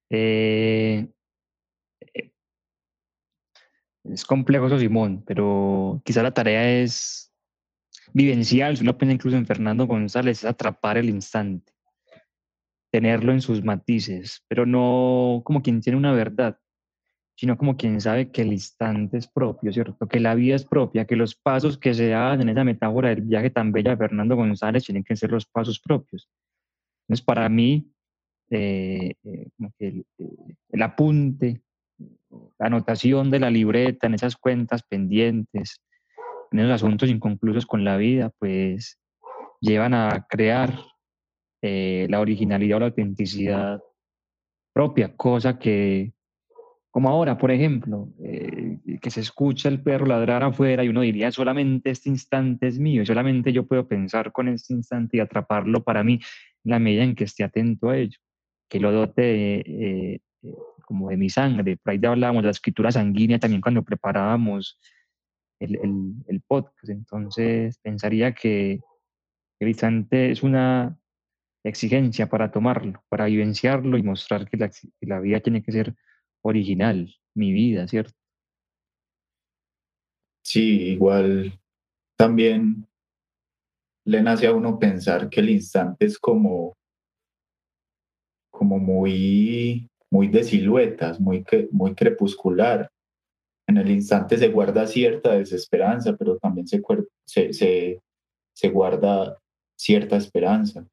Eh, 0.10 1.08
eh, 2.14 2.32
es 4.06 4.26
complejo 4.26 4.68
eso, 4.68 4.80
Simón, 4.80 5.24
pero 5.26 6.02
quizá 6.06 6.24
la 6.24 6.34
tarea 6.34 6.82
es 6.82 7.34
vivencial, 8.14 8.78
si 8.78 8.84
uno 8.84 8.98
piensa 8.98 9.16
incluso 9.16 9.38
en 9.38 9.46
Fernando 9.46 9.86
González, 9.88 10.40
es 10.40 10.46
atrapar 10.46 10.98
el 10.98 11.10
instante, 11.10 11.74
tenerlo 12.92 13.34
en 13.34 13.42
sus 13.42 13.64
matices, 13.64 14.44
pero 14.48 14.66
no 14.66 15.42
como 15.44 15.62
quien 15.62 15.82
tiene 15.82 15.98
una 15.98 16.14
verdad, 16.14 16.60
sino 17.36 17.58
como 17.58 17.76
quien 17.78 18.00
sabe 18.00 18.32
que 18.32 18.44
el 18.44 18.54
instante 18.54 19.18
es 19.18 19.28
propio, 19.28 19.72
¿cierto? 19.74 20.08
Que 20.08 20.20
la 20.20 20.36
vida 20.36 20.56
es 20.56 20.66
propia, 20.66 21.06
que 21.06 21.16
los 21.16 21.36
pasos 21.36 21.78
que 21.78 21.94
se 21.94 22.10
dan 22.10 22.42
en 22.42 22.50
esa 22.50 22.64
metáfora 22.64 23.10
del 23.10 23.22
viaje 23.22 23.50
tan 23.50 23.72
bella 23.72 23.92
de 23.92 23.98
Fernando 23.98 24.36
González 24.36 24.84
tienen 24.86 25.04
que 25.04 25.16
ser 25.16 25.32
los 25.32 25.46
pasos 25.46 25.80
propios. 25.80 26.30
Entonces, 27.04 27.26
para 27.26 27.50
mí, 27.50 27.92
eh, 28.50 29.14
eh, 29.24 29.48
el, 29.80 30.06
el, 30.70 30.82
apunte, 30.82 31.62
la 32.60 32.68
anotación 32.68 33.32
de 33.32 33.40
la 33.40 33.50
libreta 33.50 34.08
en 34.08 34.14
esas 34.14 34.36
cuentas 34.36 34.84
pendientes, 34.84 35.82
en 36.52 36.60
esos 36.60 36.72
asuntos 36.72 37.10
inconclusos 37.10 37.66
con 37.66 37.84
la 37.84 37.98
vida, 37.98 38.32
pues 38.38 39.00
llevan 39.60 39.94
a 39.94 40.28
crear 40.30 40.78
eh, 41.62 42.08
la 42.10 42.20
originalidad 42.20 42.78
o 42.78 42.80
la 42.82 42.86
autenticidad 42.88 43.82
propia, 44.74 45.16
cosa 45.16 45.58
que, 45.58 46.14
como 46.94 47.10
ahora, 47.10 47.40
por 47.40 47.50
ejemplo, 47.50 48.08
eh, 48.24 48.78
que 49.02 49.10
se 49.10 49.22
escucha 49.22 49.68
el 49.68 49.82
perro 49.82 50.06
ladrar 50.06 50.44
afuera 50.44 50.84
y 50.84 50.90
uno 50.90 51.02
diría, 51.02 51.32
solamente 51.32 51.90
este 51.90 52.10
instante 52.10 52.68
es 52.68 52.78
mío, 52.78 53.02
y 53.02 53.06
solamente 53.08 53.52
yo 53.52 53.66
puedo 53.66 53.88
pensar 53.88 54.32
con 54.32 54.48
este 54.48 54.76
instante 54.76 55.18
y 55.18 55.20
atraparlo 55.20 55.84
para 55.84 56.04
mí 56.04 56.20
la 56.64 56.78
medida 56.78 57.04
en 57.04 57.16
que 57.16 57.24
esté 57.24 57.44
atento 57.44 57.90
a 57.90 57.98
ello, 57.98 58.20
que 58.70 58.80
lo 58.80 58.92
dote 58.92 60.14
eh, 60.14 60.20
como 60.86 61.10
de 61.10 61.18
mi 61.18 61.32
sangre. 61.32 61.78
Por 61.78 61.94
ahí 61.94 62.00
hablábamos 62.06 62.44
de 62.44 62.50
la 62.50 62.52
escritura 62.52 62.92
sanguínea 62.92 63.40
también 63.40 63.62
cuando 63.62 63.82
preparábamos 63.82 64.80
el, 65.60 66.44
podcast. 66.46 66.90
Entonces, 66.90 67.80
pensaría 67.80 68.36
que 68.36 68.82
el 69.60 69.68
instante 69.68 70.30
es 70.30 70.44
una 70.44 70.96
exigencia 71.64 72.30
para 72.30 72.52
tomarlo, 72.52 73.04
para 73.10 73.26
vivenciarlo 73.26 73.98
y 73.98 74.04
mostrar 74.04 74.48
que 74.48 74.58
la, 75.02 75.20
vida 75.22 75.40
tiene 75.40 75.64
que 75.64 75.72
ser 75.72 75.96
original, 76.44 77.14
mi 77.36 77.52
vida, 77.52 77.88
¿cierto? 77.88 78.14
Sí, 80.44 80.92
igual 80.92 81.60
también 82.18 82.88
le 84.06 84.22
nace 84.22 84.48
a 84.48 84.54
uno 84.54 84.78
pensar 84.78 85.30
que 85.30 85.40
el 85.40 85.50
instante 85.50 86.06
es 86.06 86.20
como, 86.20 86.74
como 88.52 88.78
muy, 88.78 89.88
muy 90.12 90.28
de 90.28 90.44
siluetas, 90.44 91.20
muy, 91.20 91.44
muy 91.72 91.96
crepuscular 91.96 92.90
en 93.68 93.78
el 93.78 93.92
instante 93.92 94.38
se 94.38 94.50
guarda 94.50 94.88
cierta 94.88 95.34
desesperanza, 95.34 96.16
pero 96.18 96.38
también 96.38 96.68
se, 96.68 96.82
se, 97.26 98.02
se, 98.54 98.70
guarda 98.70 99.38
cierta 99.78 100.18
esperanza, 100.18 100.86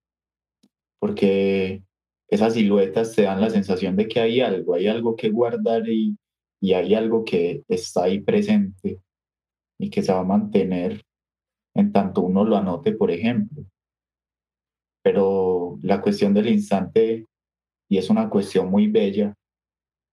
porque 1.00 1.82
esas 2.30 2.54
siluetas 2.54 3.14
te 3.14 3.22
dan 3.22 3.40
la 3.40 3.50
sensación 3.50 3.96
de 3.96 4.06
que 4.06 4.20
hay 4.20 4.40
algo, 4.40 4.74
hay 4.74 4.86
algo 4.86 5.16
que 5.16 5.30
guardar 5.30 5.88
y, 5.88 6.16
y 6.60 6.74
hay 6.74 6.94
algo 6.94 7.24
que 7.24 7.64
está 7.68 8.04
ahí 8.04 8.20
presente 8.20 9.00
y 9.78 9.90
que 9.90 10.02
se 10.02 10.12
va 10.12 10.20
a 10.20 10.24
mantener 10.24 11.04
en 11.74 11.92
tanto 11.92 12.20
uno 12.20 12.44
lo 12.44 12.56
anote, 12.56 12.92
por 12.92 13.10
ejemplo. 13.10 13.64
Pero 15.02 15.78
la 15.82 16.00
cuestión 16.00 16.32
del 16.32 16.48
instante, 16.48 17.26
y 17.88 17.98
es 17.98 18.10
una 18.10 18.28
cuestión 18.28 18.70
muy 18.70 18.86
bella, 18.86 19.34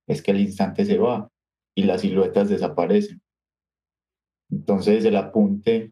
es 0.08 0.22
que 0.22 0.32
el 0.32 0.40
instante 0.40 0.86
se 0.86 0.98
va 0.98 1.30
y 1.76 1.84
las 1.84 2.02
siluetas 2.02 2.50
desaparecen. 2.50 3.22
Entonces 4.50 5.06
el 5.06 5.18
apunte, 5.18 5.92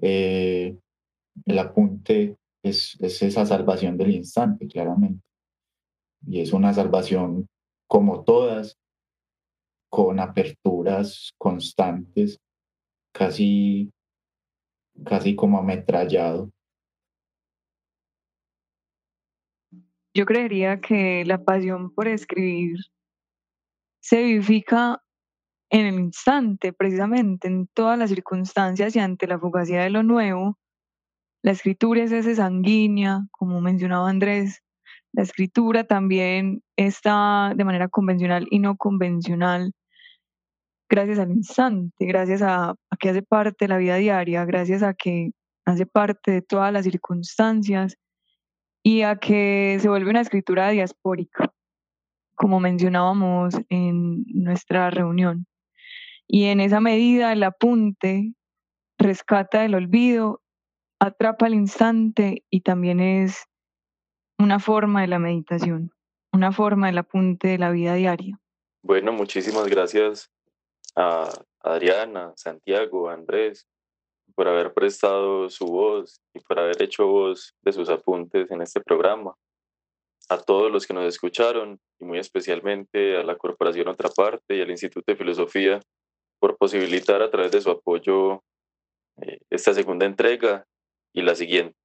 eh, 0.00 0.76
el 1.46 1.58
apunte 1.58 2.36
es, 2.62 2.96
es 3.00 3.22
esa 3.22 3.44
salvación 3.46 3.96
del 3.96 4.12
instante, 4.12 4.66
claramente. 4.66 5.24
Y 6.26 6.40
es 6.40 6.52
una 6.52 6.72
salvación 6.72 7.48
como 7.88 8.24
todas, 8.24 8.78
con 9.90 10.20
aperturas 10.20 11.32
constantes, 11.36 12.38
casi, 13.12 13.90
casi 15.04 15.36
como 15.36 15.58
ametrallado. 15.58 16.50
Yo 20.14 20.26
creería 20.26 20.80
que 20.80 21.24
la 21.24 21.42
pasión 21.42 21.92
por 21.94 22.08
escribir 22.08 22.78
se 24.00 24.22
vivifica 24.22 25.02
en 25.70 25.86
el 25.86 26.00
instante, 26.00 26.72
precisamente, 26.72 27.48
en 27.48 27.66
todas 27.68 27.98
las 27.98 28.10
circunstancias 28.10 28.94
y 28.94 28.98
ante 28.98 29.26
la 29.26 29.38
fugacidad 29.38 29.84
de 29.84 29.90
lo 29.90 30.02
nuevo. 30.02 30.58
La 31.42 31.52
escritura 31.52 32.02
es 32.02 32.12
ese 32.12 32.34
sanguínea, 32.36 33.26
como 33.32 33.60
mencionaba 33.60 34.08
Andrés. 34.08 34.62
La 35.12 35.22
escritura 35.22 35.84
también 35.84 36.62
está 36.76 37.52
de 37.56 37.64
manera 37.64 37.88
convencional 37.88 38.46
y 38.50 38.58
no 38.60 38.76
convencional, 38.76 39.72
gracias 40.88 41.18
al 41.18 41.30
instante, 41.30 42.06
gracias 42.06 42.42
a, 42.42 42.70
a 42.70 42.96
que 42.98 43.10
hace 43.10 43.22
parte 43.22 43.64
de 43.64 43.68
la 43.68 43.78
vida 43.78 43.96
diaria, 43.96 44.44
gracias 44.44 44.82
a 44.82 44.94
que 44.94 45.32
hace 45.64 45.86
parte 45.86 46.30
de 46.30 46.42
todas 46.42 46.72
las 46.72 46.84
circunstancias 46.84 47.96
y 48.82 49.02
a 49.02 49.16
que 49.16 49.78
se 49.80 49.88
vuelve 49.88 50.10
una 50.10 50.20
escritura 50.20 50.70
diaspórica 50.70 51.52
como 52.42 52.58
mencionábamos 52.58 53.54
en 53.68 54.24
nuestra 54.26 54.90
reunión. 54.90 55.46
Y 56.26 56.46
en 56.46 56.58
esa 56.58 56.80
medida 56.80 57.32
el 57.32 57.44
apunte 57.44 58.34
rescata 58.98 59.64
el 59.64 59.76
olvido, 59.76 60.41
atrapa 61.02 61.48
el 61.48 61.54
instante 61.54 62.44
y 62.48 62.60
también 62.60 63.00
es 63.00 63.46
una 64.38 64.60
forma 64.60 65.00
de 65.00 65.08
la 65.08 65.18
meditación, 65.18 65.90
una 66.32 66.52
forma 66.52 66.86
del 66.86 66.98
apunte 66.98 67.48
de 67.48 67.58
la 67.58 67.72
vida 67.72 67.94
diaria. 67.94 68.38
Bueno, 68.84 69.12
muchísimas 69.12 69.66
gracias 69.66 70.30
a 70.94 71.28
Adriana, 71.60 72.32
Santiago, 72.36 73.10
Andrés, 73.10 73.66
por 74.36 74.46
haber 74.46 74.72
prestado 74.74 75.50
su 75.50 75.66
voz 75.66 76.20
y 76.34 76.38
por 76.38 76.60
haber 76.60 76.80
hecho 76.80 77.08
voz 77.08 77.52
de 77.62 77.72
sus 77.72 77.88
apuntes 77.88 78.48
en 78.52 78.62
este 78.62 78.80
programa 78.80 79.34
a 80.28 80.38
todos 80.38 80.70
los 80.70 80.86
que 80.86 80.94
nos 80.94 81.04
escucharon 81.04 81.80
y 81.98 82.04
muy 82.04 82.18
especialmente 82.20 83.16
a 83.16 83.24
la 83.24 83.34
Corporación 83.34 83.88
Otra 83.88 84.08
Parte 84.08 84.56
y 84.56 84.60
al 84.60 84.70
Instituto 84.70 85.10
de 85.10 85.16
Filosofía 85.18 85.80
por 86.38 86.56
posibilitar 86.56 87.22
a 87.22 87.30
través 87.30 87.50
de 87.50 87.60
su 87.60 87.70
apoyo 87.70 88.44
eh, 89.20 89.40
esta 89.50 89.74
segunda 89.74 90.06
entrega 90.06 90.64
y 91.12 91.22
la 91.22 91.34
siguiente. 91.34 91.76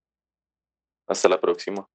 Hasta 1.07 1.29
la 1.29 1.39
próxima. 1.39 1.87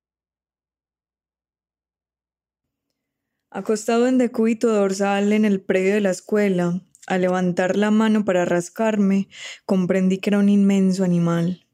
Acostado 3.51 4.07
en 4.07 4.17
decúbito 4.17 4.69
dorsal 4.69 5.33
en 5.33 5.45
el 5.45 5.61
predio 5.61 5.93
de 5.93 6.01
la 6.01 6.11
escuela, 6.11 6.81
al 7.07 7.21
levantar 7.21 7.77
la 7.77 7.91
mano 7.91 8.25
para 8.25 8.47
rascarme, 8.47 9.29
comprendí 9.67 10.19
que 10.19 10.31
era 10.31 10.39
un 10.39 10.49
inmenso 10.49 11.05
animal, 11.05 11.67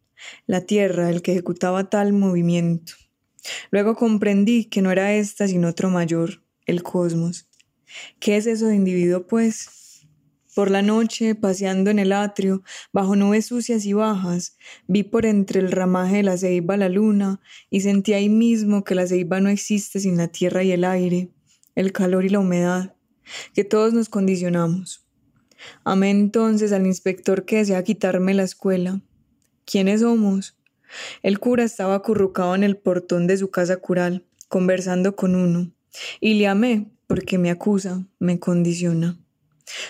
la 0.46 0.62
tierra 0.62 1.08
el 1.10 1.22
que 1.22 1.32
ejecutaba 1.32 1.88
tal 1.88 2.12
movimiento. 2.12 2.94
Luego 3.70 3.94
comprendí 3.94 4.64
que 4.64 4.82
no 4.82 4.90
era 4.90 5.14
esta 5.14 5.46
sino 5.46 5.68
otro 5.68 5.90
mayor, 5.90 6.42
el 6.66 6.82
cosmos. 6.82 7.48
¿Qué 8.18 8.36
es 8.36 8.46
eso 8.46 8.66
de 8.66 8.74
individuo, 8.74 9.26
pues? 9.26 9.77
Por 10.58 10.72
la 10.72 10.82
noche, 10.82 11.36
paseando 11.36 11.88
en 11.88 12.00
el 12.00 12.10
atrio, 12.10 12.64
bajo 12.92 13.14
nubes 13.14 13.46
sucias 13.46 13.84
y 13.84 13.92
bajas, 13.92 14.56
vi 14.88 15.04
por 15.04 15.24
entre 15.24 15.60
el 15.60 15.70
ramaje 15.70 16.16
de 16.16 16.22
la 16.24 16.36
ceiba 16.36 16.76
la 16.76 16.88
luna 16.88 17.40
y 17.70 17.82
sentí 17.82 18.12
ahí 18.12 18.28
mismo 18.28 18.82
que 18.82 18.96
la 18.96 19.06
ceiba 19.06 19.38
no 19.38 19.50
existe 19.50 20.00
sin 20.00 20.16
la 20.16 20.26
tierra 20.26 20.64
y 20.64 20.72
el 20.72 20.82
aire, 20.82 21.30
el 21.76 21.92
calor 21.92 22.24
y 22.24 22.30
la 22.30 22.40
humedad, 22.40 22.96
que 23.54 23.62
todos 23.62 23.92
nos 23.92 24.08
condicionamos. 24.08 25.06
Amé 25.84 26.10
entonces 26.10 26.72
al 26.72 26.86
inspector 26.86 27.44
que 27.44 27.58
desea 27.58 27.84
quitarme 27.84 28.34
la 28.34 28.42
escuela. 28.42 29.00
¿Quiénes 29.64 30.00
somos? 30.00 30.58
El 31.22 31.38
cura 31.38 31.62
estaba 31.62 31.94
acurrucado 31.94 32.56
en 32.56 32.64
el 32.64 32.76
portón 32.76 33.28
de 33.28 33.36
su 33.36 33.52
casa 33.52 33.76
cural, 33.76 34.26
conversando 34.48 35.14
con 35.14 35.36
uno, 35.36 35.70
y 36.18 36.34
le 36.34 36.48
amé 36.48 36.90
porque 37.06 37.38
me 37.38 37.50
acusa, 37.50 38.04
me 38.18 38.40
condiciona. 38.40 39.20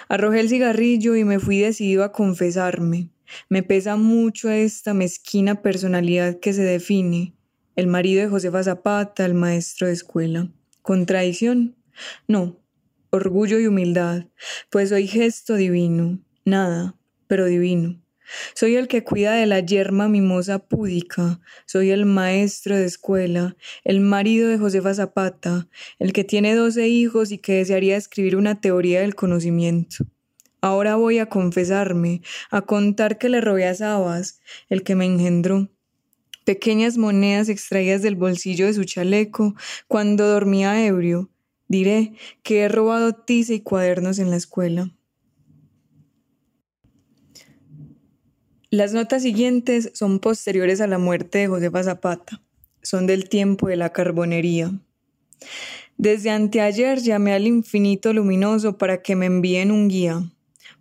Arrojé 0.08 0.40
el 0.40 0.48
cigarrillo 0.48 1.16
y 1.16 1.24
me 1.24 1.38
fui 1.38 1.58
decidido 1.58 2.04
a 2.04 2.12
confesarme. 2.12 3.10
Me 3.48 3.62
pesa 3.62 3.96
mucho 3.96 4.50
esta 4.50 4.94
mezquina 4.94 5.62
personalidad 5.62 6.38
que 6.40 6.52
se 6.52 6.62
define, 6.62 7.34
el 7.76 7.86
marido 7.86 8.22
de 8.22 8.28
Josefa 8.28 8.62
Zapata, 8.62 9.24
el 9.24 9.34
maestro 9.34 9.86
de 9.86 9.92
escuela. 9.92 10.48
¿Contradicción? 10.82 11.76
No, 12.26 12.60
orgullo 13.10 13.58
y 13.58 13.66
humildad, 13.66 14.26
pues 14.70 14.88
soy 14.88 15.06
gesto 15.06 15.54
divino, 15.54 16.18
nada, 16.44 16.96
pero 17.26 17.44
divino. 17.46 18.00
Soy 18.54 18.76
el 18.76 18.88
que 18.88 19.04
cuida 19.04 19.32
de 19.32 19.46
la 19.46 19.60
yerma 19.60 20.08
mimosa 20.08 20.58
púdica, 20.58 21.40
soy 21.66 21.90
el 21.90 22.04
maestro 22.04 22.76
de 22.76 22.84
escuela, 22.84 23.56
el 23.84 24.00
marido 24.00 24.48
de 24.48 24.58
Josefa 24.58 24.94
Zapata, 24.94 25.68
el 25.98 26.12
que 26.12 26.24
tiene 26.24 26.54
doce 26.54 26.88
hijos 26.88 27.32
y 27.32 27.38
que 27.38 27.54
desearía 27.54 27.96
escribir 27.96 28.36
una 28.36 28.60
teoría 28.60 29.00
del 29.00 29.14
conocimiento. 29.14 30.06
Ahora 30.60 30.96
voy 30.96 31.18
a 31.18 31.26
confesarme, 31.26 32.22
a 32.50 32.62
contar 32.62 33.18
que 33.18 33.28
le 33.28 33.40
robé 33.40 33.66
a 33.66 33.74
Sabas, 33.74 34.40
el 34.68 34.82
que 34.82 34.96
me 34.96 35.06
engendró, 35.06 35.68
pequeñas 36.44 36.98
monedas 36.98 37.48
extraídas 37.48 38.02
del 38.02 38.16
bolsillo 38.16 38.66
de 38.66 38.72
su 38.72 38.84
chaleco 38.84 39.54
cuando 39.86 40.26
dormía 40.26 40.84
ebrio. 40.84 41.30
Diré 41.68 42.14
que 42.42 42.62
he 42.62 42.68
robado 42.68 43.12
tiza 43.12 43.52
y 43.52 43.60
cuadernos 43.60 44.18
en 44.18 44.30
la 44.30 44.36
escuela. 44.36 44.90
Las 48.70 48.92
notas 48.92 49.22
siguientes 49.22 49.90
son 49.94 50.18
posteriores 50.18 50.82
a 50.82 50.86
la 50.86 50.98
muerte 50.98 51.38
de 51.38 51.46
Josefa 51.46 51.84
Zapata. 51.84 52.42
Son 52.82 53.06
del 53.06 53.30
tiempo 53.30 53.68
de 53.68 53.76
la 53.76 53.94
carbonería. 53.94 54.78
Desde 55.96 56.28
anteayer 56.28 57.00
llamé 57.00 57.32
al 57.32 57.46
infinito 57.46 58.12
luminoso 58.12 58.76
para 58.76 59.00
que 59.00 59.16
me 59.16 59.24
envíen 59.24 59.70
un 59.70 59.88
guía, 59.88 60.22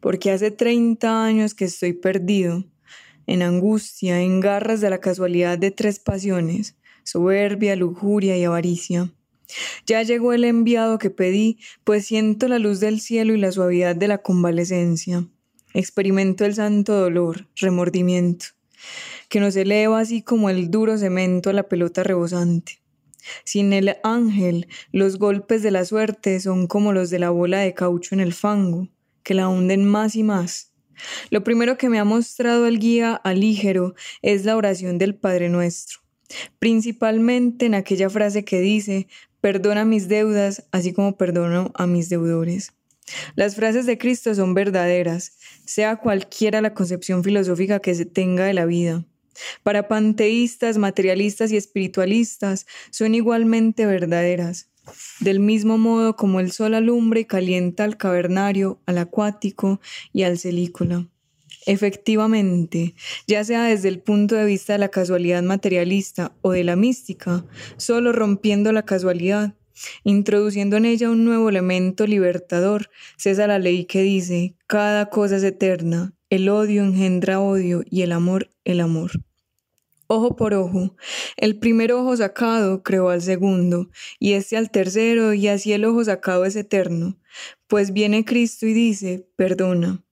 porque 0.01 0.31
hace 0.31 0.51
30 0.51 1.23
años 1.23 1.53
que 1.53 1.63
estoy 1.63 1.93
perdido, 1.93 2.65
en 3.25 3.41
angustia, 3.41 4.19
en 4.19 4.41
garras 4.41 4.81
de 4.81 4.89
la 4.89 4.99
casualidad 4.99 5.57
de 5.57 5.71
tres 5.71 5.99
pasiones, 5.99 6.75
soberbia, 7.05 7.77
lujuria 7.77 8.35
y 8.35 8.43
avaricia. 8.43 9.13
Ya 9.85 10.03
llegó 10.03 10.33
el 10.33 10.43
enviado 10.43 10.97
que 10.97 11.09
pedí, 11.09 11.57
pues 11.85 12.05
siento 12.05 12.49
la 12.49 12.59
luz 12.59 12.81
del 12.81 12.99
cielo 12.99 13.33
y 13.33 13.37
la 13.37 13.53
suavidad 13.53 13.95
de 13.95 14.09
la 14.09 14.17
convalecencia. 14.17 15.25
Experimento 15.73 16.45
el 16.45 16.55
santo 16.55 16.93
dolor, 16.93 17.47
remordimiento, 17.55 18.47
que 19.29 19.39
nos 19.39 19.55
eleva 19.55 19.99
así 19.99 20.21
como 20.21 20.49
el 20.49 20.71
duro 20.71 20.97
cemento 20.97 21.49
a 21.49 21.53
la 21.53 21.63
pelota 21.63 22.03
rebosante. 22.03 22.81
Sin 23.43 23.73
el 23.73 23.97
ángel, 24.03 24.67
los 24.91 25.17
golpes 25.19 25.61
de 25.61 25.71
la 25.71 25.85
suerte 25.85 26.39
son 26.39 26.67
como 26.67 26.93
los 26.93 27.09
de 27.09 27.19
la 27.19 27.29
bola 27.29 27.59
de 27.59 27.73
caucho 27.73 28.15
en 28.15 28.21
el 28.21 28.33
fango, 28.33 28.87
que 29.23 29.33
la 29.33 29.49
hunden 29.49 29.85
más 29.85 30.15
y 30.15 30.23
más. 30.23 30.71
Lo 31.29 31.43
primero 31.43 31.77
que 31.77 31.89
me 31.89 31.99
ha 31.99 32.05
mostrado 32.05 32.65
el 32.65 32.79
guía 32.79 33.13
alígero 33.13 33.93
es 34.21 34.45
la 34.45 34.55
oración 34.55 34.97
del 34.97 35.15
Padre 35.15 35.49
Nuestro, 35.49 35.99
principalmente 36.59 37.65
en 37.65 37.75
aquella 37.75 38.09
frase 38.09 38.45
que 38.45 38.59
dice, 38.59 39.07
perdona 39.41 39.85
mis 39.85 40.07
deudas, 40.07 40.65
así 40.71 40.93
como 40.93 41.17
perdono 41.17 41.71
a 41.75 41.85
mis 41.85 42.09
deudores. 42.09 42.73
Las 43.35 43.55
frases 43.55 43.85
de 43.85 43.97
Cristo 43.97 44.33
son 44.35 44.53
verdaderas, 44.53 45.37
sea 45.65 45.97
cualquiera 45.97 46.61
la 46.61 46.73
concepción 46.73 47.23
filosófica 47.23 47.79
que 47.79 47.95
se 47.95 48.05
tenga 48.05 48.45
de 48.45 48.53
la 48.53 48.65
vida. 48.65 49.05
Para 49.63 49.87
panteístas, 49.87 50.77
materialistas 50.77 51.51
y 51.51 51.57
espiritualistas 51.57 52.65
son 52.89 53.15
igualmente 53.15 53.85
verdaderas. 53.85 54.69
Del 55.19 55.39
mismo 55.39 55.77
modo 55.77 56.15
como 56.15 56.39
el 56.39 56.51
sol 56.51 56.73
alumbra 56.73 57.19
y 57.19 57.25
calienta 57.25 57.83
al 57.83 57.97
cavernario, 57.97 58.79
al 58.85 58.97
acuático 58.97 59.81
y 60.13 60.23
al 60.23 60.39
celícola. 60.39 61.07
Efectivamente, 61.65 62.95
ya 63.27 63.43
sea 63.43 63.63
desde 63.63 63.89
el 63.89 63.99
punto 63.99 64.35
de 64.35 64.45
vista 64.45 64.73
de 64.73 64.79
la 64.79 64.87
casualidad 64.87 65.43
materialista 65.43 66.33
o 66.41 66.51
de 66.51 66.63
la 66.63 66.77
mística, 66.77 67.45
solo 67.75 68.13
rompiendo 68.13 68.71
la 68.71 68.85
casualidad, 68.85 69.53
Introduciendo 70.03 70.77
en 70.77 70.85
ella 70.85 71.09
un 71.09 71.25
nuevo 71.25 71.49
elemento 71.49 72.07
libertador, 72.07 72.89
cesa 73.17 73.47
la 73.47 73.59
ley 73.59 73.85
que 73.85 74.01
dice, 74.01 74.55
cada 74.67 75.09
cosa 75.09 75.37
es 75.37 75.43
eterna, 75.43 76.13
el 76.29 76.49
odio 76.49 76.83
engendra 76.83 77.39
odio 77.39 77.83
y 77.89 78.01
el 78.01 78.11
amor 78.11 78.49
el 78.65 78.81
amor. 78.81 79.11
Ojo 80.07 80.35
por 80.35 80.53
ojo, 80.53 80.95
el 81.35 81.59
primer 81.59 81.91
ojo 81.91 82.15
sacado 82.15 82.81
creó 82.81 83.09
al 83.09 83.21
segundo, 83.21 83.89
y 84.19 84.33
este 84.33 84.55
al 84.55 84.71
tercero, 84.71 85.33
y 85.33 85.47
así 85.49 85.73
el 85.73 85.83
ojo 85.83 86.03
sacado 86.03 86.45
es 86.45 86.55
eterno, 86.55 87.17
pues 87.67 87.91
viene 87.91 88.23
Cristo 88.23 88.65
y 88.65 88.73
dice, 88.73 89.27
perdona. 89.35 90.03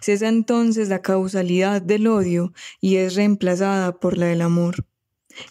Cesa 0.00 0.28
entonces 0.28 0.88
la 0.88 1.02
causalidad 1.02 1.80
del 1.82 2.08
odio 2.08 2.52
y 2.80 2.96
es 2.96 3.14
reemplazada 3.14 3.98
por 3.98 4.18
la 4.18 4.26
del 4.26 4.42
amor. 4.42 4.84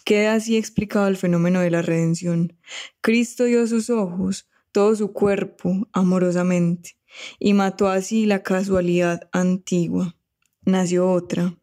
Queda 0.04 0.34
así 0.34 0.56
explicado 0.56 1.08
el 1.08 1.16
fenómeno 1.16 1.60
de 1.60 1.70
la 1.70 1.82
redención. 1.82 2.58
Cristo 3.00 3.44
dio 3.44 3.66
sus 3.66 3.90
ojos, 3.90 4.48
todo 4.72 4.94
su 4.94 5.12
cuerpo, 5.12 5.88
amorosamente, 5.92 6.96
y 7.38 7.54
mató 7.54 7.88
así 7.88 8.26
la 8.26 8.42
casualidad 8.42 9.28
antigua. 9.32 10.16
Nació 10.64 11.10
otra, 11.10 11.58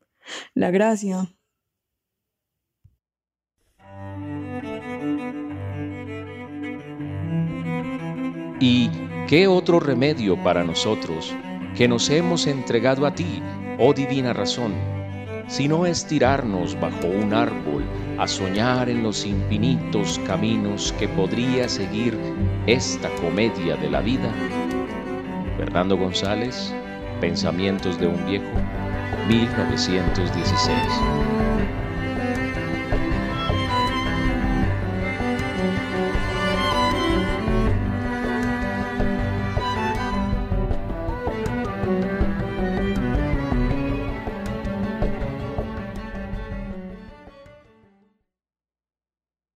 la 0.53 0.72
gracia. 0.72 1.34
¿Y 8.61 8.89
qué 9.28 9.47
otro 9.47 9.80
remedio 9.80 10.41
para 10.43 10.65
nosotros 10.65 11.34
que 11.78 11.88
nos 11.88 12.09
hemos 12.09 12.45
entregado 12.45 13.05
a 13.05 13.15
ti, 13.15 13.41
oh 13.80 13.93
divina 13.93 14.34
razón? 14.34 14.74
sino 15.49 15.86
estirarnos 15.88 16.80
bajo 16.80 17.07
un 17.07 17.34
árbol 17.34 17.84
a 18.20 18.28
soñar 18.28 18.89
en 18.89 19.01
los 19.01 19.26
infinitos 19.26 20.20
caminos 20.28 20.93
que 20.99 21.07
podría 21.07 21.70
seguir 21.70 22.17
esta 22.67 23.09
comedia 23.15 23.78
de 23.78 23.89
la 23.89 24.01
vida. 24.01 24.30
Fernando 25.57 25.97
González, 25.97 26.74
Pensamientos 27.22 27.99
de 27.99 28.07
un 28.07 28.26
viejo, 28.26 28.45
1916. 29.28 31.28